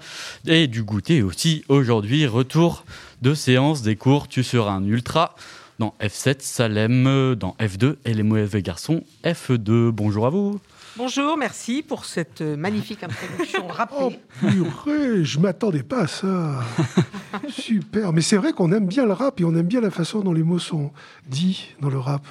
[0.46, 1.64] et du goûter aussi.
[1.68, 2.84] Aujourd'hui, retour
[3.22, 5.34] de séance des cours Tu seras un ultra
[5.78, 9.90] dans F7, Salem dans F2 et les mauvais garçons F2.
[9.90, 10.60] Bonjour à vous.
[10.96, 14.20] Bonjour, merci pour cette euh, magnifique introduction rappée.
[14.38, 16.60] Purée, je m'attendais pas à ça.
[17.48, 18.12] Super.
[18.12, 20.32] Mais c'est vrai qu'on aime bien le rap et on aime bien la façon dont
[20.32, 20.92] les mots sont
[21.26, 22.24] dits dans le rap.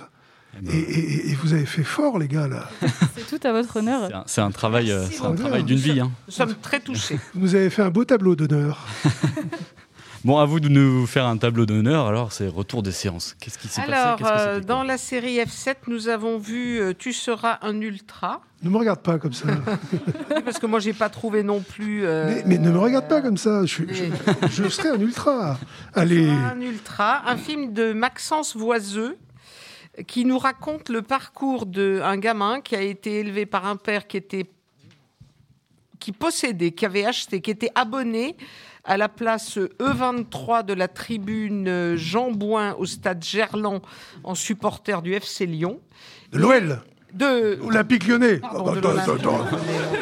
[0.72, 2.70] Et, et- et vous avez fait fort, les gars, là.
[3.18, 4.24] C'est tout à votre honneur.
[4.28, 5.42] C'est un travail, euh, c'est un beaucoup.
[5.42, 6.00] travail d'une vie.
[6.00, 6.12] hein.
[6.28, 7.20] Nous sommes très touchés.
[7.34, 8.86] Vous avez fait un beau tableau d'honneur.
[10.26, 12.08] Bon, à vous de nous faire un tableau d'honneur.
[12.08, 13.36] Alors, c'est retour des séances.
[13.42, 13.92] Qu'est-ce qui s'est passé?
[13.92, 18.40] Alors, euh, dans la série F7, nous avons vu euh, Tu seras un ultra.
[18.62, 19.48] Ne me regarde pas comme ça.
[20.46, 22.06] Parce que moi, j'ai pas trouvé non plus.
[22.06, 23.66] euh, Mais, mais ne me regarde pas comme ça.
[23.66, 24.06] Je, je,
[24.50, 25.60] je serai un ultra.
[25.94, 26.30] Allez.
[26.30, 29.18] Un ultra, un film de Maxence Voiseux
[30.08, 34.18] qui nous raconte le parcours d'un gamin qui a été élevé par un père qui
[34.18, 34.46] était
[36.00, 38.36] qui possédait, qui avait acheté, qui était abonné
[38.84, 43.82] à la place E23 de la tribune Jean Bouin au stade Gerland
[44.26, 45.80] en supporter du FC Lyon.
[46.34, 46.82] De l'OL.
[47.14, 48.38] De Olympique lyonnais.
[48.38, 49.38] Pardon, de attends, attends, attends.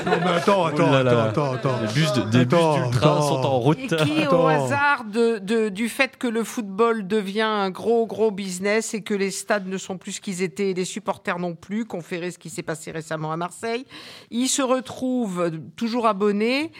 [0.05, 1.23] Non, mais attends, attends, Oh là là.
[1.25, 1.81] attends, attends, attends.
[1.81, 3.21] Les bus de- des bus Attends, d'ultra attends.
[3.27, 3.77] sont en route.
[3.79, 8.31] Et qui, au hasard de, de- du fait que le football devient un gros, gros
[8.31, 11.53] business et que les stades ne sont plus ce qu'ils étaient et les supporters non
[11.53, 13.85] plus, conféré ce qui s'est passé récemment à Marseille,
[14.29, 16.71] il se retrouve euh, toujours abonné,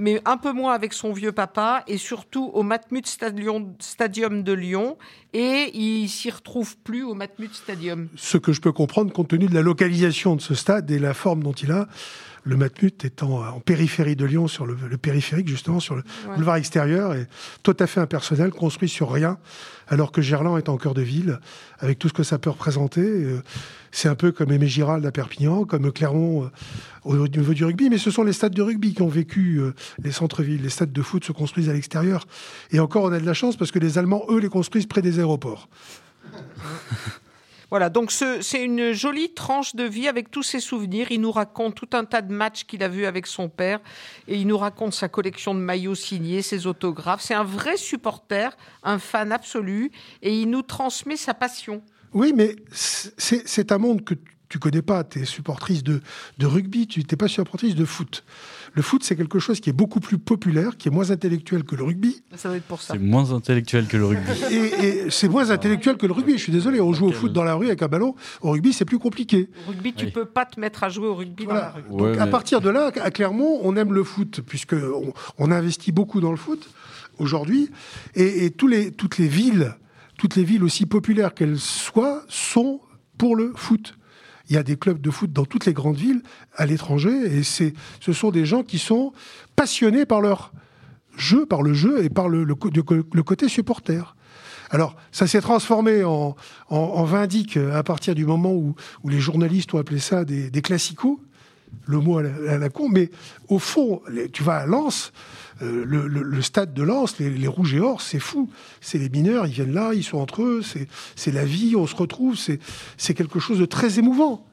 [0.00, 4.96] mais un peu moins avec son vieux papa et surtout au Matmut Stadium, de Lyon
[5.34, 8.08] et il s'y retrouve plus au Matmut Stadium.
[8.16, 11.12] Ce que je peux comprendre compte tenu de la localisation de ce stade et la
[11.12, 11.86] forme dont il a.
[12.44, 16.34] Le Matmut étant en périphérie de Lyon, sur le, le périphérique, justement, sur le Ouais.
[16.36, 17.26] boulevard extérieur, et
[17.62, 19.38] tout à fait impersonnel, construit sur rien,
[19.88, 21.38] alors que Gerland est en cœur de ville,
[21.80, 23.02] avec tout ce que ça peut représenter.
[23.02, 23.42] Euh,
[23.92, 26.48] C'est un peu comme Aimé Girald à Perpignan, comme Clermont euh,
[27.04, 29.74] au niveau du rugby, mais ce sont les stades de rugby qui ont vécu euh,
[30.02, 30.62] les centres-villes.
[30.62, 32.24] Les stades de foot se construisent à l'extérieur.
[32.70, 35.02] Et encore, on a de la chance parce que les Allemands, eux, les construisent près
[35.02, 35.68] des aéroports.
[37.70, 41.12] Voilà, donc ce- c'est une jolie tranche de vie avec tous ses souvenirs.
[41.12, 43.80] Il nous raconte tout un tas de matchs qu'il a vus avec son père
[44.26, 47.22] et il nous raconte sa collection de maillots signés, ses autographes.
[47.22, 49.92] C'est un vrai supporter, un fan absolu
[50.22, 51.82] et il nous transmet sa passion.
[52.12, 54.14] Oui, mais c'est c'est un monde que
[54.48, 55.04] tu connais pas.
[55.04, 56.02] Tu es supportrice de,
[56.38, 58.24] de rugby, tu n'es pas supportrice de foot.
[58.74, 61.74] Le foot, c'est quelque chose qui est beaucoup plus populaire, qui est moins intellectuel que
[61.74, 62.22] le rugby.
[62.36, 62.94] Ça doit être pour ça.
[62.94, 64.30] C'est moins intellectuel que le rugby.
[64.50, 66.32] Et, et c'est moins intellectuel que le rugby.
[66.32, 68.14] Je suis désolé, on joue au foot dans la rue avec un ballon.
[68.42, 69.48] Au rugby, c'est plus compliqué.
[69.66, 71.82] Au rugby, tu peux pas te mettre à jouer au rugby dans la rue.
[71.90, 75.92] Donc, à partir de là, à Clermont, on aime le foot, puisque on, on investit
[75.92, 76.68] beaucoup dans le foot
[77.18, 77.70] aujourd'hui.
[78.14, 79.74] Et, et tous les, toutes les villes,
[80.16, 82.80] toutes les villes aussi populaires qu'elles soient, sont
[83.18, 83.94] pour le foot.
[84.50, 86.22] Il y a des clubs de foot dans toutes les grandes villes
[86.56, 89.12] à l'étranger, et c'est, ce sont des gens qui sont
[89.54, 90.52] passionnés par leur
[91.16, 94.16] jeu, par le jeu et par le, côté supporter.
[94.70, 96.34] Alors, ça s'est transformé en,
[96.68, 98.74] en, en vindique à partir du moment où,
[99.04, 101.18] les journalistes ont appelé ça des, des classicos,
[101.86, 103.10] le mot à la, à la con, mais
[103.48, 105.12] au fond, tu vas à Lens,
[105.62, 108.50] euh, le, le- le stade de Lens, les, les rouges et or, c'est fou.
[108.80, 110.62] C'est les mineurs, ils viennent là, ils sont entre eux,
[111.16, 114.46] c'est la vie, on se retrouve, c'est quelque chose de très émouvant.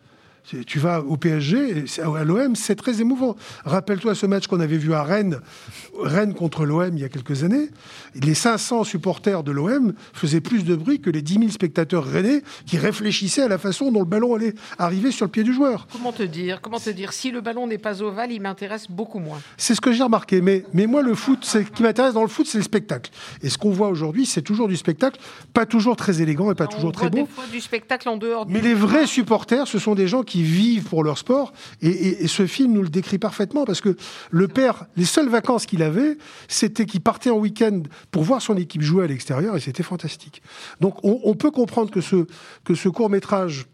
[0.66, 3.36] Tu vas au PSG, à l'OM, c'est très émouvant.
[3.66, 5.41] Rappelle-toi ce match qu'on avait vu à Rennes,
[6.00, 7.70] Rennes contre l'OM il y a quelques années.
[8.16, 12.43] Les 500 supporters de l'OM faisaient plus de bruit que les 10 000 spectateurs rennais
[12.66, 15.86] qui réfléchissaient à la façon dont le ballon allait arriver sur le pied du joueur.
[15.91, 17.12] Comment te dire Comment te dire?
[17.12, 19.41] Si le ballon n'est pas ovale, il m'intéresse beaucoup moins.
[19.58, 20.39] C'est ce que j'ai remarqué.
[20.39, 23.12] Mais, mais moi, le foot, ce qui m'intéresse dans le foot, c'est le spectacle.
[23.41, 25.20] Et ce qu'on voit aujourd'hui, c'est toujours du spectacle,
[25.54, 27.18] pas toujours très élégant et pas toujours On très beau.
[27.18, 30.24] des fois du spectacle en dehors du Mais les vrais supporters, ce sont des gens
[30.24, 31.54] qui vivent pour leur sport.
[31.82, 33.96] Et, ce film nous le décrit parfaitement parce que
[34.32, 36.18] le père, les seules vacances qu'il avait,
[36.48, 40.42] c'était qu'il partait en week-end pour voir son équipe jouer à l'extérieur et c'était fantastique.
[40.82, 42.26] Donc on, peut comprendre que ce,
[42.64, 43.68] que ce court-métrage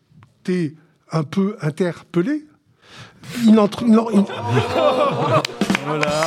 [0.44, 0.76] t'est
[1.12, 2.46] un peu interpellé.
[3.46, 3.86] Il entre-
[5.86, 6.23] Voilà.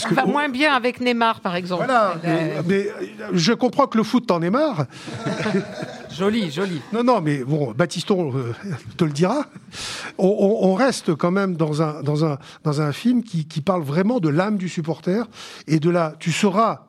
[0.00, 1.84] Parce Ça que va moins bien avec Neymar, par exemple.
[1.86, 2.86] Voilà, Euh, mais, mais,
[3.22, 4.86] euh, je comprends que le foot t'en est marre.
[6.10, 6.80] joli, joli.
[6.92, 8.52] Non, non, mais bon, Baptiston euh,
[8.96, 9.46] te le dira.
[10.18, 13.60] On, on- on reste quand même dans un, dans un, dans un film qui, qui
[13.60, 15.26] parle vraiment de l'âme du supporter
[15.66, 16.14] et de la.
[16.18, 16.86] Tu seras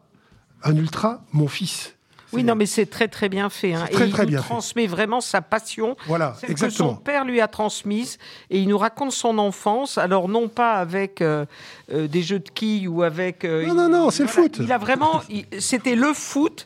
[0.63, 1.93] un ultra, mon fils.
[2.37, 3.73] Oui, non, mais c'est très très bien fait.
[3.73, 3.85] hein.
[3.91, 4.49] Très, et très il bien nous fait.
[4.49, 6.89] transmet vraiment sa passion, Voilà, celle exactement.
[6.89, 8.17] que son père lui a transmise,
[8.49, 9.97] et il nous raconte son enfance.
[9.97, 11.45] Alors non pas avec euh,
[11.91, 13.43] euh, des jeux de quilles ou avec.
[13.43, 14.57] euh, Non, non, non, c'est le foot.
[14.59, 15.21] Il a vraiment,
[15.59, 16.65] c'était le foot.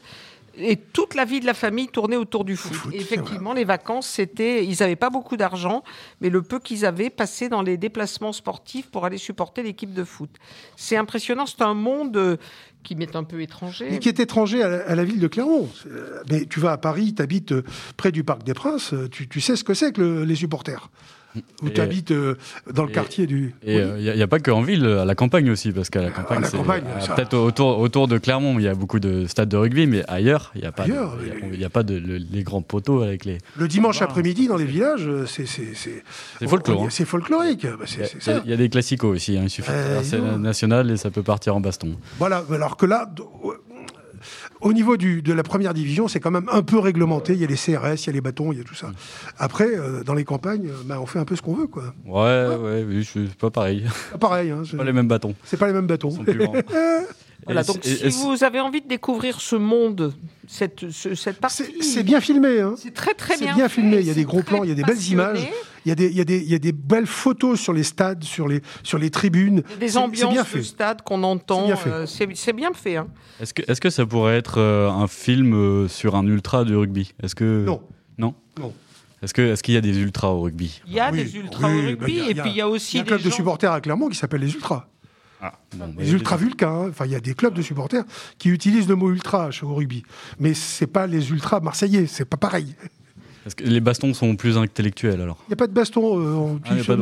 [0.58, 2.94] Et toute la vie de la famille tournait autour du foot.
[2.94, 5.82] Et effectivement, les vacances, c'était, ils n'avaient pas beaucoup d'argent,
[6.20, 10.04] mais le peu qu'ils avaient passé dans les déplacements sportifs pour aller supporter l'équipe de
[10.04, 10.30] foot.
[10.76, 11.46] C'est impressionnant.
[11.46, 12.38] C'est un monde
[12.84, 13.88] qui m'est un peu étranger.
[13.92, 15.70] Mais qui est étranger à la, ville de Clermont.
[15.88, 17.54] Euh, Mais tu vas à Paris, tu habites
[17.98, 20.90] près du Parc des Princes, euh, tu, sais ce que c'est que le- les supporters?
[21.64, 22.36] Ou Et- tu habites euh,
[22.74, 23.56] dans le et- quartier du.
[23.66, 26.12] Et il n'y a, pas que en ville, à la campagne aussi, parce qu'à la
[26.12, 29.00] campagne, la c'est- campagne, euh, ça- peut-être autour, autour de Clermont, il y a beaucoup
[29.00, 31.54] de stades de rugby, mais ailleurs, il n'y a pas, de- Ailleurs, il y a-
[31.54, 33.38] il y a pas de, le- les grands poteaux avec les.
[33.58, 35.46] Le dimanche après-midi, dans les villages, euh, c'est.
[35.46, 36.04] C'est c'est-
[36.40, 36.88] C'est folklore, hein.
[36.90, 37.66] C'est folklorique.
[37.66, 38.42] Bah, Il y a- ça.
[38.46, 39.76] il y, a des classicos aussi, hein, il suffit de
[40.16, 41.96] Euh, nationale et ça peut partir en baston.
[42.20, 43.10] Voilà, alors que là,
[44.62, 47.34] au niveau du, de la première division, c'est quand même un peu réglementé.
[47.34, 48.92] Il y a les CRS, il y a les bâtons, il y a tout ça.
[49.38, 51.94] Après, euh, dans les campagnes, euh, bah, on fait un peu ce qu'on veut, quoi.
[52.06, 53.86] Ouais, ouais, oui, c'est pas pareil.
[54.14, 54.52] Pas pareil.
[54.52, 55.36] Hein, c'est- Pas les mêmes bâtons.
[55.44, 56.12] c'est pas les mêmes bâtons.
[56.12, 56.42] plus.
[57.46, 60.14] Voilà, donc c'est- si vous avez envie de découvrir ce monde,
[60.48, 61.64] cette, ce- cette partie...
[61.82, 62.60] C'est bien filmé.
[62.62, 62.76] Hein.
[62.78, 63.56] C'est très très C'est bien.
[63.56, 63.98] bien fait, filmé.
[64.00, 65.48] Il y a c'est des gros plans, il y a des belles images.
[65.86, 67.74] Il y, a des, il, y a des, il y a des belles photos sur
[67.74, 69.64] les stades, sur les, sur les tribunes.
[69.66, 70.62] Il y a des C'est- c'est ambiances bien de fait.
[70.62, 71.62] stade qu'on entend.
[71.62, 71.90] C'est bien fait.
[71.90, 72.98] euh, C'est c'est bien fait.
[72.98, 73.08] hein.
[73.40, 77.34] Est-ce que, ça pourrait être euh, un film euh, sur un ultra de rugby Est-ce
[77.34, 77.82] que Non.
[78.20, 78.36] Non.
[78.60, 78.72] Non.
[79.24, 79.34] Est-ce
[79.64, 81.82] qu'il y a des ultras au rugby Il y a Oui, des ultras oui, au
[81.98, 83.30] bah, rugby et puis il y a aussi il y a un des club de
[83.32, 84.88] supporters à Clermont qui s'appelle les Ultras.
[85.76, 86.70] Bon, mais- Les Ultras Vulcains.
[86.70, 86.90] hein.
[86.90, 88.04] Enfin, il y a des clubs de supporters
[88.38, 90.04] qui utilisent le mot ultra chez- au rugby.
[90.40, 92.06] Mais c'est pas les Ultras marseillais.
[92.08, 92.76] C'est pas pareil.
[93.46, 96.20] Est-ce que les bastons sont plus intellectuels alors Il n'y a pas de baston.
[96.20, 97.02] euh, on- Ah, y a puis pas de-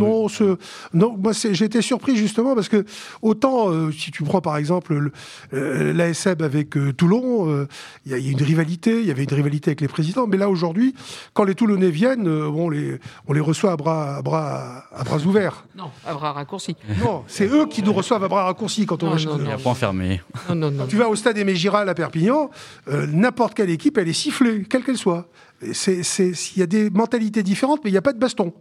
[0.94, 2.86] non, moi j'ai été surpris justement parce que
[3.22, 5.12] autant euh, si tu prends par exemple le-
[5.54, 7.68] euh, l'ASM avec euh, Toulon, euh,
[8.06, 9.88] il y, a- il y a une rivalité, il y avait une rivalité avec les
[9.88, 10.94] présidents, mais là aujourd'hui,
[11.34, 15.04] quand les Toulonnais viennent, euh, on, les, on les reçoit à bras, à bras, à
[15.04, 15.66] bras ouverts.
[15.78, 16.76] Non, à bras raccourcis.
[17.04, 19.42] Non, c'est eux qui nous reçoivent à bras raccourcis quand on va chez non, eux.
[19.44, 20.22] Il y a point fermé.
[20.48, 20.88] Non, non, non.
[20.88, 22.50] Tu vas au stade Aimé Giral à Perpignan,
[22.88, 25.28] euh, n'importe quelle équipe, elle est sifflée, quelle qu'elle soit.
[25.62, 28.54] Il y a des mentalités différentes, mais il n'y a pas de baston.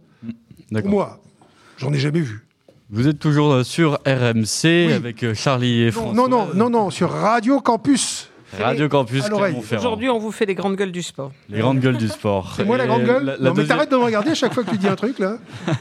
[0.73, 1.19] Pour moi,
[1.77, 2.45] j'en ai jamais vu.
[2.91, 4.93] Vous êtes toujours euh, sur RMC Oui.
[4.93, 6.13] avec euh, Charlie et Non, François.
[6.13, 8.29] non, non, non, non, sur Radio Campus.
[8.59, 9.23] Radio Campus.
[9.71, 11.31] Aujourd'hui, on vous fait les grandes gueules du sport.
[11.49, 12.53] Les grandes gueules du sport.
[12.57, 14.53] C'est moi la grande gueule la, la Non, mais t'arrêtes de me regarder à chaque
[14.55, 15.37] fois que tu dis un truc, là.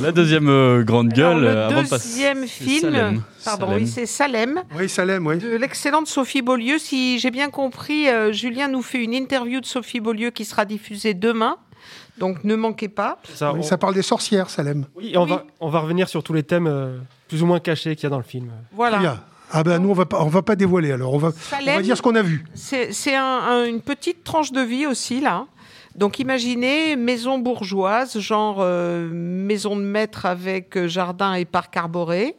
[0.00, 2.08] la deuxième, euh, grande gueule Alors, euh, le avant de passer.
[2.08, 3.22] deuxième film, Salem.
[3.44, 3.82] pardon, Salem.
[3.82, 4.62] oui, c'est Salem.
[4.76, 5.38] Oui, Salem, oui.
[5.38, 6.78] De l'excellente Sophie Beaulieu.
[6.78, 10.64] Si j'ai bien compris, euh, Julien nous fait une interview de Sophie Beaulieu qui sera
[10.64, 11.56] diffusée demain.
[12.18, 13.18] Donc ne manquez pas.
[13.34, 14.86] Ça, Oui, on- ça parle des sorcières, Salem.
[14.96, 17.60] oui, et on, Va, on va revenir sur tous les thèmes euh, plus ou moins
[17.60, 18.50] cachés qu'il y a dans le film.
[18.72, 18.98] Voilà.
[18.98, 19.20] Bien.
[19.50, 21.14] Ah ben nous, on va pas, on va pas dévoiler, alors.
[21.14, 21.28] On va,
[21.62, 22.44] on va dire ce qu'on a vu.
[22.54, 25.46] C'est c'est un- un- une petite tranche de vie aussi, là.
[25.98, 32.36] Donc imaginez maison bourgeoise, genre euh, maison de maître avec euh, jardin et parc arboré.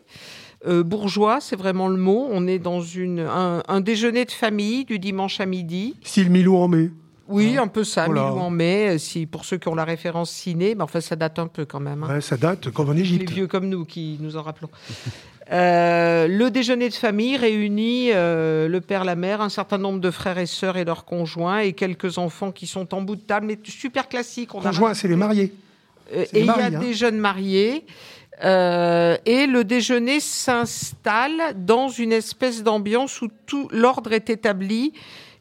[0.66, 2.28] Euh, bourgeois, c'est vraiment le mot.
[2.32, 5.96] On est dans une, un, un déjeuner de famille du dimanche à midi.
[6.04, 6.90] Style Milou en mai.
[7.28, 8.24] Oui, un peu ça, Voilà.
[8.30, 11.38] Milou en mai, si, pour ceux qui ont la référence ciné, mais enfin ça date
[11.38, 12.04] un peu quand même.
[12.04, 12.16] hein.
[12.16, 13.30] Ouais, ça date comme en Les Égypte.
[13.30, 14.70] vieux comme nous qui nous en rappelons.
[15.52, 20.12] Euh, le déjeuner de famille réunit euh, le père, la mère, un certain nombre de
[20.12, 23.48] frères et sœurs et leurs conjoints et quelques enfants qui sont en bout de table,
[23.48, 24.54] mais super classique.
[24.54, 25.52] On a Conjoint, c'est les mariés.
[26.16, 26.70] euh, et il y a hein.
[26.70, 27.86] des jeunes mariés.
[28.44, 34.94] euh, et le déjeuner s'installe dans une espèce d'ambiance où tout l'ordre est établi.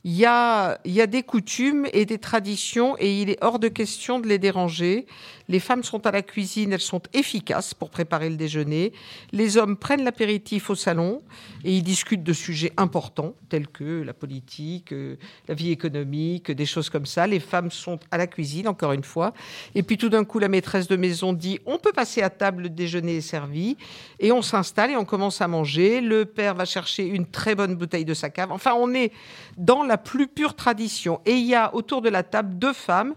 [0.04, 4.28] Il y, a, des coutumes et des traditions et il est hors de question de
[4.28, 5.06] les déranger.
[5.48, 8.92] Les femmes sont à la cuisine, elles sont efficaces pour préparer le déjeuner.
[9.32, 11.22] Les hommes prennent l'apéritif au salon
[11.64, 15.16] et ils discutent de sujets importants tels que la politique, euh,
[15.48, 17.26] la vie économique, des choses comme ça.
[17.26, 19.32] Les femmes sont à la cuisine, encore une fois.
[19.74, 22.64] Et puis tout d'un coup, la maîtresse de maison dit on peut passer à table,
[22.64, 23.76] le déjeuner est servi.
[24.20, 26.00] Et on s'installe et on commence à manger.
[26.00, 28.52] Le père va chercher une très bonne bouteille de sa cave.
[28.52, 29.12] Enfin, on est
[29.56, 31.20] dans la plus pure tradition.
[31.26, 33.14] Et il y a autour de la table deux femmes,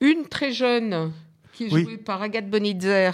[0.00, 1.12] une très jeune
[1.52, 1.84] qui est Oui.
[1.84, 3.10] jouée par Agathe Bonitzer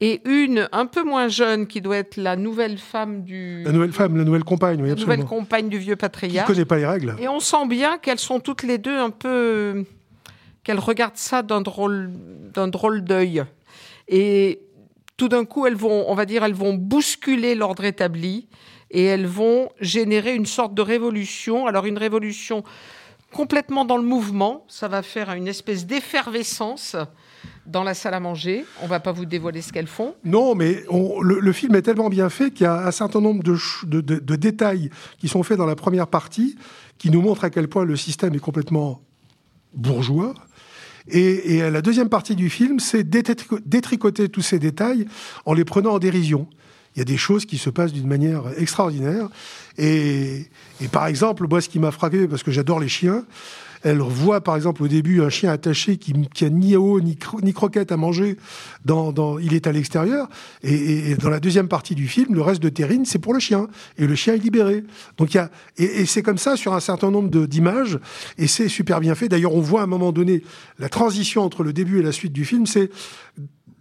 [0.00, 3.92] et une un peu moins jeune qui doit être la nouvelle femme du La nouvelle
[3.92, 6.46] femme, la nouvelle compagne, oui, la nouvelle compagne du vieux Qui patriarche.
[6.46, 7.14] connaît pas les règles.
[7.20, 9.84] Et on sent bien qu'elles sont toutes les deux un peu.
[10.64, 12.10] qu'elles regardent ça d'un drôle,
[12.52, 13.44] d'un drôle d'œil.
[14.08, 14.60] Et
[15.16, 18.48] tout d'un coup, elles vont, on va dire, elles vont bousculer l'ordre établi
[18.94, 21.66] et elles vont générer une sorte de révolution.
[21.66, 22.62] Alors, une révolution
[23.32, 24.64] complètement dans le mouvement.
[24.68, 26.96] Ça va faire une espèce d'effervescence
[27.66, 28.64] dans la salle à manger.
[28.82, 30.14] On va pas vous dévoiler ce qu'elles font.
[30.24, 30.84] Non, mais
[31.20, 35.26] le, film est tellement bien fait qu'il y a un certain nombre de, détails qui
[35.26, 36.56] sont faits dans la première partie
[36.96, 39.02] qui nous montrent à quel point le système est complètement
[39.74, 40.34] bourgeois.
[41.08, 45.06] Et, et la deuxième partie du film, c'est détrico- détricoter tous ces détails
[45.44, 46.48] en les prenant en dérision.
[46.94, 49.28] Il y a des choses qui se passent d'une manière extraordinaire.
[49.78, 50.46] Et,
[50.80, 53.24] et par exemple, moi, ce qui m'a frappé, parce que j'adore les chiens,
[53.86, 57.16] elle voit par exemple au début un chien attaché qui, qui a ni eau ni,
[57.16, 58.38] cro- ni croquette à manger.
[58.86, 60.28] Dans, dans- il est à l'extérieur.
[60.62, 63.34] Et, et- et dans la deuxième partie du film, le reste de terrine, c'est pour
[63.34, 63.66] le chien.
[63.98, 64.84] Et le chien est libéré.
[65.18, 67.98] Donc il y a, et, et c'est comme ça sur un certain nombre d'images.
[68.38, 69.28] Et c'est super bien fait.
[69.28, 70.42] D'ailleurs, on voit à un moment donné
[70.78, 72.64] la transition entre le début et la suite du film.
[72.66, 72.88] C'est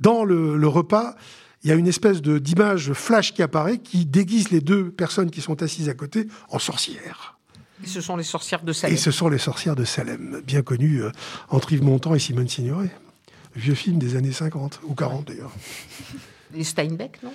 [0.02, 1.16] dans le, le repas.
[1.64, 5.32] Il y a une espèce de d'image flash qui apparaît qui déguise les deux personnes
[5.32, 7.38] qui sont assises à côté en sorcières.
[7.84, 8.94] Et ce sont les sorcières de Salem.
[8.94, 11.12] Et ce sont les sorcières de Salem, bien connues euh,
[11.50, 12.92] entre Yves Montand et Simone Signoret.
[13.56, 15.52] Vieux film des années 50, ou 40 d'ailleurs.
[16.54, 17.34] Les Steinbeck, non?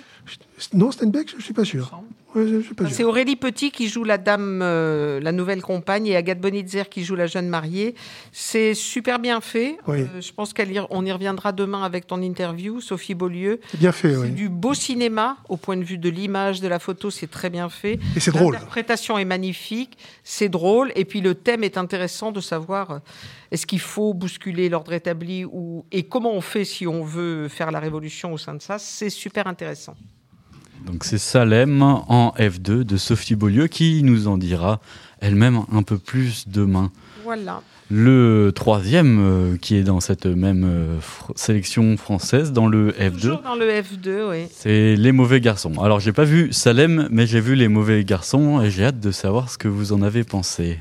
[0.73, 1.91] Non, Steinbeck, je ne suis pas sûr.
[2.35, 3.07] Ouais, suis pas C'est sûr.
[3.07, 7.15] Aurélie Petit qui joue la dame, euh, la nouvelle compagne, et Agathe Bonitzer qui joue
[7.15, 7.95] la jeune mariée.
[8.31, 9.77] C'est super bien fait.
[9.87, 10.01] Oui.
[10.01, 13.59] Euh, je pense qu'on y reviendra demain avec ton interview, Sophie Beaulieu.
[13.71, 14.31] C'est bien fait, C'est oui.
[14.31, 17.69] du beau cinéma au point de vue de l'image, de la photo, c'est très bien
[17.69, 17.99] fait.
[18.15, 18.53] Et c'est drôle.
[18.53, 22.99] L'interprétation est magnifique, c'est drôle, et puis le thème est intéressant de savoir euh,
[23.51, 27.71] est-ce qu'il faut bousculer l'ordre établi ou et comment on fait si on veut faire
[27.71, 28.77] la révolution au sein de ça.
[28.77, 29.95] C'est super intéressant.
[30.85, 34.79] Donc c'est Salem en F2 de Sophie Beaulieu qui nous en dira
[35.21, 36.91] elle-même un peu plus demain.
[37.23, 37.61] Voilà.
[37.91, 43.11] Le troisième euh, qui est dans cette même euh, fr- sélection française, dans le F2,
[43.19, 44.47] Toujours dans le F2, oui.
[44.51, 45.73] c'est Les Mauvais Garçons.
[45.81, 49.11] Alors j'ai pas vu Salem, mais j'ai vu Les Mauvais Garçons et j'ai hâte de
[49.11, 50.79] savoir ce que vous en avez pensé.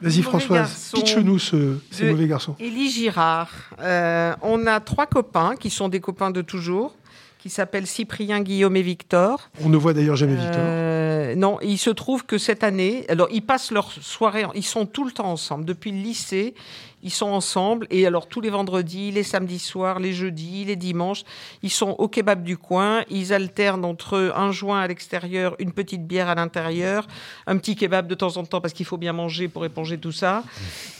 [0.00, 2.56] Vas-y, Françoise, pitch-nous ce- ces mauvais garçons.
[2.58, 3.50] Élie Girard.
[3.82, 6.94] Euh, on a trois copains qui sont des copains de toujours,
[7.40, 9.50] qui s'appellent Cyprien, Guillaume et Victor.
[9.64, 10.56] On ne voit d'ailleurs jamais Victor.
[10.58, 14.86] Euh, non, il se trouve que cette année, alors ils passent leur soirée, ils sont
[14.86, 15.64] tout le temps ensemble.
[15.64, 16.54] Depuis le lycée,
[17.02, 17.86] ils sont ensemble.
[17.90, 21.22] Et alors tous les vendredis, les samedis soirs, les jeudis, les dimanches,
[21.62, 23.04] ils sont au kebab du coin.
[23.10, 27.06] Ils alternent entre un joint à l'extérieur, une petite bière à l'intérieur,
[27.46, 30.12] un petit kebab de temps en temps parce qu'il faut bien manger pour éponger tout
[30.12, 30.42] ça.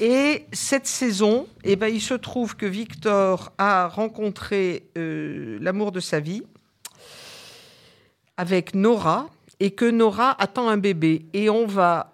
[0.00, 6.00] Et cette saison, eh ben, il se trouve que Victor a rencontré euh, l'amour de
[6.00, 6.42] sa vie
[8.36, 9.28] avec Nora
[9.60, 11.26] et que Nora attend un bébé.
[11.34, 12.09] Et on va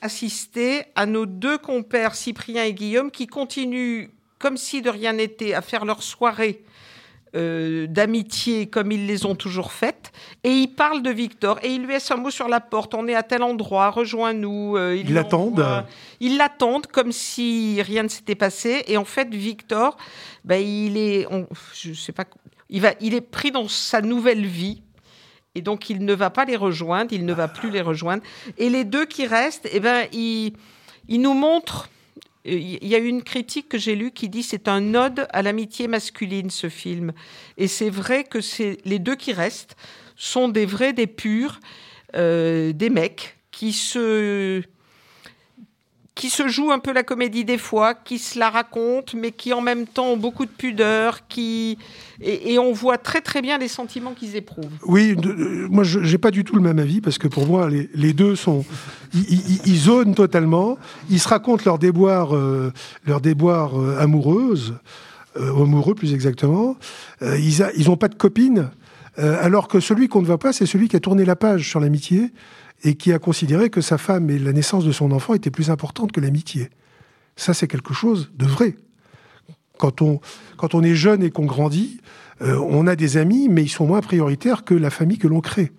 [0.00, 5.54] assister à nos deux compères, Cyprien et Guillaume, qui continuent, comme si de rien n'était,
[5.54, 6.62] à faire leur soirée
[7.36, 10.12] euh, d'amitié comme ils les ont toujours faites.
[10.44, 12.94] Et ils parlent de Victor et ils lui laissent un mot sur la porte.
[12.94, 14.76] On est à tel endroit, rejoins-nous.
[14.78, 15.84] Euh, Ils l'attendent.
[16.20, 18.82] Ils l'attendent comme si rien ne s'était passé.
[18.86, 19.98] Et en fait, Victor,
[20.44, 22.24] ben, il est, on- je sais pas,
[22.70, 24.82] il va, il est pris dans sa nouvelle vie.
[25.58, 28.22] Et donc, il ne va pas les rejoindre, il ne va plus les rejoindre.
[28.58, 30.52] Et les deux qui restent, eh ben, ils,
[31.08, 31.88] nous montrent.
[32.44, 35.88] Il y a une critique que j'ai lue qui dit c'est un ode à l'amitié
[35.88, 37.12] masculine, ce film.
[37.56, 39.76] Et c'est vrai que c'est les deux qui restent
[40.14, 41.58] sont des vrais, des purs,
[42.14, 44.62] euh, des mecs qui se
[46.18, 49.52] qui se jouent un peu la comédie des fois, qui se la racontent, mais qui
[49.52, 51.78] en même temps ont beaucoup de pudeur, qui
[52.20, 54.66] et, on voit très très bien les sentiments qu'ils éprouvent.
[54.84, 55.14] Oui,
[55.70, 58.34] moi je n'ai pas du tout le même avis parce que pour moi les, deux
[58.34, 58.64] sont
[59.14, 60.76] ils, zonent totalement,
[61.08, 62.72] ils se racontent leurs déboires euh,
[63.06, 64.74] leurs déboires euh, amoureuses
[65.36, 66.76] euh, ou amoureux plus exactement.
[67.22, 68.70] Euh, ils a- ils ont pas de copine
[69.16, 71.80] alors que celui qu'on ne voit pas c'est celui qui a tourné la page sur
[71.80, 72.32] l'amitié
[72.84, 75.70] et qui a considéré que sa femme et la naissance de son enfant étaient plus
[75.70, 76.70] importantes que l'amitié.
[77.36, 78.76] Ça c'est quelque chose de vrai.
[79.78, 80.20] Quand on,
[80.56, 82.00] quand on est jeune et qu'on grandit,
[82.42, 85.40] euh, on a des amis, mais ils sont moins prioritaires que la famille que l'on
[85.40, 85.72] crée.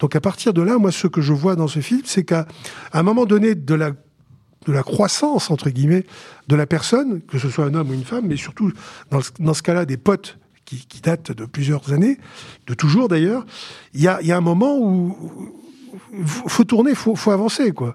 [0.00, 2.46] Donc à partir de là, moi, ce que je vois dans ce film, c'est qu'à
[2.92, 6.04] un moment donné de la, de la croissance, entre guillemets,
[6.48, 8.72] de la personne, que ce soit un homme ou une femme, mais surtout
[9.10, 12.18] dans, ce- dans ce cas-là, des potes qui, qui datent de plusieurs années,
[12.66, 13.46] de toujours d'ailleurs,
[13.94, 15.16] il y a, y a un moment où
[16.24, 17.92] faut tourner, faut, faut avancer quoi.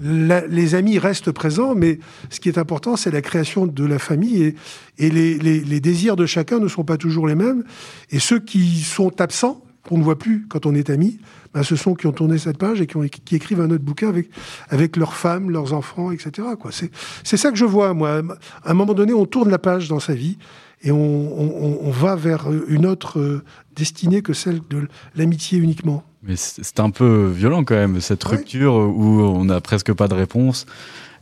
[0.00, 1.98] Les amis restent présents, mais
[2.30, 4.54] ce qui est important, c'est la création de la famille
[4.98, 7.64] et, les, désirs de chacun ne sont pas toujours les mêmes.
[8.10, 11.18] Et ceux qui sont absents, qu'on ne voit plus quand on est amis,
[11.54, 14.28] ben, ce sont qui ont tourné cette page et qui, écrivent un autre bouquin avec,
[14.68, 16.48] avec leurs femmes, leurs enfants, etc.
[16.70, 16.90] C'est,
[17.24, 18.22] c'est ça que je vois, moi.
[18.62, 20.38] À un moment donné, on tourne la page dans sa vie
[20.82, 23.42] et on, on- on va vers une autre euh,
[23.76, 26.02] destinée que celle de l'amitié uniquement.
[26.22, 30.14] Mais c'est un peu violent quand même, cette rupture où on n'a presque pas de
[30.14, 30.66] réponse.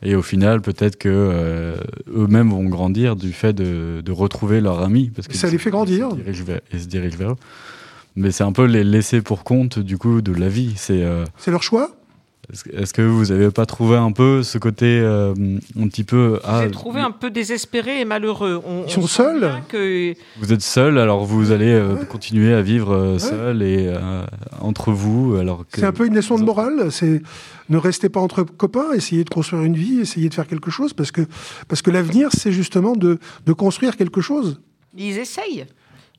[0.03, 1.77] Et au final, peut-être que euh,
[2.15, 5.11] eux-mêmes vont grandir du fait de, de retrouver leur ami.
[5.15, 6.09] Parce que Ça les fait grandir.
[6.13, 7.37] Ils se dirigent vers, ils se dirigent vers eux.
[8.17, 10.73] Mais c'est un peu les laisser pour compte du coup de la vie.
[10.77, 11.91] C'est euh, C'est leur choix
[12.53, 15.35] est-ce que- vous n'avez pas trouvé un peu ce côté euh,
[15.79, 18.61] un petit peu ah, J'ai trouvé un peu désespéré et malheureux.
[18.65, 22.63] On, Ils sont on seuls que Vous êtes seul, alors vous allez euh, continuer à
[22.63, 24.25] vivre euh, seul et euh,
[24.61, 26.91] entre vous, alors que C'est un peu une leçon de morale.
[26.91, 27.21] C'est
[27.69, 30.95] ne restez pas entre copains, essayez de construire une vie, essayez de faire quelque chose,
[30.95, 31.21] parce que,
[31.69, 34.61] parce que l'avenir, c'est justement de, de construire quelque chose.
[34.97, 35.67] ils essayent.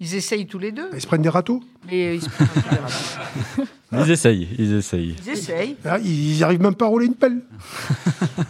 [0.02, 0.90] Ils essayent tous les deux.
[0.94, 1.62] Ils se prennent des râteaux.
[1.92, 3.64] Mais ils, se prennent des râteaux.
[3.92, 5.16] ils essayent, ils essayent.
[5.26, 5.76] Ils essayent.
[5.84, 7.42] Ah, ils n'y arrivent même pas à rouler une pelle.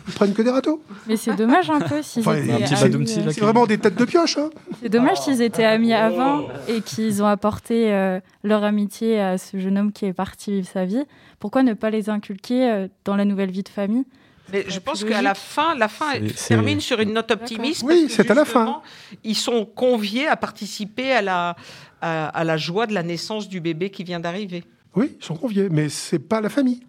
[0.07, 0.83] Ils prennent que des râteaux.
[1.07, 3.79] Mais c'est dommage un peu s'ils Enfin, étaient c'est- amis, c'est euh, c'est vraiment des
[3.79, 4.37] têtes de pioche.
[4.37, 4.49] Hein.
[4.81, 9.57] C'est dommage s'ils étaient amis avant et qu'ils ont apporté euh, leur amitié à ce
[9.57, 11.03] jeune homme qui est parti vivre sa vie.
[11.39, 14.05] Pourquoi ne pas les inculquer euh, dans la nouvelle vie de famille?
[14.51, 16.13] Mais je pense qu'à la fin, la fin
[16.47, 17.83] termine sur une note optimiste.
[17.83, 18.81] Oui, c'est à la fin.
[19.23, 21.55] Ils sont conviés à participer à la,
[22.01, 24.63] à, à la joie de la naissance du bébé qui vient d'arriver.
[24.95, 26.81] Oui, ils sont conviés, mais c'est pas la famille.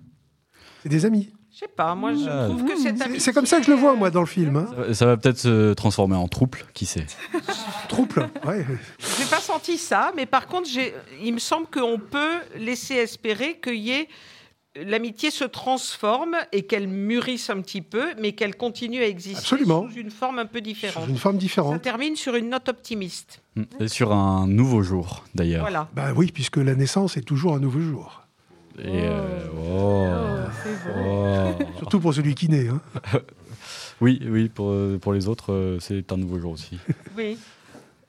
[0.83, 1.29] C'est des amis.
[1.53, 2.47] Je sais pas, moi je Ah.
[2.49, 3.19] trouve que C'est-.
[3.19, 4.57] C'est comme ça que je le vois, moi, dans le film.
[4.57, 4.67] Hein.
[4.89, 7.05] Ça- Ça va peut-être se transformer en trouble, qui sait.
[7.89, 8.31] Trouble.
[8.47, 8.65] Ouais.
[9.19, 13.59] J'ai pas senti ça, mais par contre, j'ai- il me semble qu'on peut laisser espérer
[13.63, 14.09] qu'il y ait
[14.77, 19.89] l'amitié se transforme et qu'elle mûrisse un petit peu, mais qu'elle continue à exister Absolument.
[19.89, 21.05] sous une forme un peu différente.
[21.05, 21.83] Sous une forme Ça différente.
[21.83, 23.43] termine sur une note optimiste.
[23.57, 23.63] Mm.
[23.81, 25.63] Et sur un nouveau jour, d'ailleurs.
[25.63, 25.89] Voilà.
[25.95, 28.23] Bah oui, puisque la naissance est toujours un nouveau jour.
[28.79, 30.07] Et euh, oh.
[30.97, 31.65] Oh.
[31.79, 32.69] Surtout pour celui qui naît.
[32.69, 32.81] Hein.
[34.01, 36.79] Oui, oui, pour, pour les autres, euh, c'est un nouveau jour aussi.
[37.19, 37.37] Oui.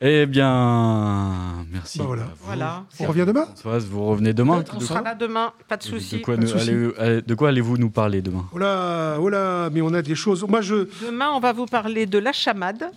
[0.04, 2.00] Eh bien, merci.
[2.00, 2.06] Bah
[2.40, 2.86] voilà.
[3.00, 3.46] On revient demain?
[3.46, 6.16] Françoise, vous revenez demain On de sera là demain, pas de de souci.
[6.18, 8.48] de allez- quoi allez-vous nous parler demain?
[8.52, 10.44] Oh là, oh là, mais on a des choses.
[10.48, 10.88] Moi, je.
[11.06, 12.90] Demain, on va vous parler de la chamade,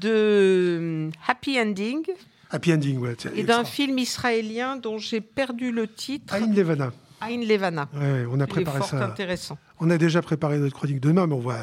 [0.00, 2.02] de hum, Happy Ending
[2.50, 3.14] Happy ending, ouais.
[3.34, 6.92] et d'un film israélien dont j'ai perdu le titre, Aïn Levana.
[7.20, 7.88] Ain Levana.
[7.94, 9.04] Ouais, on a Il est préparé fort ça.
[9.04, 9.58] intéressant.
[9.80, 11.56] On a déjà préparé notre chronique demain, mais on va,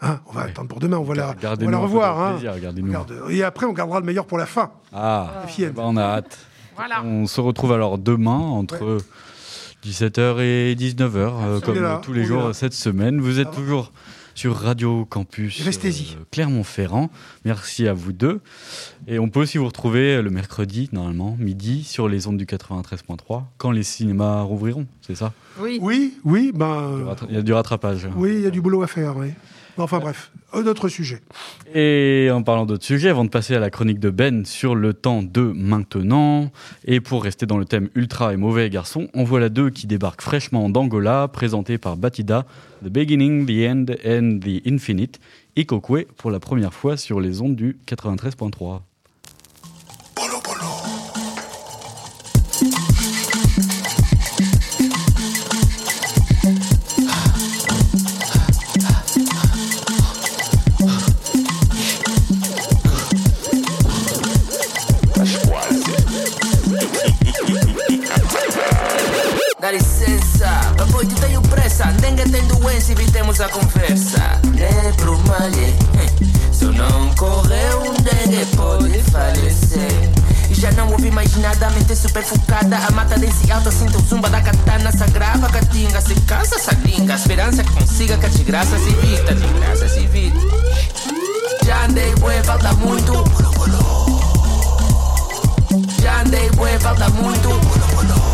[0.00, 0.96] hein, on va attendre pour demain.
[0.98, 2.20] On va la, on va la revoir.
[2.20, 2.38] hein.
[2.38, 2.54] plaisir.
[3.30, 4.70] Et après, on gardera le meilleur pour la fin.
[4.92, 5.70] Ah, end.
[5.74, 6.38] bah, on a hâte.
[6.76, 7.02] Voilà.
[7.04, 8.98] On se retrouve alors demain entre
[9.84, 12.52] 17h et 19h, euh, comme là, tous les jours là.
[12.52, 13.20] cette semaine.
[13.20, 13.92] Vous êtes toujours
[14.38, 15.90] sur Radio Campus euh,
[16.30, 17.10] Clermont-Ferrand.
[17.44, 18.40] Merci à vous deux.
[19.08, 23.42] Et on peut aussi vous retrouver le mercredi, normalement, midi, sur les ondes du 93.3,
[23.56, 25.32] quand les cinémas rouvriront, c'est ça?
[25.58, 25.80] Oui.
[25.82, 27.16] Oui, oui, ben.
[27.28, 28.08] Il y a du rattrapage.
[28.14, 29.32] Oui, il y a du boulot à faire, oui.
[29.80, 31.20] Enfin bref, un autre sujet.
[31.72, 34.92] Et en parlant d'autres sujets, avant de passer à la chronique de Ben sur le
[34.92, 36.50] temps de maintenant,
[36.84, 39.86] et pour rester dans le thème ultra et mauvais garçon, on voit la deux qui
[39.86, 42.44] débarque fraîchement d'Angola, présentée par Batida,
[42.84, 45.20] The Beginning, The End and The Infinite,
[45.56, 48.80] Ikokwe pour la première fois sur les ondes du 93.3.
[71.06, 71.84] tu tenho pressa.
[72.00, 74.40] Dengue tem doença, evitemos a conversa.
[74.54, 75.74] Nem pro malhe,
[76.52, 80.10] se eu não correr, um dengue pode falecer.
[80.50, 82.76] E já não ouvi mais nada, a mente super focada.
[82.78, 84.90] A mata desse alta, sinto o zumba da katana.
[84.90, 87.14] Se agrava, catinga, se cansa, essa língua.
[87.14, 89.34] A esperança que consiga, que a desgraça se evita.
[89.34, 90.38] Desgraça se evita.
[91.64, 93.12] Já andei, bué, falta muito.
[96.02, 98.27] Já andei, bué, falta muito.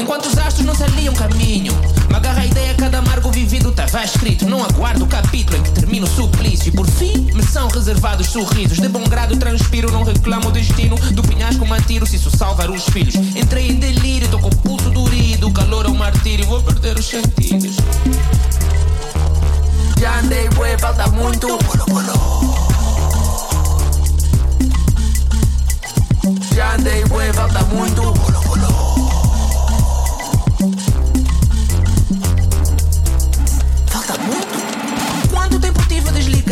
[0.00, 1.74] Enquanto os astros não se aliam caminho.
[2.08, 4.48] Me agarra a ideia, cada amargo vivido estava escrito.
[4.48, 6.68] Não aguardo o capítulo em que termina o suplício.
[6.68, 8.78] E por fim, me são reservados sorrisos.
[8.78, 10.96] De bom grado transpiro, não reclamo o destino.
[11.12, 13.14] Do penhasco me atiro, se isso salvar os filhos.
[13.14, 15.48] Entrei em delírio, tô com o pulso durido.
[15.48, 17.76] O calor é um martírio, vou perder os sentidos.
[20.00, 21.46] Já andei, bué, falta muito.
[26.54, 28.02] Já andei, bué, falta muito.
[28.02, 28.39] Falta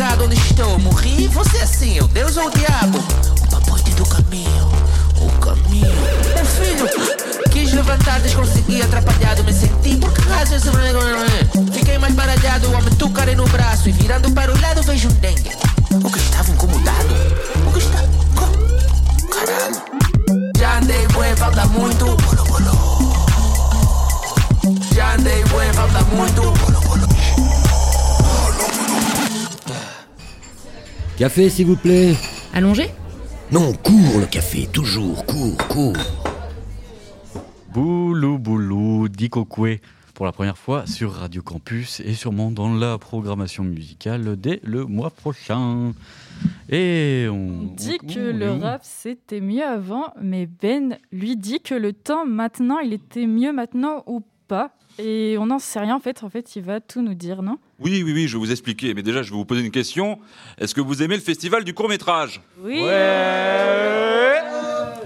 [0.09, 0.25] desligado?
[0.25, 0.79] Onde estou?
[0.79, 1.27] Morri?
[1.27, 2.97] Você é assim, eu Deus ou o diabo?
[2.97, 4.71] O papoite do caminho,
[5.19, 5.87] o caminho
[6.41, 11.73] O filho quis levantar, desconsegui, atrapalhado Me senti, por que razão esse é?
[11.73, 15.13] Fiquei mais baralhado, ao me tocarem no braço E virando para o lado vejo um
[31.19, 32.13] Café, s'il vous plaît.
[32.53, 32.87] Allongé
[33.51, 35.93] Non, cours le café, toujours, cours, cours.
[37.73, 39.79] Boulou boulou, Dikokwe
[40.13, 44.85] pour la première fois sur Radio Campus et sûrement dans la programmation musicale dès le
[44.85, 45.93] mois prochain.
[46.69, 51.37] Et on, On dit on- que on le rap c'était mieux avant, mais Ben lui
[51.37, 54.71] dit que le temps maintenant, il était mieux maintenant ou pas.
[55.01, 56.23] Et on n'en sait rien en fait.
[56.23, 57.57] En fait, il va tout nous dire, non?
[57.79, 58.93] Oui, oui, oui, je vais vous expliquer.
[58.93, 60.19] Mais déjà, je vais vous poser une question.
[60.57, 62.41] Est-ce que vous aimez le festival du court-métrage?
[62.61, 62.81] Oui.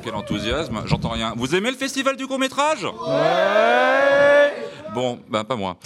[0.03, 1.33] Quel enthousiasme, j'entends rien.
[1.37, 2.85] Vous aimez le festival du court-métrage?
[4.93, 5.77] Bon, ben pas moi.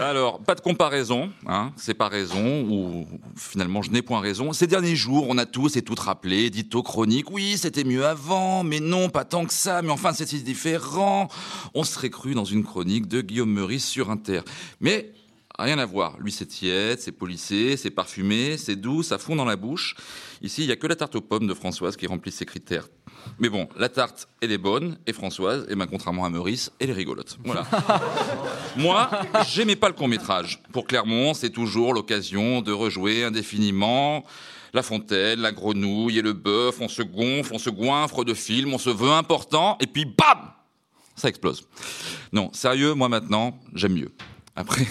[0.00, 3.06] Alors, pas de comparaison, hein, c'est pas raison, ou
[3.36, 4.52] finalement je n'ai point raison.
[4.52, 8.04] Ces derniers jours, on a tous et toutes rappelé, dit aux chroniques, oui, c'était mieux
[8.04, 11.28] avant, mais non, pas tant que ça, mais enfin c'est si différent.
[11.74, 14.40] On serait cru dans une chronique de Guillaume Meurice sur Inter.
[14.80, 15.12] Mais
[15.58, 16.18] rien à voir.
[16.18, 19.94] Lui, c'est tiède, c'est polissé, c'est parfumé, c'est doux, ça fond dans la bouche.
[20.42, 22.88] Ici, il n'y a que la tarte aux pommes de Françoise qui remplit ces critères.
[23.38, 26.90] Mais bon, la tarte, elle est bonne, et Françoise, et ben, contrairement à Meurice, elle
[26.90, 27.38] est rigolote.
[27.44, 27.66] Voilà.
[28.76, 29.10] Moi,
[29.48, 30.62] j'aimais pas le court-métrage.
[30.72, 34.24] Pour Clermont, c'est toujours l'occasion de rejouer indéfiniment
[34.76, 36.76] la fontaine, la grenouille et le bœuf.
[36.80, 40.52] On se gonfle, on se goinfre de films, on se veut important, et puis bam
[41.16, 41.66] Ça explose.
[42.32, 44.12] Non, sérieux, moi maintenant, j'aime mieux.
[44.54, 44.86] Après,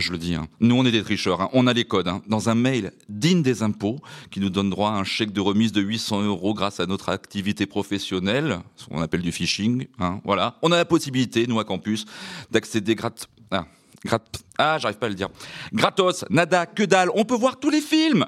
[0.00, 2.08] je le dis, hein, nous on est des tricheurs, hein, on a les codes.
[2.08, 2.22] hein.
[2.26, 3.98] Dans un mail digne des impôts
[4.30, 7.08] qui nous donne droit à un chèque de remise de 800 euros grâce à notre
[7.08, 10.58] activité professionnelle, ce qu'on appelle du phishing, hein, voilà.
[10.62, 12.04] On a la possibilité, nous à Campus,
[12.50, 13.28] d'accéder gratte...
[13.50, 13.66] Ah,
[14.04, 14.42] gratte...
[14.58, 15.28] Ah, j'arrive pas à le dire.
[15.72, 18.26] Gratos, nada, que dalle, on peut voir tous les films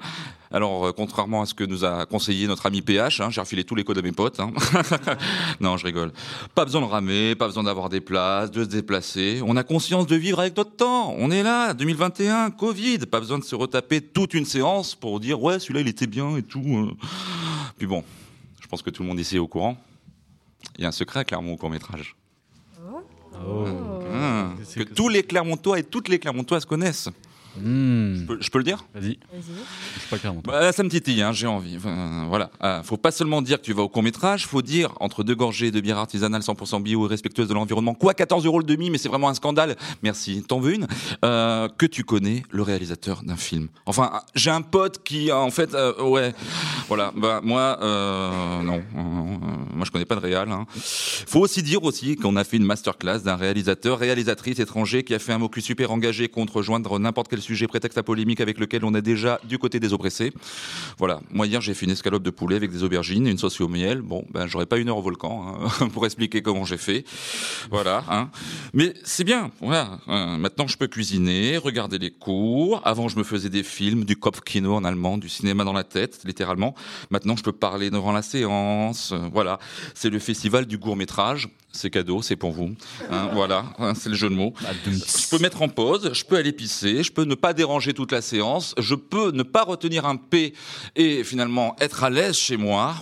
[0.50, 3.64] alors, euh, contrairement à ce que nous a conseillé notre ami PH, hein, j'ai refilé
[3.64, 4.40] tous les codes à mes potes.
[4.40, 4.50] hein.
[5.60, 6.10] non, je rigole.
[6.54, 9.40] Pas besoin de ramer, pas besoin d'avoir des places, de se déplacer.
[9.44, 11.14] On a conscience de vivre avec notre temps.
[11.18, 12.98] On est là, 2021, Covid.
[13.00, 16.36] Pas besoin de se retaper toute une séance pour dire ouais, celui-là il était bien
[16.36, 16.64] et tout.
[16.66, 16.94] euh.
[17.76, 18.02] Puis bon,
[18.60, 19.76] je pense que tout le monde ici est au courant.
[20.78, 22.16] Il y a un secret clairement au court métrage.
[24.74, 27.10] que tous les Clermontois et toutes les Clermontoises connaissent.
[27.62, 29.18] Je, peux, je peux le dire Vas-y.
[30.10, 30.42] Pas clairement.
[30.44, 31.76] bah, ça me titille, hein, j'ai envie.
[31.76, 32.50] Enfin, voilà.
[32.60, 35.34] Ah, faut pas seulement dire que tu vas au court métrage, faut dire entre deux
[35.34, 38.90] gorgées de bière artisanale 100% bio et respectueuse de l'environnement, quoi 14 euros le demi,
[38.90, 39.76] mais c'est vraiment un scandale.
[40.02, 40.42] Merci.
[40.46, 40.86] T'en veux une?
[41.24, 43.68] Euh, Que tu connais le réalisateur d'un film.
[43.86, 46.34] Enfin, j'ai un pote qui, en fait, euh, ouais,
[46.88, 47.12] voilà.
[47.16, 49.36] Bah moi, euh, non, Euh,
[49.74, 50.50] moi je connais pas de réal.
[50.50, 50.66] Hein.
[50.74, 55.18] Faut aussi dire aussi qu'on a fait une masterclass d'un réalisateur, réalisatrice étranger qui a
[55.18, 58.84] fait un mot super engagé contre rejoindre n'importe quel sujet prétexte à polémique avec lequel
[58.84, 60.32] on est déjà du côté des oppressés.
[60.98, 61.20] Voilà.
[61.30, 64.00] Moi, hier, j'ai fait une escalope de poulet avec des aubergines une sauce au miel.
[64.02, 67.04] Bon, ben, j'aurais pas une heure au volcan hein, pour expliquer comment j'ai fait.
[67.70, 68.04] Voilà.
[68.10, 68.30] Hein.
[68.72, 69.50] Mais c'est bien.
[69.60, 69.98] Voilà.
[70.08, 72.80] Euh, maintenant, je peux cuisiner, regarder les cours.
[72.84, 76.20] Avant, je me faisais des films, du Kopfkino en allemand, du cinéma dans la tête,
[76.24, 76.74] littéralement.
[77.10, 79.12] Maintenant, je peux parler devant la séance.
[79.12, 79.58] Euh, Voilà.
[79.94, 81.48] C'est le festival du court métrage.
[81.70, 82.74] C'est cadeau, c'est pour vous.
[83.10, 84.52] Hein, voilà, Hein, c'est le jeu de mots.
[84.84, 88.12] Je peux mettre en pause, je peux aller pisser, je peux ne pas déranger toute
[88.12, 90.54] la séance, je peux ne pas retenir un P
[90.96, 92.94] et finalement être à l'aise chez moi.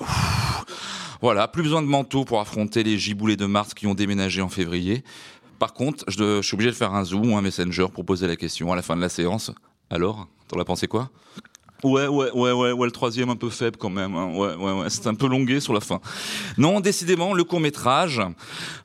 [1.22, 4.51] Voilà, plus besoin de manteau pour affronter les giboulées de mars qui ont déménagé en
[4.51, 5.03] février.
[5.59, 8.37] Par contre, je, suis obligé de faire un zoom ou un messenger pour poser la
[8.37, 9.51] question à la fin de la séance.
[9.89, 11.11] Alors, t'en as pensé quoi?
[11.85, 14.14] Ouais, ouais, ouais, ouais, ouais, le troisième un peu faible quand même.
[14.16, 14.33] hein.
[14.35, 16.01] Ouais, ouais, ouais, c'est un peu longué sur la fin.
[16.57, 18.20] Non, décidément, le court métrage,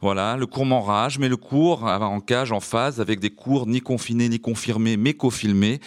[0.02, 3.66] voilà, le court m'enrage, mais le court euh, en cage, en phase, avec des cours
[3.66, 5.80] ni confinés ni confirmés, mais co-filmés.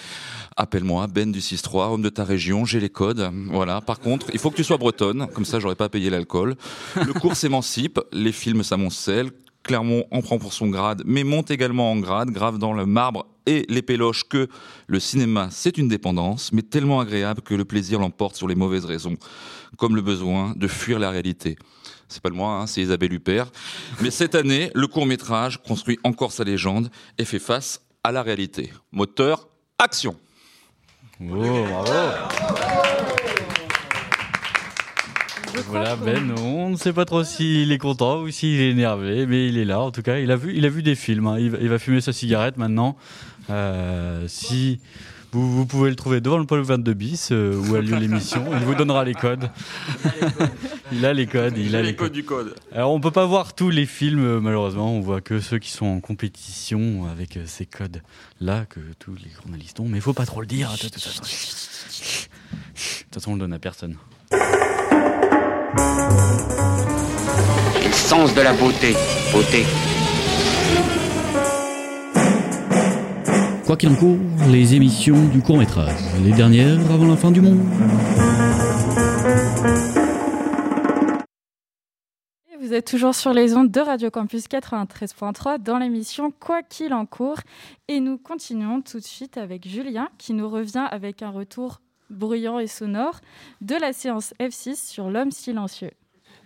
[0.56, 3.30] Appelle-moi, Ben du 6-3, homme de ta région, j'ai les codes.
[3.50, 3.80] Voilà.
[3.80, 6.56] Par contre, il faut que tu sois bretonne, comme ça j'aurais pas payé l'alcool.
[6.96, 9.30] Le cours s'émancipe, les films s'amoncellent.
[9.62, 13.24] Clermont en prend pour son grade, mais monte également en grade, grave dans le marbre
[13.46, 14.48] et les péloches que
[14.86, 18.84] le cinéma, c'est une dépendance, mais tellement agréable que le plaisir l'emporte sur les mauvaises
[18.84, 19.16] raisons,
[19.76, 21.56] comme le besoin de fuir la réalité.
[22.08, 23.50] C'est pas le moi, hein, c'est Isabelle Huppert.
[24.00, 28.72] Mais cette année, le court-métrage construit encore sa légende et fait face à la réalité.
[28.92, 30.14] Moteur, action
[31.20, 31.92] Oh, bravo.
[35.68, 39.46] Voilà, Ben, on ne sait pas trop s'il est content ou s'il est énervé, mais
[39.48, 39.80] il est là.
[39.80, 41.28] En tout cas, il a vu, il a vu des films.
[41.28, 41.38] hein.
[41.38, 42.96] Il, va, il va fumer sa cigarette maintenant.
[43.50, 44.80] Euh, si
[45.32, 48.44] vous, vous pouvez le trouver devant le pôle 22 bis euh, où a lieu l'émission,
[48.52, 49.50] il vous donnera les codes.
[50.92, 51.58] il a les codes.
[51.58, 52.12] Il a les codes.
[52.12, 52.54] du code.
[52.72, 54.94] Alors, on peut pas voir tous les films, euh, malheureusement.
[54.94, 59.80] On voit que ceux qui sont en compétition avec ces codes-là que tous les journalistes
[59.80, 59.86] ont.
[59.88, 60.70] Mais il faut pas trop le dire.
[60.72, 61.26] De toute façon, de
[63.04, 63.96] toute façon, on le donne à personne.
[67.84, 68.94] Le sens de la beauté.
[69.32, 69.64] Beauté.
[73.74, 74.18] Quoi qu'il en court,
[74.52, 77.58] les émissions du court métrage, les dernières avant la fin du monde.
[82.60, 87.04] Vous êtes toujours sur les ondes de Radio Campus 93.3 dans l'émission Quoi qu'il en
[87.04, 87.40] court.
[87.88, 91.80] Et nous continuons tout de suite avec Julien qui nous revient avec un retour
[92.10, 93.18] bruyant et sonore
[93.60, 95.90] de la séance F6 sur l'homme silencieux.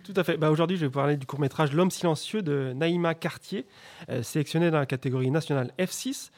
[0.03, 0.37] Tout à fait.
[0.37, 3.67] Bah, Aujourd'hui, je vais vous parler du court-métrage L'homme silencieux de Naïma Cartier,
[4.09, 6.31] euh, sélectionné dans la catégorie nationale F6.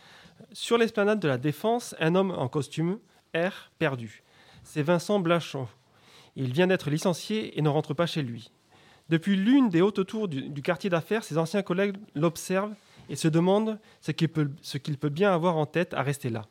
[0.53, 2.99] Sur l'esplanade de la Défense, un homme en costume
[3.33, 4.21] R perdu.
[4.63, 5.67] C'est Vincent Blachon.
[6.35, 8.51] Il vient d'être licencié et ne rentre pas chez lui.
[9.09, 12.73] Depuis l'une des hautes tours du, quartier d'affaires, ses anciens collègues l'observent
[13.09, 16.43] et se demandent ce qu'il peut, bien avoir en tête à rester là.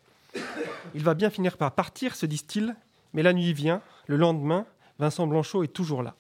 [0.95, 2.75] Il va bien finir par partir, se disent-ils,
[3.13, 4.67] mais la nuit vient, le lendemain,
[4.99, 6.17] Vincent Blanchot est toujours là.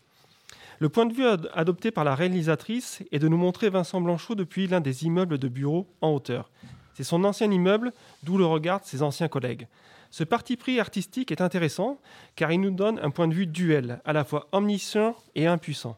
[0.79, 4.35] Le point de vue ad- adopté par la réalisatrice est de nous montrer Vincent Blanchot
[4.35, 6.51] depuis l'un des immeubles de bureaux en hauteur.
[6.95, 7.93] C'est son ancien immeuble,
[8.23, 9.67] d'où le regardent ses anciens collègues.
[10.11, 11.99] Ce parti pris artistique est intéressant
[12.35, 15.97] car il nous donne un point de vue duel, à la fois omniscient et impuissant.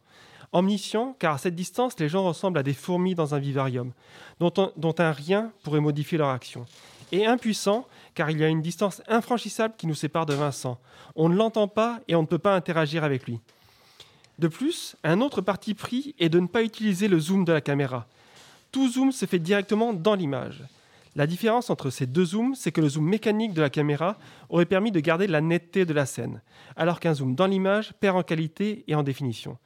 [0.52, 3.93] Omniscient car à cette distance, les gens ressemblent à des fourmis dans un vivarium,
[4.39, 6.66] dont un, dont un rien pourrait modifier leur action.
[7.10, 10.78] Et impuissant car il y a une distance infranchissable qui nous sépare de Vincent.
[11.16, 13.40] On ne l'entend pas et on ne peut pas interagir avec lui.
[14.39, 17.60] De plus, un autre parti pris est de ne pas utiliser le zoom de la
[17.60, 18.06] caméra.
[18.73, 20.64] Tout zoom se fait directement dans l'image.
[21.14, 24.16] La différence entre ces deux zooms, c'est que le zoom mécanique de la caméra
[24.48, 26.40] aurait permis de garder la netteté de la scène,
[26.74, 29.59] alors qu'un zoom dans l'image perd en qualité et en définition.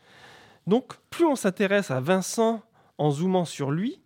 [0.67, 2.63] Donc, plus on s'intéresse à Vincent
[2.99, 4.01] en zoomant sur lui,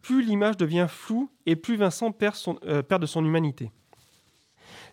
[0.00, 3.70] plus l'image devient floue et plus Vincent perd, euh, de son humanité.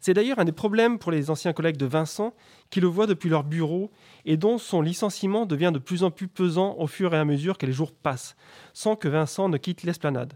[0.01, 2.34] C'est d'ailleurs un des problèmes pour les anciens collègues de Vincent
[2.69, 3.89] qui le voient depuis leur bureau
[4.25, 7.57] et dont son licenciement devient de plus en plus pesant au fur et à mesure
[7.57, 8.35] que les jours passent,
[8.73, 10.34] sans que Vincent ne quitte l'esplanade.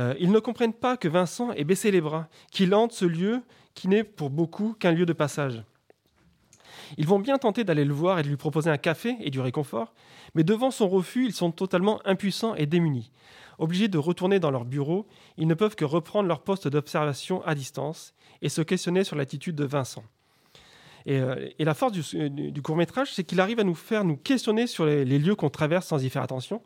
[0.00, 3.42] Euh, ils ne comprennent pas que Vincent ait baissé les bras, qu'il hante ce lieu
[3.74, 5.62] qui n'est pour beaucoup qu'un lieu de passage.
[6.98, 9.40] Ils vont bien tenter d'aller le voir et de lui proposer un café et du
[9.40, 9.94] réconfort,
[10.34, 13.10] mais devant son refus, ils sont totalement impuissants et démunis.
[13.58, 15.06] Obligés de retourner dans leur bureau,
[15.38, 19.54] ils ne peuvent que reprendre leur poste d'observation à distance et se questionner sur l'attitude
[19.54, 20.04] de Vincent.
[21.06, 24.66] Et, euh, la force du, du court-métrage, c'est qu'il arrive à nous faire nous questionner
[24.66, 26.62] sur les lieux qu'on traverse sans y faire attention.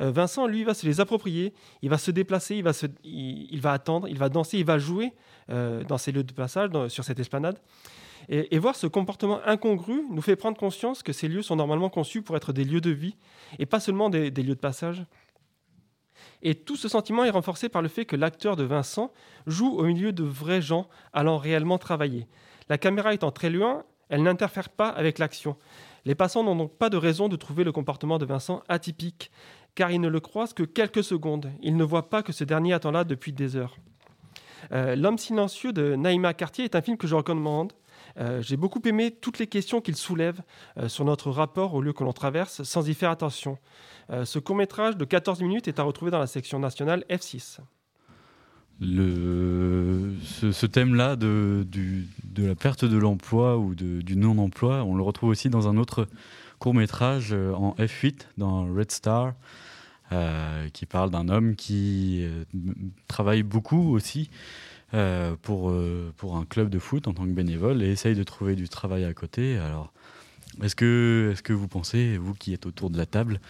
[0.00, 1.52] Euh, Vincent, lui, va se les approprier,
[1.82, 4.78] il va se déplacer, il va, se, il, va attendre, il va danser, il va
[4.78, 5.12] jouer
[5.50, 7.58] euh, dans ces lieux de passage, sur cette esplanade.
[8.28, 12.22] Et, voir ce comportement incongru nous fait prendre conscience que ces lieux sont normalement conçus
[12.22, 13.16] pour être des lieux de vie
[13.58, 15.04] et pas seulement des lieux de passage.
[16.42, 19.12] Et tout ce sentiment est renforcé par le fait que l'acteur de Vincent
[19.46, 22.26] joue au milieu de vrais gens allant réellement travailler.
[22.68, 25.56] La caméra étant très loin, elle n'interfère pas avec l'action.
[26.04, 29.30] Les passants n'ont donc pas de raison de trouver le comportement de Vincent atypique,
[29.74, 31.50] car ils ne le croisent que quelques secondes.
[31.62, 33.76] Ils ne voient pas que ce dernier attend là depuis des heures.
[34.72, 37.72] Euh, L'homme silencieux de Naïma Cartier est un film que je recommande.
[38.18, 40.40] Euh, J'ai beaucoup aimé toutes les questions qu'il soulève
[40.78, 43.58] euh, sur notre rapport au lieu que l'on traverse sans y faire attention.
[44.24, 47.60] Ce court-métrage de 14 minutes est à retrouver dans la section nationale F6.
[48.80, 55.02] Le, ce, thème-là de, de la perte de l'emploi ou de- du non-emploi, on le
[55.02, 56.08] retrouve aussi dans un autre
[56.62, 59.34] court-métrage euh, en F8, dans Red Star,
[60.12, 62.44] euh, qui parle d'un homme qui euh,
[63.08, 64.30] travaille beaucoup aussi
[65.40, 65.74] pour,
[66.18, 69.06] pour un club de foot en tant que bénévole et essaye de trouver du travail
[69.06, 69.56] à côté.
[69.56, 69.90] Alors,
[70.62, 73.40] est-ce que, est que vous pensez, vous qui êtes autour de la table,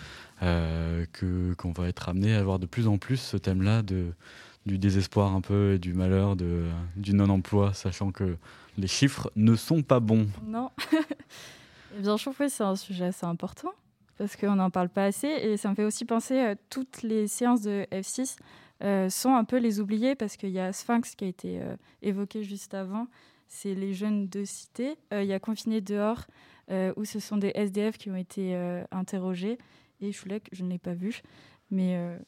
[0.40, 5.34] que, qu'on va être amené à avoir de plus en plus ce thème-là du désespoir
[5.34, 8.36] un peu et du malheur de, du non-emploi, sachant que
[8.78, 10.28] les chiffres ne sont pas bons?
[10.46, 10.70] Non.
[11.98, 13.72] Bien, je trouve c'est un sujet assez important
[14.18, 17.26] parce qu'on n'en parle pas assez et ça me fait aussi penser à toutes les
[17.26, 18.36] séances de F6
[18.82, 21.76] euh, sont un peu les oubliées parce qu'il y a Sphinx qui a été euh,
[22.02, 23.06] évoqué juste avant,
[23.46, 24.96] c'est les jeunes de cité.
[25.12, 26.24] Euh, Il y a Confiné dehors
[26.70, 29.58] euh, où ce sont des SDF qui ont été euh, interrogés
[30.00, 31.22] et Schulek, je ne l'ai pas vu,
[31.70, 32.18] mais euh,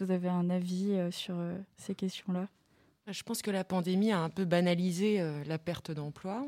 [0.00, 2.48] vous avez un avis euh, sur euh, ces questions-là?
[3.08, 6.46] Je pense que la pandémie a un peu banalisé euh, la perte d'emploi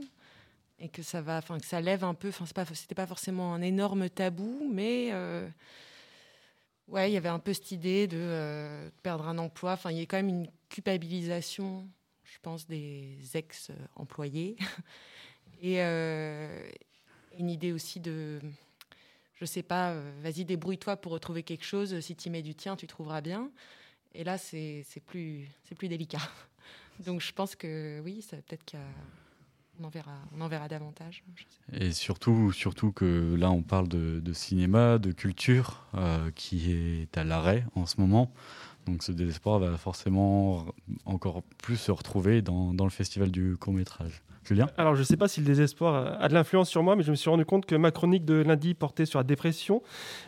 [0.81, 2.29] et que ça va, enfin que ça lève un peu.
[2.29, 5.49] Enfin, c'était pas forcément un énorme tabou, mais euh,
[6.89, 9.73] ouais, il y avait un peu cette idée de euh, perdre un emploi.
[9.73, 11.89] Enfin, il y a quand même une culpabilisation,
[12.25, 14.57] je pense, des ex-employés
[15.61, 16.71] et euh,
[17.39, 18.41] une idée aussi de,
[19.35, 21.99] je sais pas, vas-y débrouille-toi pour retrouver quelque chose.
[22.01, 23.51] Si tu mets du tien, tu trouveras bien.
[24.15, 26.21] Et là, c'est c'est plus, c'est plus délicat.
[27.01, 28.87] Donc je pense que oui, ça peut-être qu'il y a
[29.81, 31.25] on en verra, on en verra davantage.
[31.73, 37.17] Et surtout, surtout que là, on parle de, de cinéma, de culture, euh, qui est
[37.17, 38.33] à l'arrêt en ce moment.
[38.87, 40.65] Donc ce désespoir va forcément
[41.05, 44.23] encore plus se retrouver dans, dans le festival du court métrage.
[44.45, 44.71] Julien?
[44.79, 47.11] Alors, je ne sais pas si le désespoir a de l'influence sur moi, mais je
[47.11, 49.83] me suis rendu compte que ma chronique de lundi portait sur la dépression,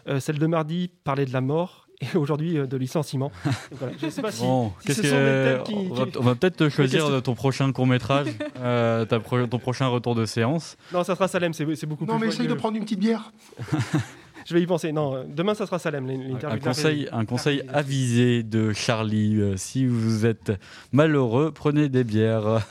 [0.09, 3.31] euh, celle de mardi parlait de la mort, et aujourd'hui euh, de licenciement.
[3.73, 5.75] Voilà, je ne sais pas si, Bon, si qu'est-ce ce sont des que- thèmes qui...
[5.91, 8.29] on va, qui- on va peut-être choisir ton prochain court métrage,
[9.51, 10.77] ton prochain retour de séance.
[10.93, 13.01] Non, ça sera Salem, c'est c'est beaucoup Non, plus mais essaye de prendre une petite
[13.01, 13.33] bière.
[14.47, 14.91] Je vais y penser.
[14.91, 19.39] Non, euh, demain, ça sera Salem, l'interview Un conseil, un conseil avisé de Charlie.
[19.39, 20.53] euh, si vous êtes
[20.93, 22.67] malheureux, prenez des bières.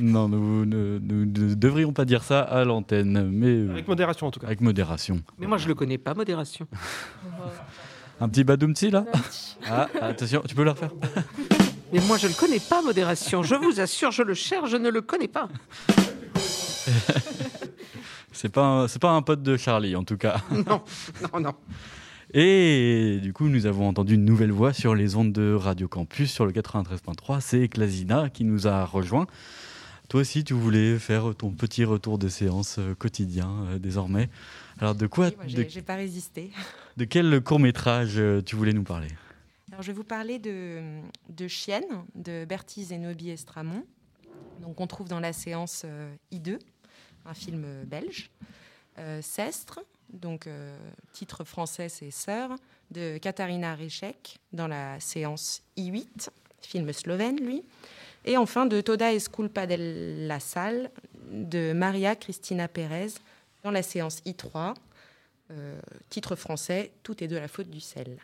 [0.00, 4.26] non, nous ne nous ne devrions pas dire ça à l'antenne, mais euh, Avec modération,
[4.26, 4.48] en tout cas.
[4.48, 5.22] avec modération.
[5.38, 6.66] Mais moi, je le connais pas, modération.
[8.22, 9.04] Un petit badoumti là
[9.68, 10.92] Ah, attention, tu peux le refaire
[11.92, 13.42] Mais moi, je le connais pas, modération.
[13.42, 15.48] Je vous assure, je le cherche, je ne le connais pas.
[18.32, 20.40] C'est pas, un- c'est pas un pote de Charlie en tout cas.
[20.50, 20.82] Non,
[21.34, 21.52] non, non.
[22.32, 26.32] Et du coup, nous avons entendu une nouvelle voix sur les ondes de Radio Campus
[26.32, 27.40] sur le 93.3.
[27.40, 29.26] C'est Clasina qui nous a rejoint.
[30.12, 34.28] Toi aussi, tu voulais faire ton petit retour de séance euh, quotidien euh, désormais.
[34.78, 36.50] Alors, de quoi, Oui, j'ai pas résisté.
[36.98, 39.08] de quel court métrage tu voulais nous parler?
[39.70, 43.86] Alors, je vais vous parler de, de Chienne, de Bertie Zenobi Estramont.
[44.60, 46.58] Donc, on trouve dans la séance euh, I2,
[47.24, 48.28] un film euh, belge.
[48.98, 49.80] Euh, Sestre,
[50.12, 50.76] donc euh,
[51.14, 52.50] titre français, c'est Sœur,
[52.90, 56.28] de Katharina Rechek, dans la séance I8,
[56.60, 57.62] film slovène, lui.
[58.24, 59.76] Et enfin, de Toda Esculpa de
[60.26, 60.90] la Salle,
[61.30, 63.08] de Maria Cristina Pérez,
[63.64, 64.74] dans la séance I3,
[65.50, 68.18] euh, titre français, Tout est de la faute du sel.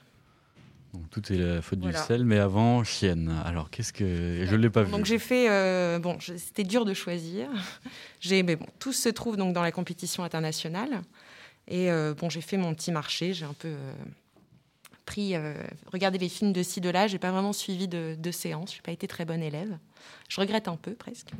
[0.94, 2.00] Donc, Tout est la faute Voilà.
[2.00, 3.34] du sel, mais avant, Chienne.
[3.44, 4.44] Alors, qu'est-ce que.
[4.46, 4.90] Je ne l'ai pas vu.
[4.90, 7.48] Donc j'ai fait, euh, bon, c'était dur de choisir.
[8.20, 11.02] J'ai, mais bon, tout se trouve donc dans la compétition internationale.
[11.68, 13.34] Et euh, bon, j'ai fait mon petit marché.
[13.34, 13.74] J'ai un peu
[15.08, 15.54] pris, euh,
[15.90, 17.06] regardé les films de ci de là.
[17.06, 18.74] J'ai pas vraiment suivi de, de séance.
[18.74, 19.78] J'ai pas été très bonne élève.
[20.28, 21.30] Je regrette un peu presque.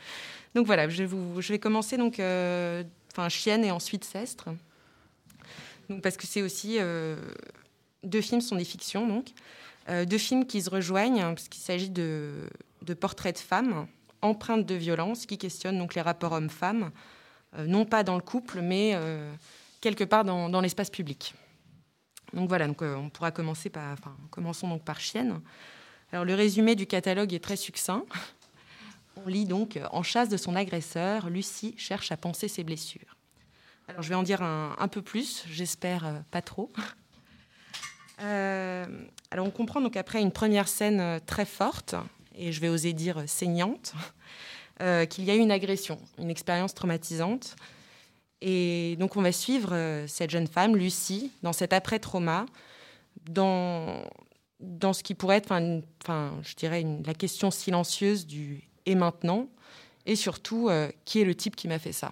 [0.54, 4.50] donc voilà, je vais commencer donc, euh, enfin Chienne et ensuite Sestre.
[6.02, 7.16] Parce que c'est aussi euh,
[8.04, 9.30] deux films sont des fictions donc.
[9.88, 12.48] Euh, deux films qui se rejoignent, hein, parce qu'il s'agit de,
[13.00, 13.88] portraits de femmes
[14.22, 16.90] empreintes de violence qui questionnent donc les rapports hommes-femmes,
[17.58, 18.98] non pas dans le couple, mais
[19.80, 21.34] quelque part dans l'espace public.
[22.32, 25.40] Donc voilà, donc, euh, on pourra commencer par, enfin, commençons donc par Chienne.
[26.12, 28.04] Alors le résumé du catalogue est très succinct.
[29.24, 33.16] On lit donc En chasse de son agresseur, Lucie cherche à penser ses blessures.
[33.88, 36.72] Alors je vais en dire un, peu plus, j'espère euh, pas trop.
[38.22, 38.86] Euh,
[39.30, 41.94] alors on comprend donc après une première scène euh, très forte,
[42.36, 43.94] et je vais oser dire euh, saignante,
[44.80, 47.56] euh, qu'il y a eu une agression, une expérience traumatisante.
[48.40, 52.46] Et donc on va suivre euh, cette jeune femme, Lucie, dans cet après-trauma,
[53.28, 54.02] dans,
[54.60, 55.52] dans ce qui pourrait être,
[56.02, 59.48] enfin, je dirais, la question silencieuse du et maintenant,
[60.04, 62.10] et surtout, euh, qui est le type qui m'a fait ça.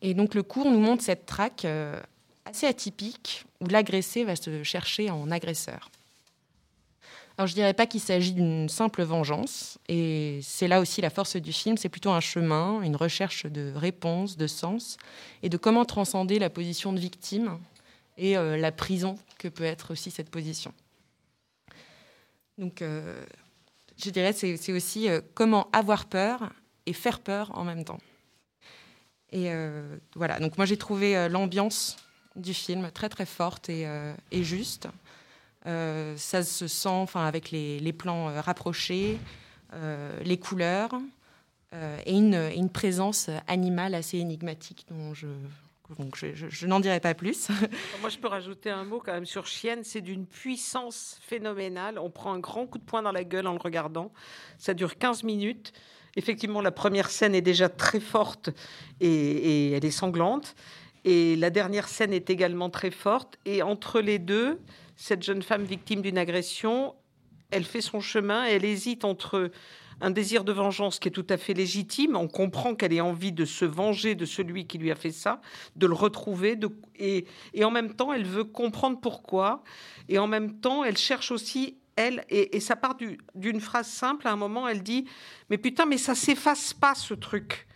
[0.00, 2.00] Et donc le cours nous montre cette traque euh,
[2.44, 5.90] assez atypique où l'agressé va se chercher en agresseur.
[7.38, 11.36] Alors je dirais pas qu'il s'agit d'une simple vengeance, et c'est là aussi la force
[11.36, 14.96] du film, c'est plutôt un chemin, une recherche de réponse, de sens,
[15.44, 17.60] et de comment transcender la position de victime
[18.16, 20.74] et euh, la prison que peut être aussi cette position.
[22.58, 23.24] Donc euh,
[23.96, 26.52] je dirais c'est c'est aussi euh, comment avoir peur
[26.86, 28.00] et faire peur en même temps.
[29.30, 29.50] Et
[30.16, 31.98] voilà, donc moi j'ai trouvé l'ambiance
[32.34, 33.84] du film très très forte et
[34.32, 34.88] juste.
[35.68, 39.18] Euh, ça se sent enfin, avec les, plans euh, rapprochés,
[39.74, 40.92] euh, les couleurs
[42.06, 45.26] et, une, présence animale assez énigmatique dont je,
[45.98, 47.48] donc je, n'en dirai pas plus.
[48.00, 49.80] Moi, je peux rajouter un mot quand même sur Chienne.
[49.84, 51.98] C'est d'une puissance phénoménale.
[51.98, 54.10] On prend un grand coup de poing dans la gueule en le regardant.
[54.56, 55.74] Ça dure 15 minutes.
[56.16, 58.48] Effectivement, la première scène est déjà très forte
[59.00, 60.54] et elle est sanglante.
[61.04, 63.38] Et la dernière scène est également très forte.
[63.44, 64.58] Et entre les deux,
[64.98, 66.96] cette jeune femme victime d'une agression,
[67.52, 68.44] elle fait son chemin.
[68.44, 69.52] Elle hésite entre
[70.00, 72.16] un désir de vengeance qui est tout à fait légitime.
[72.16, 75.40] On comprend qu'elle ait envie de se venger de celui qui lui a fait ça,
[75.76, 76.58] de le retrouver.
[76.96, 77.24] Et,
[77.62, 79.62] en même temps, elle veut comprendre pourquoi.
[80.08, 84.26] Et en même temps, elle cherche aussi, elle, et, ça part du- d'une phrase simple.
[84.26, 85.04] À un moment, elle dit
[85.48, 87.68] Mais putain, mais ça s'efface pas ce truc.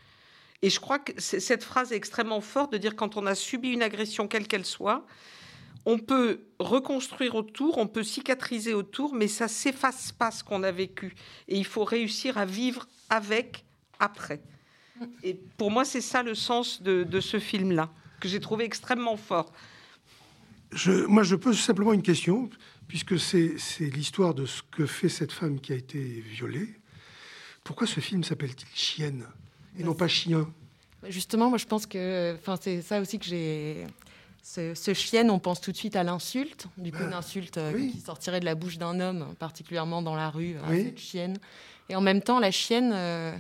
[0.61, 3.71] Et je crois que cette phrase est extrêmement forte de dire quand on a subi
[3.71, 5.07] une agression, quelle qu'elle soit,
[5.85, 10.71] on peut reconstruire autour, on peut cicatriser autour, mais ça s'efface pas ce qu'on a
[10.71, 11.15] vécu.
[11.49, 13.65] Et il faut réussir à vivre avec,
[13.99, 14.41] après.
[15.25, 17.91] Et pour moi, c'est ça le sens de, de ce film-là,
[18.21, 19.53] que j'ai trouvé extrêmement fort.
[20.71, 22.49] Je, moi, je pose simplement une question,
[22.87, 26.69] puisque c'est l'histoire de ce que fait cette femme qui a été violée.
[27.65, 29.27] Pourquoi ce film s'appelle-t-il Chienne
[29.79, 30.49] et non pas Chien?
[31.09, 33.87] Justement, moi, je pense que, enfin, c'est ça aussi que j'ai.
[34.43, 37.73] Ce, ce chienne, on pense tout de suite à l'insulte, du coup, une insulte euh,
[37.91, 40.85] qui sortirait de la bouche d'un homme, particulièrement dans la rue, à Oui.
[40.85, 41.37] cette chienne.
[41.89, 43.33] Et en même temps, la chienne, euh,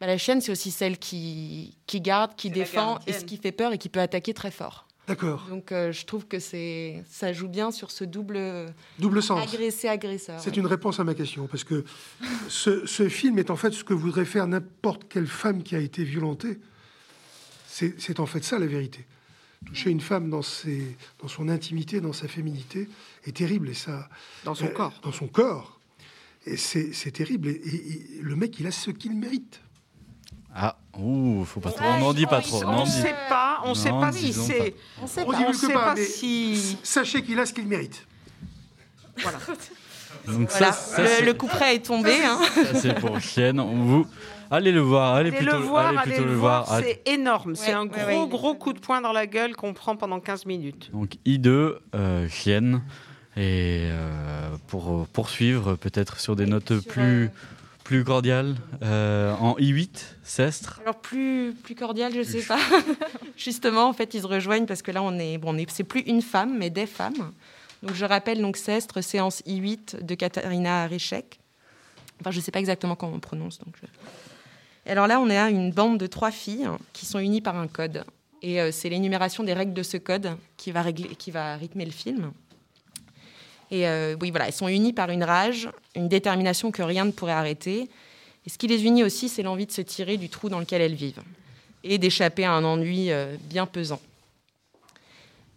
[0.00, 3.52] bah, la chienne, c'est aussi celle qui, qui garde, qui défend, et ce qui fait
[3.52, 4.86] peur et qui peut attaquer très fort.
[5.06, 5.46] D'accord.
[5.48, 8.38] Donc, euh, je trouve que c'est, ça joue bien sur ce double,
[8.98, 9.42] Double sens.
[9.42, 10.38] agressé-agresseur.
[10.40, 11.86] C'est une réponse à ma question, parce que
[12.50, 15.78] ce, ce film est en fait ce que voudrait faire n'importe quelle femme qui a
[15.78, 16.58] été violentée.
[17.66, 19.06] C'est c'est en fait ça la vérité.
[19.66, 22.88] Toucher une femme dans, ses, dans son intimité, dans sa féminité,
[23.26, 23.68] est terrible.
[23.70, 24.08] Et ça,
[24.44, 25.00] Dans son euh, corps.
[25.02, 25.78] Dans son corps.
[26.46, 27.48] Et c'est terrible.
[27.48, 29.60] Et, et- et le mec, il a ce qu'il mérite.
[30.54, 31.84] Ah, ouh, faut pas trop.
[31.84, 32.62] On n'en dit pas trop.
[32.64, 34.74] On ne sait pas, on ne sait pas si c'est.
[35.02, 36.78] On sait pas, on sait pas, si.
[36.82, 38.06] Sachez qu'il a ce qu'il mérite.
[39.18, 39.38] Voilà.
[40.26, 42.16] Donc Voilà, ça, ça, le, le coup près est tombé.
[42.24, 42.40] hein.
[42.74, 43.60] c'est pour Chienne.
[43.60, 44.06] On vous...
[44.50, 46.80] Allez le voir, allez, Allez plutôt le voir, allez allez plutôt le le voir, voir.
[46.80, 47.54] c'est énorme.
[47.54, 48.28] c'est un ouais, gros, ouais.
[48.28, 50.90] gros coup de poing dans la gueule qu'on prend pendant 15 minutes.
[50.92, 52.82] Donc I2, euh, Chienne.
[53.36, 57.30] Et euh, pour euh, poursuivre, peut-être sur des notes sur, plus, euh,
[57.84, 59.90] plus cordiales, euh, en I8,
[60.24, 60.80] Sestre.
[60.82, 62.58] Alors plus plus cordial, je sais pas.
[63.36, 65.84] Justement, en fait, ils se rejoignent parce que là, on est bon, on est- c'est
[65.84, 67.32] plus une femme, mais des femmes.
[67.84, 71.38] Donc je rappelle donc Sestre, séance I8 de Katharina Rechek.
[72.20, 73.58] Enfin, je sais pas exactement comment on prononce.
[73.60, 73.86] Donc je-
[74.88, 77.66] Alors là, on est à une bande de trois filles qui sont unies par un
[77.66, 78.04] code.
[78.40, 81.84] Et euh, c'est l'énumération des règles de ce code qui va, régler, qui va rythmer
[81.84, 82.32] le film.
[83.70, 87.10] Et euh, oui, voilà, elles sont unies par une rage, une détermination que rien ne
[87.10, 87.90] pourrait arrêter.
[88.46, 90.80] Et ce qui les unit aussi, c'est l'envie de se tirer du trou dans lequel
[90.80, 91.22] elles vivent
[91.84, 94.00] et d'échapper à un ennui euh, bien pesant.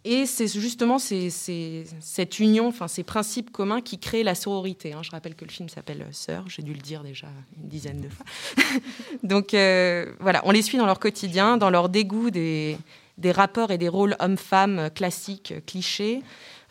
[0.04, 4.92] Et c'est justement cette union, enfin ces principes communs qui créent la sororité.
[4.92, 5.02] hein.
[5.02, 8.08] Je rappelle que le film s'appelle Sœur, j'ai dû le dire déjà une dizaine de
[8.08, 8.26] fois.
[9.22, 12.76] Donc euh, voilà, on les suit dans leur quotidien, dans leur dégoût des,
[13.18, 16.22] des rapports et des rôles hommes-femmes classiques, clichés,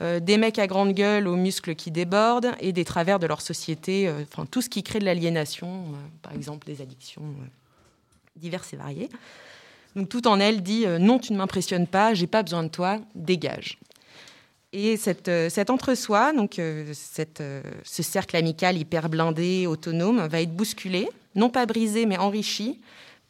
[0.02, 3.42] euh, des mecs à grande gueule aux muscles qui débordent et des travers de leur
[3.42, 7.46] société, euh, tout ce qui crée de l'aliénation, euh, par exemple des addictions euh,
[8.36, 9.10] diverses et variées.
[9.96, 12.70] Donc tout en elle dit euh, non, tu ne m'impressionnes pas, j'ai pas besoin de
[12.70, 13.78] toi, dégage.
[14.74, 17.44] Et cette, euh, cet entre-soi, donc euh, cette,
[17.84, 22.80] ce cercle amical hyper blindé, autonome, va être bousculé, non pas brisé, mais enrichi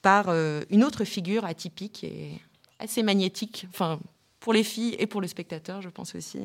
[0.03, 0.29] par
[0.71, 2.31] une autre figure atypique et
[2.79, 3.99] assez magnétique, enfin
[4.39, 6.39] pour les filles et pour le spectateur, je pense aussi.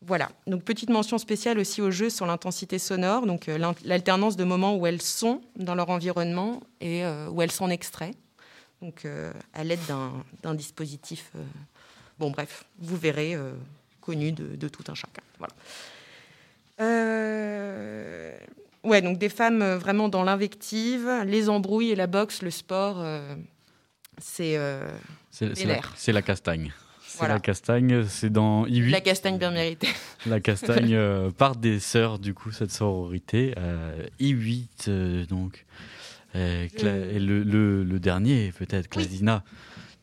[0.00, 0.30] Voilà.
[0.46, 4.76] Donc petite mention spéciale aussi au jeu sur l'intensité sonore, donc l'al- l'alternance de moments
[4.76, 8.16] où elles sont dans leur environnement et où elles sont extraits.
[8.82, 9.78] Donc euh, à l'aide
[10.42, 11.42] d'un dispositif, euh,
[12.18, 13.52] bon bref, vous verrez, euh,
[14.00, 15.22] connu de, de tout un chacun.
[15.38, 15.54] Voilà.
[16.80, 18.36] Euh,
[18.82, 23.36] ouais, donc des femmes vraiment dans l'invective, les embrouilles et la boxe, le sport, euh,
[24.18, 24.90] c'est euh,
[25.30, 26.72] C'est la, castagne.
[27.06, 27.34] C'est Voilà.
[27.34, 28.90] la castagne, c'est dans I8.
[28.90, 29.88] La castagne bien méritée.
[30.26, 33.54] La castagne par des sœurs, du coup, cette sororité.
[33.58, 35.66] Euh, I8, euh, donc.
[36.34, 39.42] Euh, Et le, le- le dernier, peut-être, Clasina.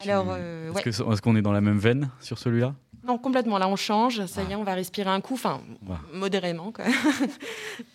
[0.02, 1.18] Alors, euh, Est-ce ouais.
[1.22, 2.74] qu'on est dans la même veine sur celui-là?
[3.06, 3.58] Non, complètement.
[3.58, 4.26] Là, on change.
[4.28, 5.62] Ça y est, on va respirer un coup, enfin,
[6.14, 6.72] modérément.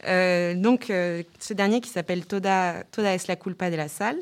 [0.07, 4.17] Euh, donc, euh, ce dernier qui s'appelle Toda, Toda es la culpa de la salle.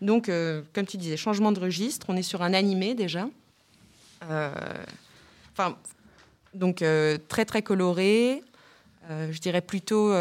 [0.00, 2.06] Donc, euh, comme tu disais, changement de registre.
[2.08, 3.28] On est sur un animé déjà.
[4.22, 5.76] Enfin,
[6.54, 6.84] donc
[7.28, 8.42] très très coloré.
[9.10, 10.12] Je dirais plutôt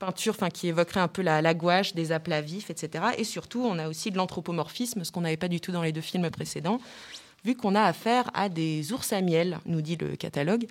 [0.00, 3.04] peinture, enfin qui évoquerait un peu la, la gouache, des aplats vifs, etc.
[3.18, 5.92] Et surtout, on a aussi de l'anthropomorphisme, ce qu'on n'avait pas du tout dans les
[5.92, 6.80] deux films précédents
[7.42, 10.66] vu qu'on a affaire à des ours à miel, nous dit le catalogue.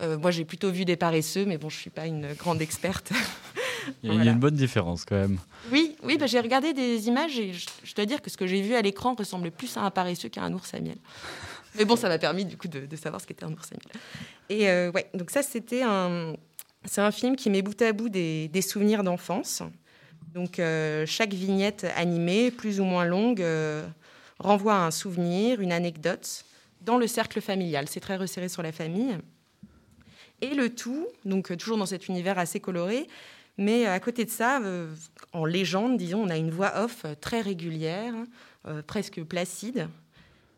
[0.00, 3.10] Euh, moi, j'ai plutôt vu des paresseux, mais bon, je suis pas une grande experte.
[4.02, 5.36] Il y a- il y a une bonne différence quand même.
[5.70, 8.46] oui, oui, bah, j'ai regardé des images et je, je dois dire que ce que
[8.46, 10.96] j'ai vu à l'écran ressemblait plus à un paresseux qu'à un ours à miel.
[11.74, 13.74] Mais bon, ça m'a permis du coup de, de savoir ce qu'était un ours à
[13.74, 14.02] miel.
[14.48, 16.32] Et euh, ouais, donc ça, c'était un,
[16.84, 19.62] c'est un film qui met bout à bout des, souvenirs d'enfance.
[20.34, 23.86] Donc euh, chaque vignette animée, plus ou moins longue, euh,
[24.38, 26.44] renvoie à un souvenir, une anecdote
[26.80, 27.88] dans le cercle familial.
[27.88, 29.16] C'est très resserré sur la famille.
[30.40, 33.06] Et le tout, donc euh, toujours dans cet univers assez coloré,
[33.56, 34.60] mais à côté de ça,
[35.32, 38.12] en légende, disons, on a une voix off très régulière,
[38.88, 39.88] presque placide.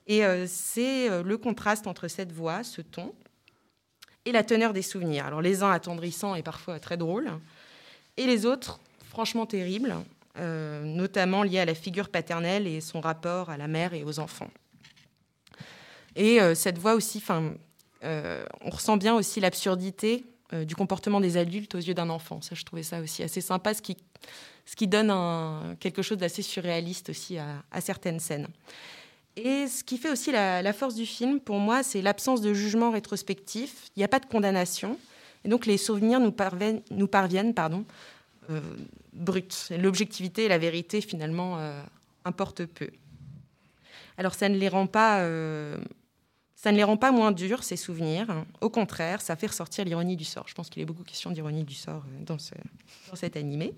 [0.06, 3.12] Et c'est le contraste entre cette voix, ce ton,
[4.26, 5.24] et la teneur des souvenirs.
[5.26, 7.30] Alors les uns attendrissants et parfois très drôles,
[8.18, 9.96] et les autres franchement terribles.
[10.38, 14.18] euh, notamment lié à la figure paternelle et son rapport à la mère et aux
[14.18, 14.50] enfants.
[16.16, 17.22] Et euh, cette voix aussi,
[18.04, 22.40] euh, on ressent bien aussi l'absurdité euh, du comportement des adultes aux yeux d'un enfant.
[22.40, 27.38] Ça, je trouvais ça aussi assez sympa, ce qui, donne quelque chose d'assez surréaliste aussi
[27.38, 28.48] à certaines scènes.
[29.36, 32.90] Et ce qui fait aussi la, force du film, pour moi, c'est l'absence de jugement
[32.90, 33.90] rétrospectif.
[33.94, 34.98] Il n'y a pas de condamnation.
[35.44, 37.84] Et donc, les souvenirs nous parviennent, pardon,
[38.50, 38.60] euh,
[39.12, 39.42] bruts.
[39.70, 41.82] L'objectivité et la vérité, finalement, euh,
[42.24, 42.88] importent peu.
[44.16, 45.20] Alors, ça ne les rend pas.
[45.20, 45.76] euh,
[46.54, 48.44] ça ne les rend pas moins durs, ces souvenirs.
[48.62, 50.48] Au contraire, ça fait ressortir l'ironie du sort.
[50.48, 52.54] Je pense qu'il est beaucoup question d'ironie du sort dans, ce,
[53.10, 53.74] dans cet animé.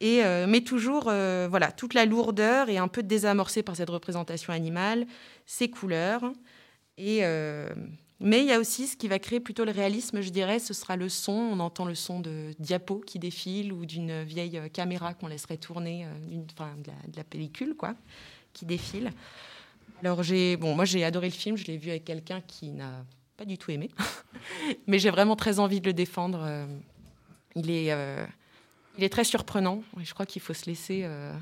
[0.00, 3.90] Et, euh, mais toujours, euh, voilà, toute la lourdeur est un peu désamorcée par cette
[3.90, 5.06] représentation animale,
[5.44, 6.22] ses couleurs.
[6.96, 7.68] Et, euh,
[8.20, 10.72] mais il y a aussi ce qui va créer plutôt le réalisme, je dirais, ce
[10.72, 11.32] sera le son.
[11.32, 16.06] On entend le son de diapos qui défilent ou d'une vieille caméra qu'on laisserait tourner,
[16.30, 17.94] de, la, de la pellicule, quoi,
[18.52, 19.10] qui défile.
[20.00, 20.22] Alors,
[20.60, 21.56] bon, moi, j'ai adoré le film.
[21.56, 23.04] Je l'ai vu avec quelqu'un qui n'a
[23.36, 23.90] pas du tout aimé.
[24.86, 26.66] Mais j'ai vraiment très envie de le défendre.
[27.54, 27.92] Il est,
[28.98, 29.82] il est très surprenant.
[30.00, 31.32] Et je crois qu'il faut se laisser, euh,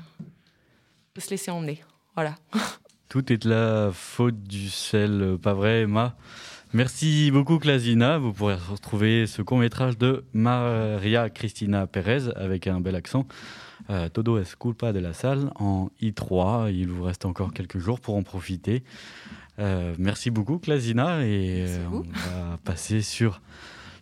[1.13, 1.83] faut se laisser emmener.
[2.15, 2.35] Voilà.
[3.09, 6.15] Tout est de la faute du sel, pas vrai, Emma?
[6.73, 8.17] Merci beaucoup, Clasina.
[8.17, 13.25] Vous pourrez retrouver ce court-métrage de Maria Cristina Pérez avec un bel accent.
[13.89, 16.73] Euh, Todo es culpa de la salle en I3.
[16.73, 18.83] Il vous reste encore quelques jours pour en profiter.
[19.59, 21.25] Euh, merci beaucoup, Clasina.
[21.25, 23.41] Et euh, on va passer sur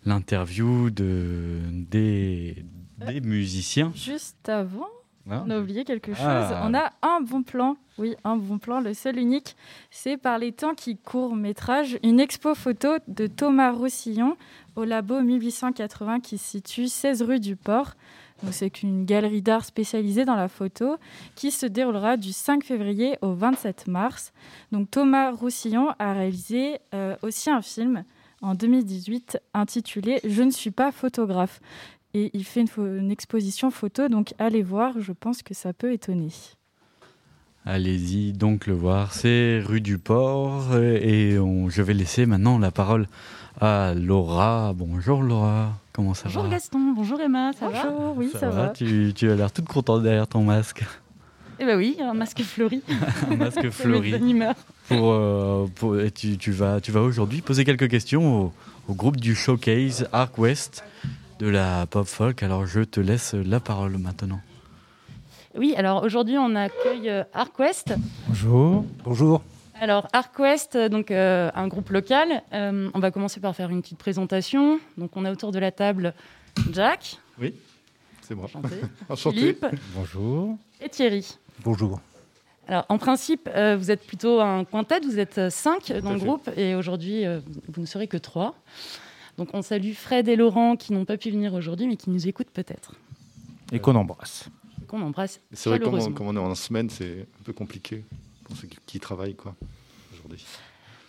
[0.06, 2.66] l'interview de, des,
[2.98, 3.92] des musiciens.
[3.96, 4.88] Juste avant,
[5.30, 5.44] Ah.
[5.46, 6.26] on a oublié quelque chose.
[6.26, 6.64] Ah.
[6.66, 7.78] On a un bon plan.
[7.98, 9.56] Oui, un bon plan, le seul unique.
[9.90, 14.36] C'est par les temps qui court métrage, une expo photo de Thomas Roussillon
[14.76, 17.94] au labo 1880 qui se situe 16 rue du Port.
[18.52, 20.98] C'est une galerie d'art spécialisée dans la photo
[21.36, 24.34] qui se déroulera du 5 février au 27 mars.
[24.74, 28.04] Donc Thomas Roussillon a réalisé euh, aussi un film
[28.42, 31.62] en 2018 intitulé Je ne suis pas photographe.
[32.18, 36.30] Et il fait une, exposition photo, donc allez voir, je pense que ça peut étonner.
[37.66, 42.72] Allez-y donc le voir, c'est rue du Port et on- je vais laisser maintenant la
[42.72, 43.10] parole
[43.60, 44.72] à Laura.
[44.74, 48.70] Bonjour Laura, comment ça Bonjour va Gaston, bonjour Emma, ça va Bonjour, oui, Ça va,
[48.70, 50.86] tu, tu as l'air toute contente derrière ton masque.
[51.60, 52.82] Eh ben oui, un masque fleuri.
[53.30, 54.40] Un masque Ça met de fleuri.
[54.88, 58.54] Pour, euh, pour- et tu, tu vas, tu vas aujourd'hui poser quelques questions au,
[58.88, 60.82] au groupe du showcase Arc West
[61.40, 62.44] de la pop folk.
[62.44, 64.40] Alors je te laisse la parole maintenant.
[65.58, 67.96] Oui, alors aujourd'hui on accueille euh, ArcWest.
[68.28, 68.86] Bonjour.
[69.04, 69.42] Bonjour.
[69.80, 72.44] Alors ArcWest, euh, donc euh, un groupe local.
[72.54, 74.80] Euh, on va commencer par faire une petite présentation.
[74.98, 76.14] Donc on a autour de la table
[76.72, 77.54] Jack Oui,
[78.22, 78.46] c'est moi.
[78.46, 78.76] Enchanté.
[79.10, 79.38] Enchanté.
[79.38, 79.66] Philippe.
[79.94, 80.58] Bonjour.
[80.82, 81.38] et Thierry.
[81.64, 82.00] Bonjour.
[82.68, 86.20] Alors en principe, euh, vous êtes plutôt un quintet, vous êtes euh, cinq dans le
[86.20, 86.26] fait.
[86.26, 87.40] groupe et aujourd'hui euh,
[87.70, 88.56] vous ne serez que trois.
[89.38, 92.28] Donc on salue Fred et Laurent qui n'ont pas pu venir aujourd'hui mais qui nous
[92.28, 92.96] écoutent peut-être.
[93.72, 94.50] Et qu'on embrasse.
[94.88, 98.04] Qu'on embrasse C'est vrai, comme on, comme on est en semaine, c'est un peu compliqué
[98.44, 99.56] pour ceux qui, qui travaillent quoi,
[100.14, 100.46] aujourd'hui.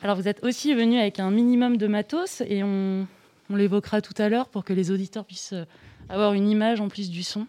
[0.03, 3.07] Alors vous êtes aussi venu avec un minimum de matos et on,
[3.51, 5.65] on l'évoquera tout à l'heure pour que les auditeurs puissent euh,
[6.09, 7.47] avoir une image en plus du son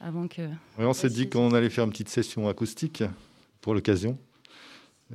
[0.00, 0.42] avant que.
[0.78, 3.04] Ouais, on s'est dit qu'on allait faire une petite session acoustique
[3.60, 4.18] pour l'occasion.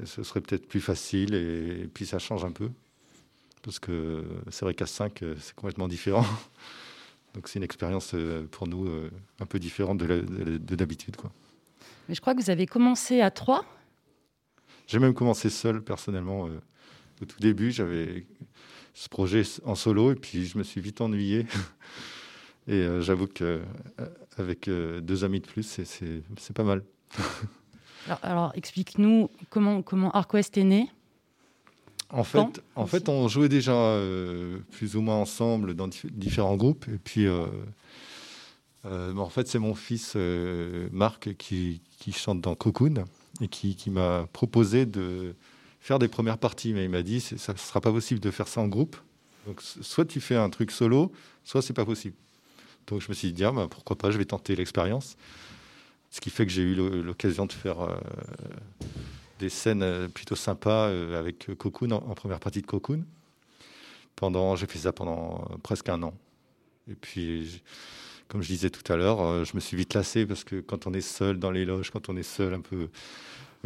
[0.03, 2.69] Ce serait peut-être plus facile et, puis ça change un peu.
[3.65, 6.23] Parce que c'est vrai qu'à 5, euh, c'est complètement différent.
[7.33, 9.09] Donc c'est une expérience euh, pour nous euh,
[9.41, 11.17] un peu différente de d'habitude.
[12.07, 13.65] Mais je crois que vous avez commencé à 3.
[14.87, 16.43] J'ai même commencé seul personnellement.
[17.21, 18.27] au tout début, j'avais
[18.93, 21.47] ce projet en solo et puis je me suis vite ennuyé.
[22.67, 23.61] et euh, j'avoue que
[23.99, 24.05] euh,
[24.37, 26.83] avec euh, deux amis de plus, c'est- pas mal.
[28.07, 30.91] Alors, alors, explique-nous comment, comment ArcWest est né.
[32.17, 36.55] En fait, en fait, on jouait déjà euh, plus ou moins ensemble dans dif- différents
[36.55, 36.87] groupes.
[36.87, 37.45] Et puis, euh,
[38.85, 40.15] euh, en fait, c'est mon fils
[40.91, 43.03] Marc qui, qui chante dans Cocoon
[43.41, 45.35] et qui, qui m'a proposé de
[45.81, 46.73] faire des premières parties.
[46.73, 48.95] Mais il m'a dit, ça ne sera pas possible de faire ça en groupe.
[49.45, 51.11] Donc, soit tu fais un truc solo,
[51.43, 52.15] soit c'est pas possible.
[52.87, 55.17] Donc, je me suis dit, ah, bah, pourquoi pas, je vais tenter l'expérience.
[56.11, 57.77] Ce qui fait que j'ai eu l'occasion de faire
[59.39, 63.03] des scènes euh, plutôt sympas euh, avec Cocoon en, en première partie de Cocoon.
[64.15, 66.13] Pendant, j'ai fait ça pendant euh, presque un an.
[66.89, 67.61] Et puis,
[68.27, 70.93] comme je disais tout à l'heure, je me suis vite lassé parce que quand on
[70.93, 72.89] est seul dans les loges, quand on est seul un peu,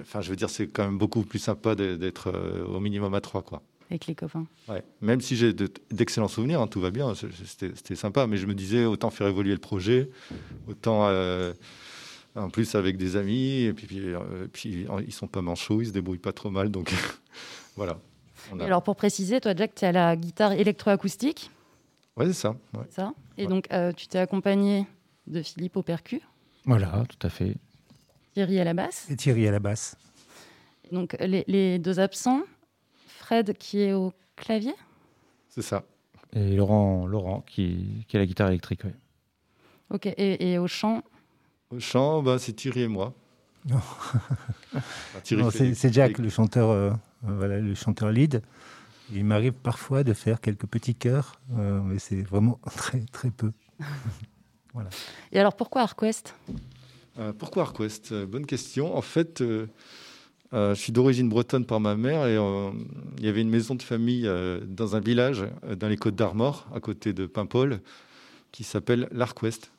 [0.00, 2.32] enfin, je veux dire, c'est quand même beaucoup plus sympa d'être
[2.68, 3.62] au minimum à trois, quoi.
[3.90, 4.46] avec les copains.
[4.68, 4.82] Ouais.
[5.00, 8.46] Même si j'ai de- d'excellents souvenirs, hein, tout va bien, c'était c'était sympa, mais je
[8.46, 10.08] me disais autant faire évoluer le projet,
[10.68, 11.52] autant euh,
[12.36, 15.86] en plus avec des amis, et puis, puis, euh, puis, ils sont pas manchots, ils
[15.88, 16.92] se débrouillent pas trop mal, donc
[17.76, 17.98] voilà.
[18.58, 21.50] A- alors pour préciser, toi Jack, tu es à la guitare électroacoustique,
[22.16, 22.50] Ouais, c'est ça.
[22.74, 22.84] ouais.
[22.90, 24.86] ça Et donc euh, tu t'es accompagné
[25.26, 26.20] de Philippe au percu,
[26.64, 27.56] Voilà, tout à fait.
[28.34, 29.08] Thierry à la basse.
[29.10, 29.96] Et Thierry à la basse.
[30.90, 32.42] Et donc les, les deux absents,
[33.06, 34.74] Fred qui est au clavier.
[35.48, 35.84] C'est ça.
[36.32, 38.84] Et Laurent, Laurent qui, qui a la guitare électrique.
[38.84, 38.94] ouais.
[39.90, 41.02] Ok, et, et au chant,
[41.70, 43.14] Au chant, bah, c'est Thierry et moi.
[43.68, 43.80] Non.
[44.72, 44.80] Bah,
[45.32, 46.90] Non, c'est Jack, le chanteur, euh,
[47.28, 48.40] euh, voilà, le chanteur lead.
[49.12, 53.50] Il m'arrive parfois de faire quelques petits chœurs, euh, mais c'est vraiment très très peu.
[54.74, 54.88] voilà.
[55.32, 56.34] Et alors pourquoi ArtQuest
[57.18, 58.96] Euh, pourquoi Arquest Bonne question.
[58.96, 59.66] En fait, euh,
[60.52, 62.70] euh, je suis d'origine bretonne par ma mère et euh,
[63.18, 66.14] il y avait une maison de famille euh, dans un village euh, dans les Côtes
[66.14, 67.80] d'Armor, à côté de Paimpol,
[68.52, 69.72] qui s'appelle l'Arquest.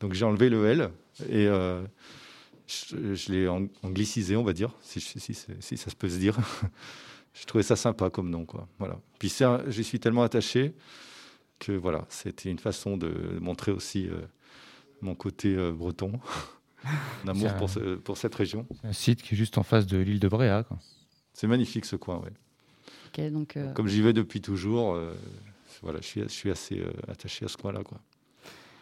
[0.00, 0.90] Donc j'ai enlevé le L
[1.28, 1.82] et euh,
[2.66, 6.08] je, je l'ai ang- anglicisé, on va dire, si, si, si, si ça se peut
[6.08, 6.36] se dire.
[7.34, 8.68] je trouvais ça sympa comme nom, quoi.
[8.78, 8.98] Voilà.
[9.18, 10.74] Puis c'est un- j'y suis tellement attaché
[11.58, 14.20] que voilà, c'était une façon de montrer aussi euh,
[15.00, 16.12] mon côté euh, breton,
[17.24, 18.66] mon amour un- pour, ce- pour cette région.
[18.84, 20.62] Un site qui est juste en face de l'île de Bréa.
[20.62, 20.78] quoi.
[21.32, 22.22] C'est magnifique ce coin,
[23.32, 25.12] donc euh, Comme j'y vais depuis toujours, euh,
[25.82, 27.98] voilà, je suis, je suis assez euh, attaché à ce coin-là, quoi.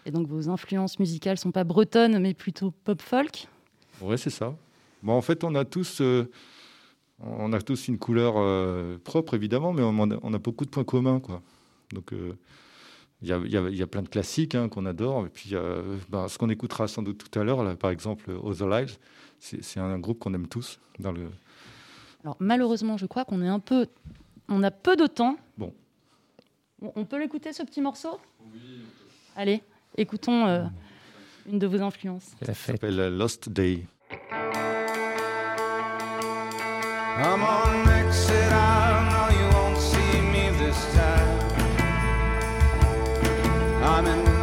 [0.07, 3.49] Et donc vos influences musicales sont pas bretonnes mais plutôt pop folk?
[4.01, 4.55] Ouais, c'est ça.
[5.03, 6.31] Bon, en fait, on a tous, euh,
[7.21, 10.71] on a tous une couleur euh, propre, évidemment, mais on a, on a beaucoup de
[10.71, 11.43] points communs, quoi.
[11.93, 12.35] Donc, euh,
[13.23, 15.27] il y, a, il y a- il y a plein de classiques hein, qu'on adore.
[15.27, 18.31] Et puis, euh, ben, ce qu'on écoutera sans doute tout à l'heure, là, par exemple,
[18.43, 18.99] Other Lives,
[19.39, 20.79] c'est un groupe qu'on aime tous.
[20.99, 21.29] Dans le...
[22.25, 23.87] Alors malheureusement, je crois qu'on est un peu,
[24.49, 25.37] on a peu de temps.
[25.57, 25.73] Bon.
[26.83, 28.19] On, on peut l'écouter ce petit morceau?
[29.37, 29.63] Allez,
[29.97, 30.65] écoutons euh,
[31.51, 32.33] une de vos influences.
[32.43, 33.87] Ça s'appelle euh, Lost Day.
[37.19, 41.47] I'm on exit, I know you won't see me this time.
[43.83, 44.36] I'm in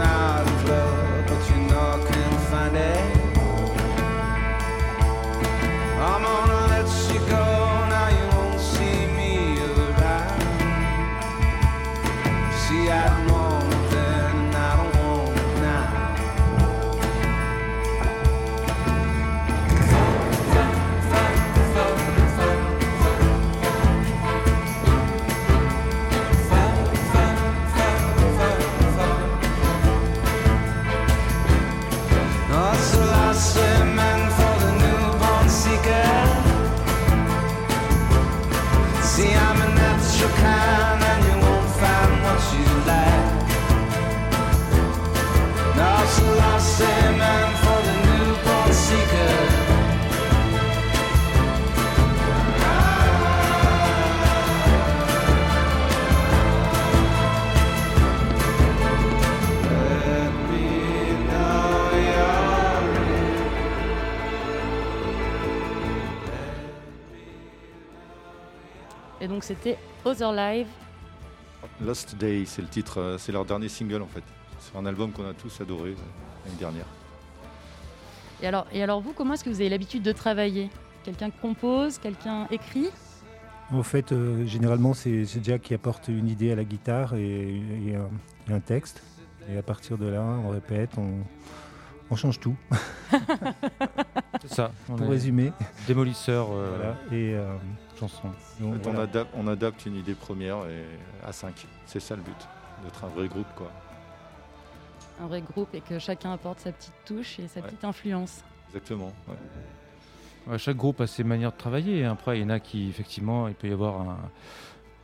[69.33, 70.67] donc c'était Other Live.
[71.81, 74.23] Lost Day, c'est le titre, euh, c'est leur dernier single en fait.
[74.59, 75.95] C'est un album qu'on a tous adoré euh,
[76.45, 76.85] l'année dernière.
[78.41, 80.69] Et alors, et alors vous, comment est-ce que vous avez l'habitude de travailler?
[81.03, 82.89] Quelqu'un compose, quelqu'un écrit?
[83.71, 87.95] En fait, euh, généralement, c'est Jack qui apporte une idée à la guitare et, et
[87.95, 88.09] un,
[88.49, 89.01] et un texte.
[89.49, 91.09] Et à partir de là, on répète, on,
[92.11, 92.55] on change tout.
[94.41, 94.71] C'est ça.
[94.85, 95.51] Pour résumer.
[95.87, 96.47] Démolisseur.
[96.51, 96.95] euh, Voilà.
[97.11, 97.55] Et euh,
[97.99, 98.29] chanson.
[98.59, 100.85] Donc, on, adapte, on adapte une idée première et
[101.25, 101.65] à 5.
[101.85, 102.47] C'est ça le but,
[102.83, 103.71] d'être un vrai groupe quoi.
[105.21, 107.67] Un vrai groupe et que chacun apporte sa petite touche et sa Ouais.
[107.67, 108.43] petite influence.
[108.69, 109.11] Exactement.
[109.27, 109.35] ouais.
[110.47, 112.03] Ouais, chaque groupe a ses manières de travailler.
[112.03, 114.17] Après, il y en a qui, effectivement, il peut y avoir un,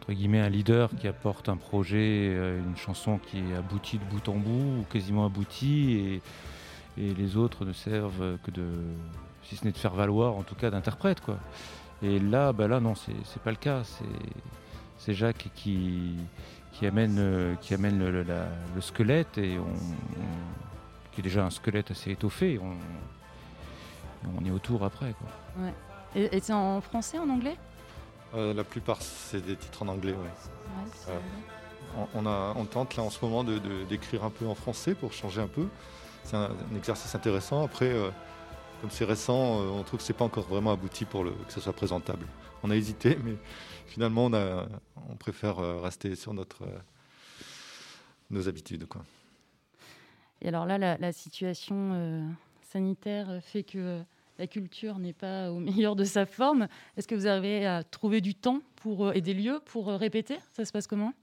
[0.02, 4.04] entre guillemets, un leader qui apporte un projet, euh, une chanson qui est aboutie de
[4.06, 6.20] bout en bout, ou quasiment aboutie,
[6.98, 8.66] et, et les autres ne servent que de,
[9.44, 11.38] si ce n'est de faire valoir, en tout cas d'interprète, quoi.
[12.02, 13.84] Et là, bah là, non, c'est c'est pas le cas.
[13.84, 14.06] C'est
[14.98, 16.16] c'est Jacques qui
[16.74, 21.24] qui amène euh, qui amène le, le- la- le squelette et on, on- qui est
[21.24, 22.60] déjà un squelette assez étoffé.
[22.62, 22.76] On,
[24.42, 25.64] on est autour après, quoi.
[25.66, 25.74] Ouais.
[26.16, 27.56] Et, et c'est en français, en anglais?
[28.36, 30.12] Euh, la plupart, c'est des titres en anglais.
[30.14, 32.08] Ouais, Euh, vrai.
[32.14, 34.56] on, on a, on tente là en ce moment de- de- d'écrire un peu en
[34.56, 35.68] français pour changer un peu.
[36.24, 37.64] C'est un, un exercice intéressant.
[37.64, 38.10] Après, euh,
[38.82, 41.52] comme c'est récent, euh, on trouve que c'est pas encore vraiment abouti pour le, que
[41.52, 42.26] ce soit présentable.
[42.64, 43.36] On a hésité, mais
[43.88, 44.68] finalement, on, a,
[45.10, 46.80] on préfère euh, rester sur notre, euh,
[48.30, 48.86] nos habitudes.
[48.86, 49.04] Quoi.
[50.42, 52.26] Et alors là, la, la situation euh,
[52.62, 54.02] sanitaire fait que
[54.38, 56.68] la culture n'est pas au meilleur de sa forme.
[56.98, 60.38] Est-ce que vous arrivez à trouver du temps pour, euh, et des lieux pour répéter?
[60.54, 61.14] Ça se passe comment?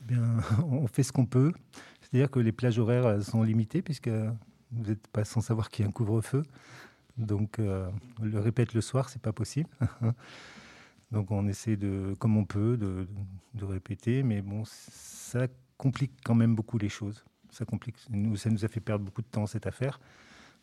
[0.00, 0.24] Bien,
[0.70, 1.52] on fait ce qu'on peut.
[2.00, 4.10] C'est-à-dire que les plages horaires sont limitées puisque
[4.72, 6.42] vous n'êtes pas sans savoir qu'il y a un couvre-feu.
[7.16, 7.90] Donc, euh,
[8.22, 9.68] le répète le soir, c'est pas possible.
[11.10, 13.06] Donc, on essaie de, comme on peut, de,
[13.64, 17.24] répéter, mais bon, ça complique quand même beaucoup les choses.
[17.50, 17.96] Ça complique.
[18.10, 19.98] Nous, ça nous a fait perdre beaucoup de temps cette affaire.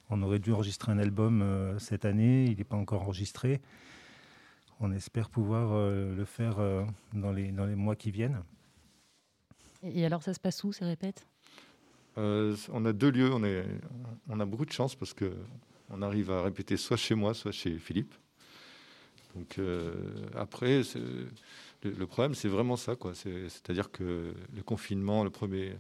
[0.10, 3.62] On aurait dû enregistrer un album euh, cette année, il n'est pas encore enregistré.
[4.80, 8.42] On espère pouvoir euh, le faire euh, dans, les, dans les mois qui viennent.
[9.84, 11.28] et alors, ça se passe où, ces répètes?
[12.18, 15.32] Euh, on a deux lieux, on, a beaucoup de chance parce que
[15.90, 18.14] on arrive à répéter soit chez moi, soit chez Philippe.
[19.36, 19.94] Donc euh,
[20.36, 20.82] après,
[21.84, 25.76] le, problème, c'est vraiment ça, C'est-à-dire que le confinement, le premier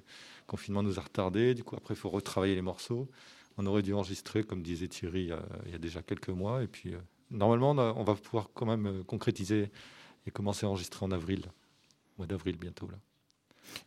[0.45, 1.55] confinement nous a retardé.
[1.55, 3.09] Du coup, après, il faut retravailler les morceaux.
[3.57, 5.31] On aurait dû enregistrer, comme disait Thierry,
[5.65, 6.61] il y a, déjà quelques mois.
[6.63, 6.99] Et puis, euh,
[7.31, 9.71] normalement, on, on va pouvoir quand même concrétiser
[10.27, 11.45] et commencer à enregistrer en avril,
[12.19, 12.97] mois d'avril bientôt là.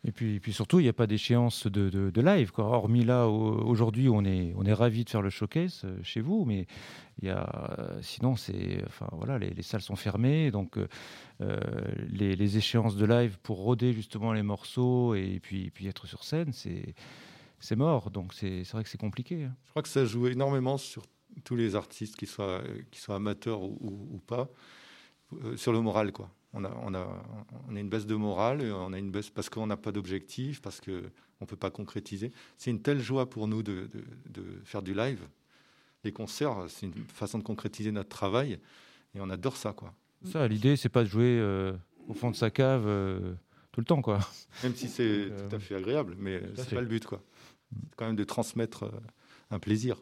[0.04, 2.52] Et puis, puis surtout, il n'y a pas d'échéance de, de- live.
[2.52, 2.64] Quoi.
[2.64, 6.20] Hormis là, au- aujourd'hui, on est, on est ravis de faire le showcase euh, chez
[6.20, 6.66] vous, mais
[7.22, 8.32] y a, euh, sinon,
[8.86, 10.50] enfin, voilà, les, les salles sont fermées.
[10.50, 10.86] Donc, euh,
[12.08, 16.52] les, échéances de live pour roder justement les morceaux et puis, puis être sur scène,
[16.52, 16.94] c'est,
[17.76, 18.10] mort.
[18.10, 19.44] Donc, c'est, vrai que c'est compliqué.
[19.44, 19.54] hein.
[19.66, 21.02] Je crois que ça joue énormément sur
[21.44, 22.62] tous les artistes, qu'ils soient,
[22.92, 24.48] soient amateurs ou, pas,
[25.56, 26.12] sur le moral.
[26.12, 26.28] Quoi.
[26.52, 27.22] On, a, on, a,
[27.68, 29.92] on a une baisse de morale, et on a une baisse parce qu'on n'a pas
[29.92, 30.90] d'objectif, parce qu'on
[31.40, 32.32] ne peut pas concrétiser.
[32.58, 35.20] C'est une telle joie pour nous de, de- de faire du live.
[36.02, 38.58] Les concerts, c'est une façon de concrétiser notre travail,
[39.14, 39.72] et on adore ça.
[39.72, 39.94] Quoi.
[40.24, 41.72] Ça, l'idée, c'est pas de jouer euh,
[42.08, 43.34] au fond de sa cave euh,
[43.70, 44.18] tout le temps, quoi.
[44.64, 47.06] Même si c'est tout à fait agréable, mais c'est pas le but.
[47.06, 47.22] quoi.
[47.72, 48.90] C'est quand même de transmettre euh,
[49.52, 49.96] un plaisir.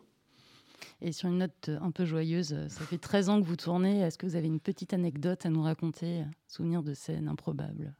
[1.00, 4.00] Et sur une note un peu joyeuse, euh, ça fait 13 ans que vous tournez.
[4.00, 7.94] Est-ce que vous avez une petite anecdote à nous raconter Souvenir de scène improbable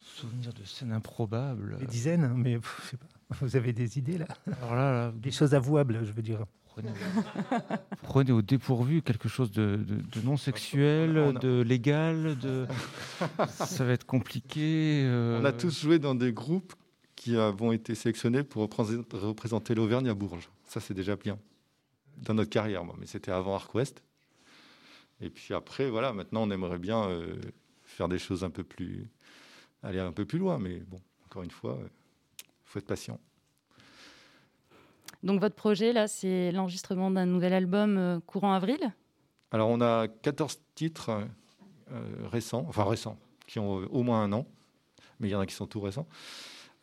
[0.00, 1.76] Souvenir de scène improbable.
[1.78, 3.06] Des dizaines, hein, mais pff, je sais pas.
[3.40, 4.26] Vous avez des idées là?
[4.62, 6.44] Alors là, là, Des choses avouables, je veux dire.
[6.64, 6.90] Prenez,
[8.02, 12.66] prenez au dépourvu quelque chose de, de- de non sexuel, de légal, de...
[13.48, 15.02] ça va être compliqué.
[15.06, 16.74] euh, On a tous joué dans des groupes
[17.16, 20.50] qui avons été sélectionnés pour représenter l'Auvergne à Bourges.
[20.66, 21.38] Ça, c'est déjà bien.
[22.18, 22.96] Dans notre carrière, moi.
[22.98, 24.02] Mais c'était avant Arc West.
[25.20, 27.36] Et puis après, voilà, maintenant, on aimerait bien euh,
[27.84, 29.08] faire des choses un peu plus.
[29.82, 30.58] aller un peu plus loin.
[30.58, 33.20] Mais bon, encore une fois, il faut être patient.
[35.22, 38.92] Donc votre projet, là, c'est l'enregistrement d'un nouvel album euh, courant avril?
[39.50, 41.24] Alors, on a 14 titres euh,
[41.92, 44.46] euh, récents, enfin récents, qui ont euh, au moins un an,
[45.18, 46.06] mais il y en a qui sont tout récents.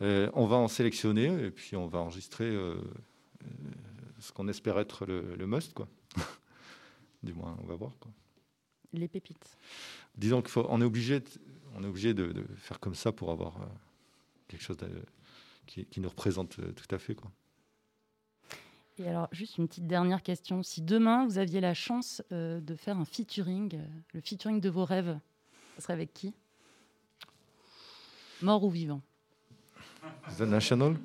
[0.02, 2.82] Euh, on va en sélectionner et puis on va enregistrer euh, euh,
[4.20, 5.88] ce qu'on espère être le, le must, quoi.
[7.24, 7.92] du moins, on va voir.
[8.00, 8.12] Quoi.
[8.94, 9.58] Les pépites.
[10.16, 11.30] Disons qu'on est obligé, de,
[11.76, 13.66] on est obligé de, de faire comme ça pour avoir euh,
[14.48, 14.78] quelque chose
[15.66, 17.16] qui, qui nous représente euh, tout à fait.
[17.16, 17.32] Quoi.
[19.00, 20.62] Et alors, juste une petite dernière question.
[20.62, 24.70] Si demain, vous aviez la chance euh, de faire un featuring, euh, le featuring de
[24.70, 25.18] vos rêves,
[25.76, 26.34] ça serait avec qui?
[28.42, 29.02] Mort ou vivant?
[30.38, 30.98] The National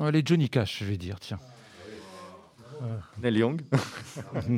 [0.00, 1.38] Allez, Johnny Cash, je vais dire, tiens.
[3.20, 3.60] Neil Young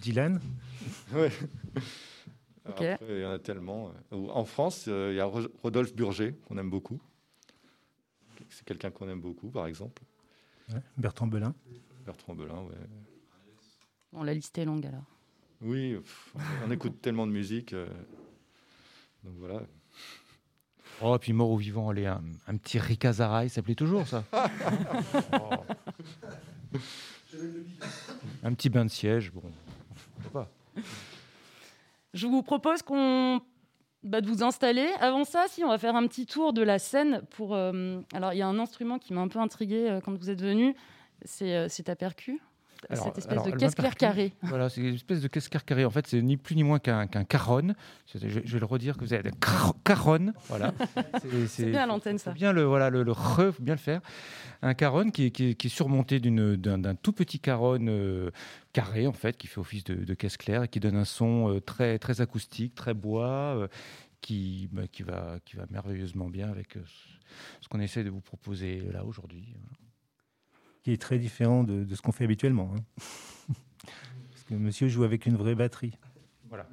[0.00, 0.40] Dylan
[1.12, 1.30] Ouais.
[2.64, 3.92] Après, il y en a tellement.
[4.12, 4.28] euh.
[4.28, 7.00] En France, euh, il y a Ro- Rodolphe Burger, qu'on aime beaucoup.
[8.50, 10.02] C'est quelqu'un qu'on aime beaucoup, par exemple.
[10.72, 11.54] Ouais, Bertrand Belin.
[12.04, 12.74] Bertrand Belin, ouais.
[14.12, 15.04] Bon, la liste est longue alors.
[15.62, 16.34] Oui, pff,
[16.66, 17.72] on écoute tellement de musique.
[17.72, 17.86] euh,
[19.24, 19.62] donc voilà.
[21.02, 24.06] Oh, et puis mort ou vivant, allez, un, un petit Rika Zara, il s'appelait toujours
[24.06, 24.24] ça.
[24.32, 25.50] Oh.
[28.42, 29.42] Un petit bain de siège, bon,
[30.32, 30.48] pas.
[32.14, 33.40] Je vous propose qu'on
[34.02, 34.88] bah, de vous installer.
[35.00, 37.54] Avant ça, si on va faire un petit tour de la scène pour.
[37.54, 40.30] euh, Alors, il y a un instrument qui m'a un peu intrigué euh, quand vous
[40.30, 40.74] êtes venu.
[41.24, 42.40] C'est euh, c'est ta percu.
[42.90, 44.32] Alors- Cette espèce alors, de caisse claire carrée.
[44.42, 45.84] Voilà, c'est une espèce de caisse claire carrée.
[45.84, 47.74] En fait, c'est ni plus ni moins qu'un caronne.
[48.14, 50.32] Je, vais le redire que vous avez un car- caronne.
[50.48, 50.72] Voilà.
[51.48, 52.32] C'est bien à l'antenne, ça.
[52.32, 54.00] Bien le voilà le, le re, faut bien le faire.
[54.62, 58.30] Un caronne qui est, qui est- qui est surmonté d'un tout petit caronne euh,
[58.72, 61.52] carré en fait, qui fait office de, de caisse claire et qui donne un son
[61.54, 63.28] euh, très très acoustique, très bois.
[63.56, 63.68] euh,
[64.22, 66.78] qui, bah, qui, va, qui va merveilleusement bien avec ce-
[67.60, 69.54] ce qu'on essaie de vous proposer là aujourd'hui.
[69.54, 69.76] Voilà.
[70.86, 72.70] Qui est très différent de, de ce qu'on fait habituellement.
[72.72, 72.80] hein.
[74.30, 75.98] Parce que monsieur joue avec une vraie batterie.
[76.48, 76.68] Voilà.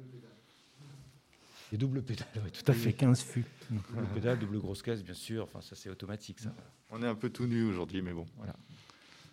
[1.72, 2.92] Et double pédale, oui, tout à fait.
[2.92, 3.44] 15 fûts.
[3.70, 5.42] Double pédale, double grosse caisse, bien sûr.
[5.42, 6.54] Enfin, ça, c'est automatique, ça.
[6.92, 8.24] On est un peu tout nu aujourd'hui, mais bon.
[8.36, 8.54] Voilà.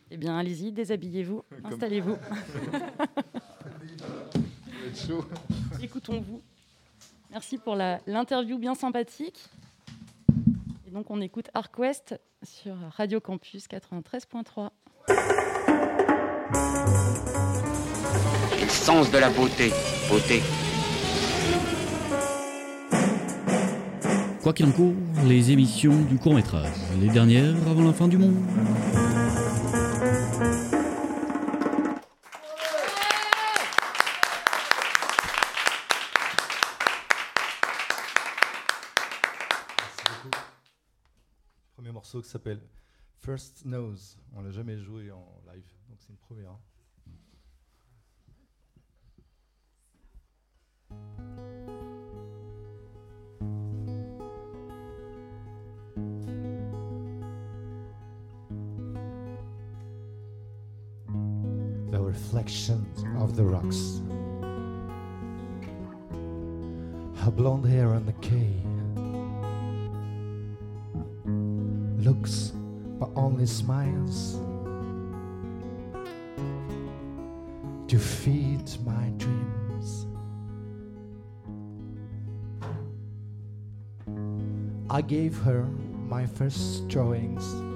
[0.09, 2.17] Eh bien, allez-y, déshabillez-vous, Comme- installez-vous.
[4.87, 5.23] être chaud.
[5.79, 6.41] Écoutons-vous.
[7.29, 9.45] Merci pour la- l'interview bien sympathique.
[10.91, 14.71] Et donc, on écoute Arc West sur Radio Campus 93.3.
[18.59, 19.71] Et le sens de la beauté.
[20.09, 20.41] Beauté.
[24.43, 24.93] Quoi qu'il en court,
[25.27, 28.35] les émissions du court métrage, les dernières avant la fin du monde.
[42.21, 42.61] Morceau qui s'appelle
[43.19, 44.17] First Nose.
[44.35, 46.57] On l'a jamais joué en live, donc c'est une première.
[61.91, 62.85] The reflections
[63.19, 64.01] of the rocks.
[67.23, 68.70] Her blonde hair on the quay.
[72.01, 72.51] Looks,
[72.99, 74.39] but only smiles.
[77.89, 80.07] To feed my dreams.
[84.89, 85.63] I gave her
[86.07, 87.70] my first drawings.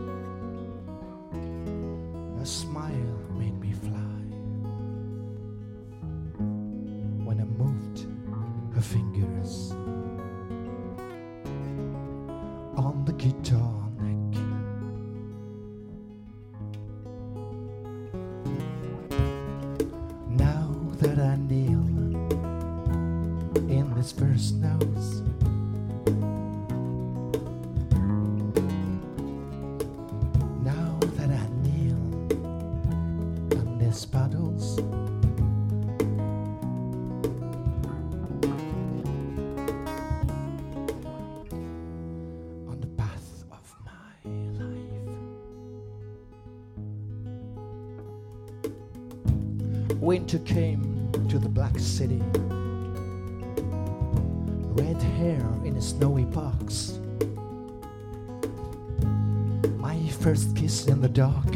[60.76, 61.52] Kiss in the dark.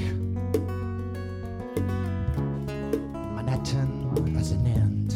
[3.36, 5.14] Manhattan as an end.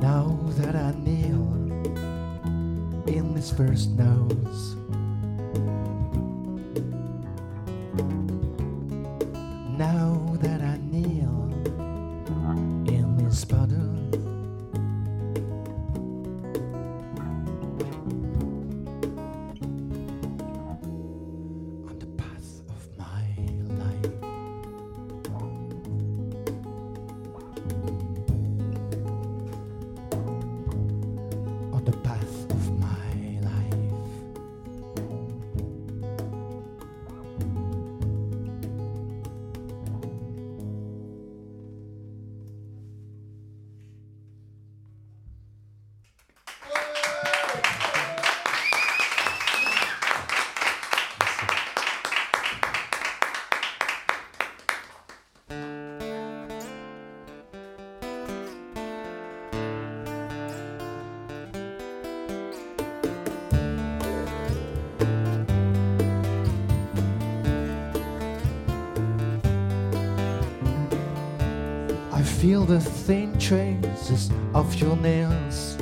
[0.00, 1.46] Now that I kneel
[3.06, 4.01] in this first nose.
[73.42, 75.76] Traces of your nails.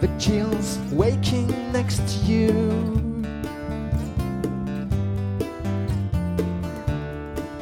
[0.00, 2.50] The chills waking next to you.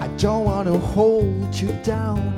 [0.00, 2.29] I don't want to hold you down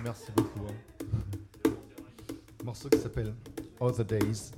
[0.00, 0.60] merci beaucoup.
[0.68, 1.70] hein.
[2.64, 3.34] Morceau qui s'appelle
[3.80, 4.52] Other Days.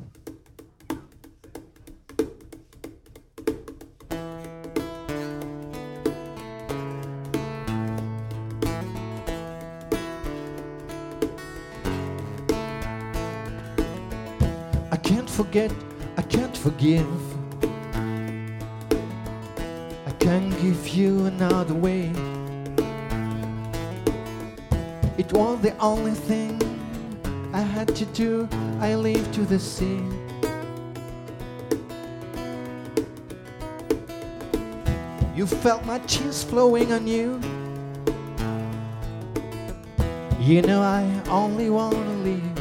[14.92, 15.70] I can't forget,
[16.16, 17.06] I can't forgive.
[20.06, 22.03] I can't give you another way.
[25.34, 26.60] Was the only thing
[27.52, 28.48] I had to do.
[28.80, 30.00] I leave to the sea.
[35.34, 37.40] You felt my tears flowing on you.
[40.38, 42.58] You know I only wanna leave.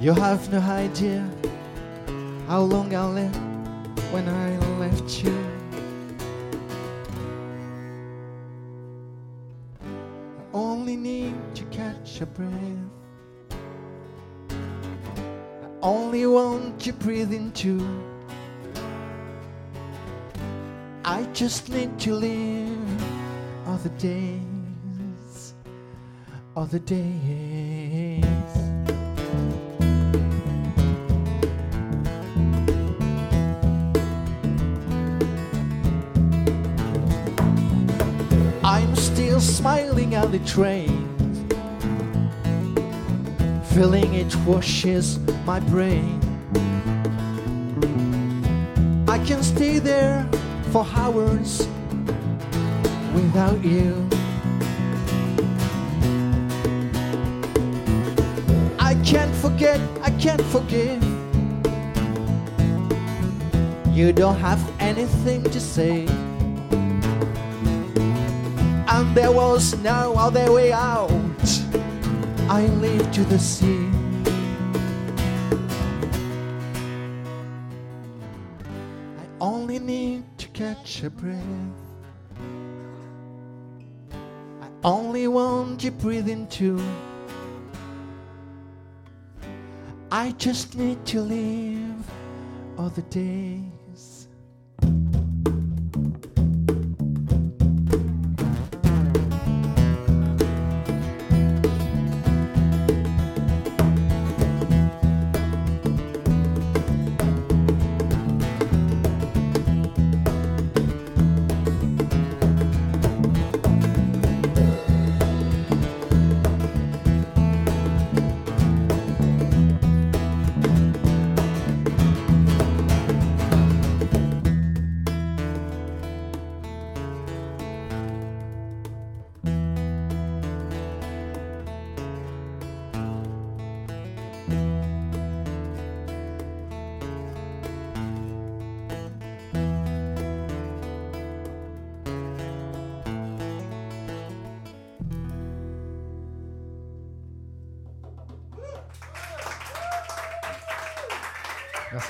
[0.00, 1.28] You have no idea
[2.46, 3.38] how long I left
[4.12, 5.43] when I left you.
[12.14, 12.50] Catch a breath.
[14.50, 17.80] I only want to breathe into.
[21.04, 23.02] I just need to live
[23.66, 25.54] other days,
[26.56, 28.24] other days.
[38.64, 40.93] I'm still smiling at the train,
[43.74, 46.20] feeling it washes my brain.
[49.08, 50.28] I can stay there
[50.70, 51.66] for hours
[53.12, 54.08] without you.
[58.78, 61.02] I can't forget, I can't forgive.
[63.92, 66.06] You don't have anything to say.
[68.86, 71.23] And there was no other way out.
[72.48, 73.88] I leave to the sea.
[79.18, 81.40] I only need to catch a breath.
[84.60, 86.78] I only want to breathe into.
[90.10, 92.10] I just need to live
[92.76, 93.83] all the days.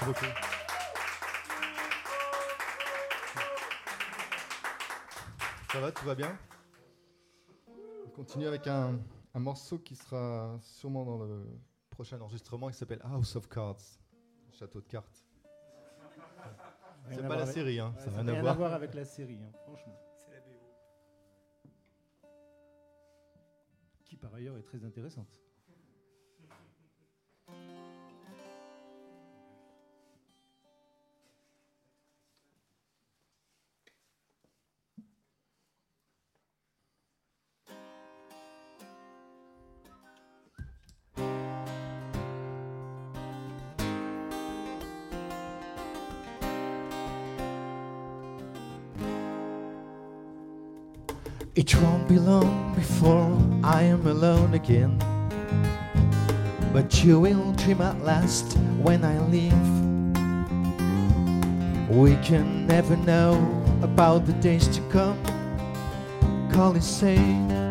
[0.01, 0.27] Merci beaucoup.
[5.73, 6.39] Ça va, tout va bien
[8.07, 8.99] On continue avec un,
[9.35, 11.45] un morceau qui sera sûrement dans le
[11.91, 13.81] prochain enregistrement qui s'appelle House of Cards,
[14.53, 15.25] château de cartes.
[17.11, 17.93] C'est pas la avec- série, hein.
[17.97, 18.73] Ouais, ça ça n'a n'a rien à voir.
[18.73, 19.95] avec la série, hein, franchement.
[20.16, 20.59] C'est la BO.
[24.05, 25.41] Qui par ailleurs est très intéressante.
[51.56, 54.98] It won't be long before I am alone again.
[56.72, 59.52] But you will dream at last when I leave.
[61.89, 63.35] We can never know
[63.82, 65.16] about the days to come.
[66.51, 67.64] Call it say.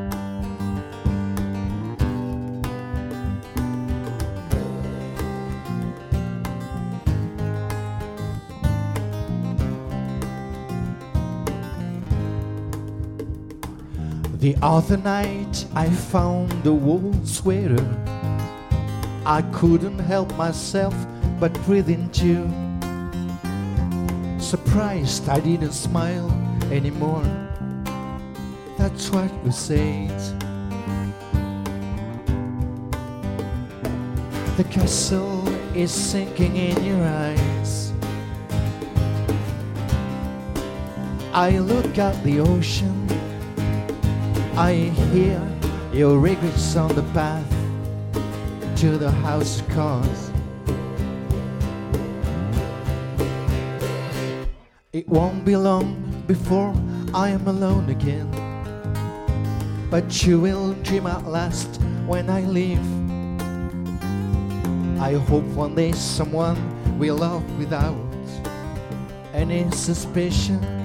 [14.43, 17.79] The other night I found a wool sweater.
[19.25, 20.93] I couldn't help myself
[21.39, 22.43] but breathe in into.
[24.43, 26.29] Surprised I didn't smile
[26.73, 27.23] anymore.
[28.77, 30.11] That's what you said.
[34.57, 37.93] The castle is sinking in your eyes.
[41.31, 43.02] I look at the ocean.
[44.55, 44.73] I
[45.11, 45.41] hear
[45.91, 47.49] your regrets on the path
[48.77, 50.31] to the house of cards.
[54.91, 56.71] It won't be long before
[57.15, 58.29] I am alone again.
[59.89, 62.77] But you will dream at last when I leave.
[65.01, 66.59] I hope one day someone
[66.99, 67.97] will love without
[69.33, 70.82] any suspicion.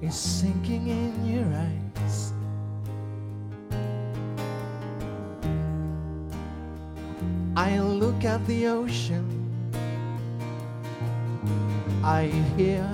[0.00, 2.32] Is sinking in your eyes.
[7.56, 9.26] I look at the ocean.
[12.04, 12.26] I
[12.56, 12.88] hear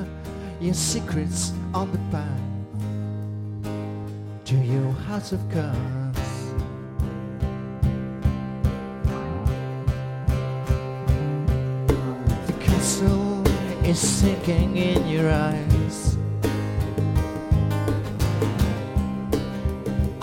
[0.61, 2.41] your secrets on the path
[4.47, 6.19] to your house of cards.
[12.47, 13.47] The castle
[13.85, 16.17] is sinking in your eyes.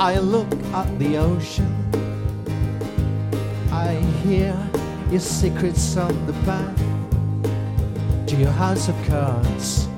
[0.02, 1.70] I look at the ocean.
[3.72, 4.58] I hear
[5.12, 6.76] your secrets on the path
[8.26, 9.91] to your house of cards.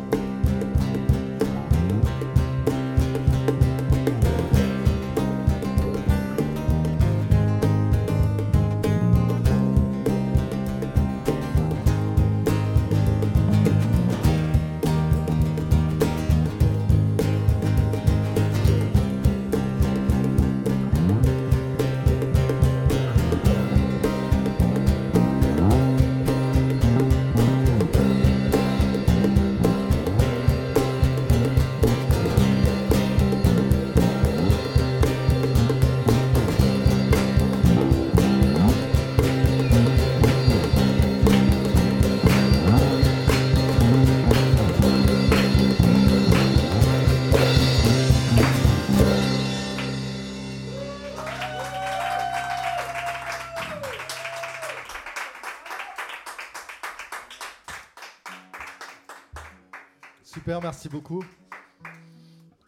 [60.74, 61.24] Merci beaucoup.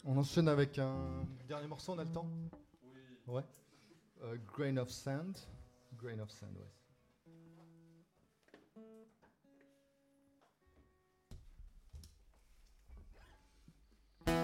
[0.04, 2.28] On enchaîne avec un dernier morceau, on a le temps
[2.84, 3.34] Oui.
[3.34, 3.42] Ouais.
[4.22, 5.36] Euh, Grain of Sand.
[5.96, 6.70] Grain of Sand, ouais.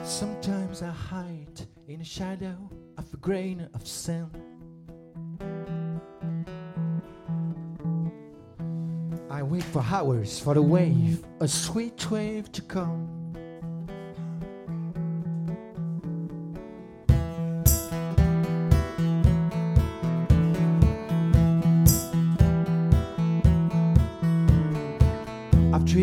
[0.03, 2.69] Sometimes I hide in the shadow
[2.99, 4.37] of a grain of sand.
[9.31, 13.22] I wait for hours for the wave, a sweet wave to come.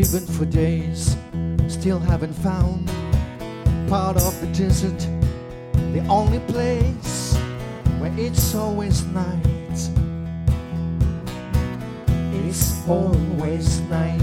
[0.10, 1.16] Driven for days,
[1.68, 2.88] still haven't found
[3.88, 4.98] part of the desert,
[5.94, 7.36] the only place
[8.00, 9.78] where it's always night.
[12.44, 14.20] It's always night.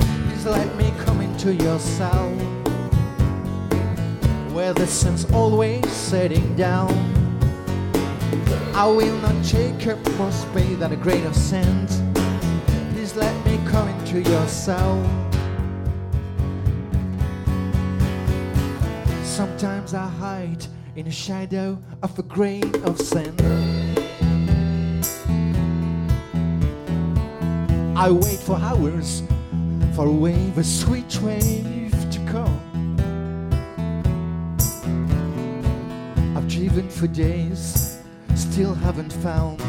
[0.00, 2.30] Please let me come into your cell
[4.52, 6.90] where the sun's always setting down.
[8.74, 12.07] I will not take up more spade than a grain of sand.
[13.08, 15.02] Please let me come into your cell.
[19.24, 23.40] Sometimes I hide in the shadow of a grain of sand.
[27.96, 29.22] I wait for hours
[29.94, 32.60] for a wave, a sweet wave to come.
[36.36, 38.02] I've driven for days,
[38.34, 39.60] still haven't found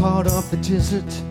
[0.00, 1.22] part of the desert,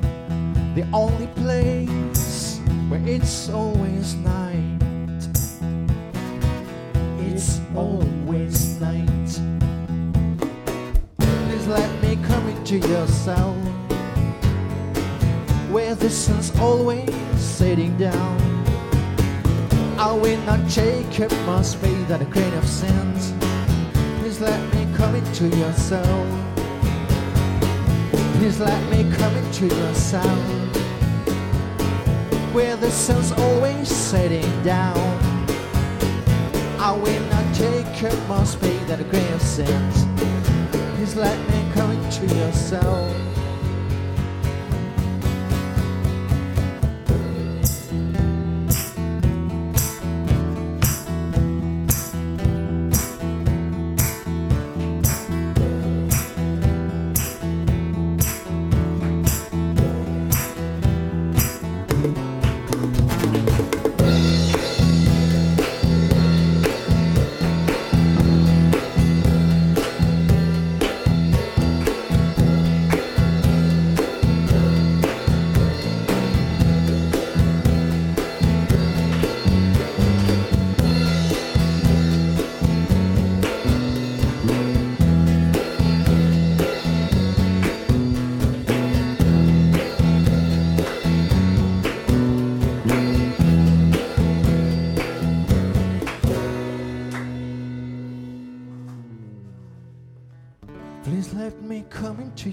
[0.76, 2.60] the only place
[2.90, 4.80] where it's always night.
[7.20, 9.30] It's always night.
[11.18, 13.54] Please let me come into your cell
[15.72, 18.38] where the sun's always setting down.
[19.98, 23.18] I will not shake up my spade than a grain of sand.
[24.20, 26.49] Please let me come into your cell.
[28.40, 30.38] Please let me come into your cell
[32.54, 34.96] where the sun's always setting down.
[36.80, 39.94] I will not take up my spade than a of sand.
[40.96, 43.14] Please let me come into your cell.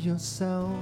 [0.06, 0.78] Come into your cell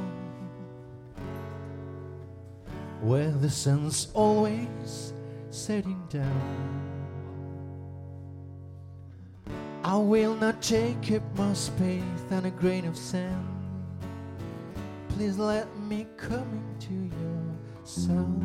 [3.00, 5.12] where the sun's always
[5.50, 6.80] setting down.
[9.82, 13.46] I will not take up more space than a grain of sand.
[15.10, 18.40] Please let me come into your cell.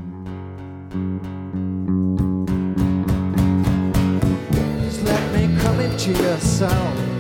[4.52, 7.19] Please let me come into your cell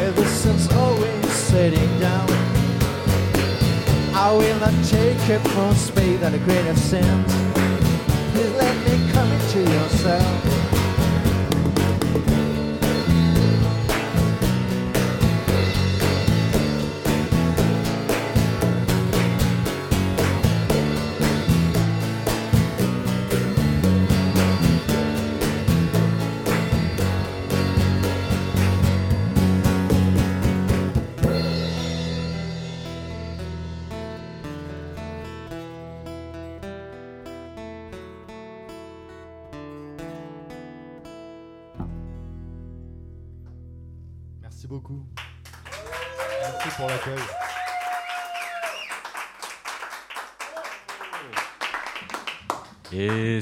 [0.00, 2.26] where the sun's always setting down.
[4.14, 7.26] I will not take it more space than a grain of sand.
[8.32, 10.89] Please let me come into your cell.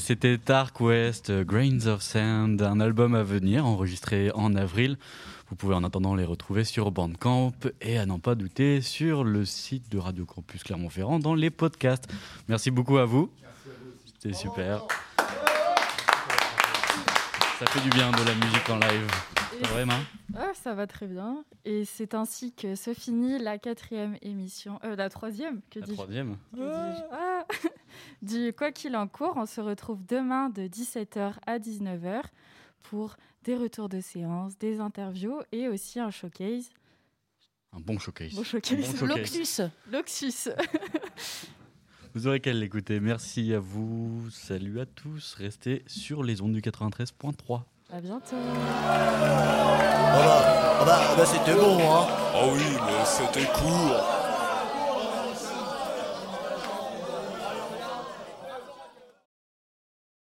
[0.09, 4.97] C'était Dark West, Grains of Sand, un album à venir enregistré en avril.
[5.51, 7.53] Vous pouvez en attendant les retrouver sur Bandcamp
[7.83, 12.11] et à n'en pas douter sur le site de Radio Campus Clermont-Ferrand dans les podcasts.
[12.49, 13.31] Merci beaucoup à vous.
[14.19, 14.87] C'est super.
[17.59, 19.38] Ça fait du bien de la musique en live.
[19.61, 19.99] Pas vraiment
[20.37, 21.45] Ah, ça va très bien.
[21.65, 26.37] Et c'est ainsi que se finit la quatrième émission, euh, la troisième, que La troisième.
[26.53, 27.47] Que dis-je Ah
[28.23, 29.35] du Quoi qu'il en court.
[29.37, 32.23] On se retrouve demain de 17h à 19h
[32.83, 36.71] pour des retours de séance, des interviews et aussi un showcase.
[37.73, 38.35] Un bon showcase.
[38.35, 38.89] Bon showcase.
[38.89, 39.71] Un bon showcase.
[39.91, 40.51] Loxus.
[42.15, 43.01] Vous aurez qu'à l'écouter.
[43.01, 44.29] Merci à vous.
[44.31, 45.35] Salut à tous.
[45.35, 47.63] Restez sur les ondes du 93.3.
[47.91, 48.37] à bientôt.
[48.37, 49.79] Ah
[50.15, 50.43] bah,
[50.81, 54.18] ah bah, ah bah, c'était bon, hein Ah oui, mais c'était court.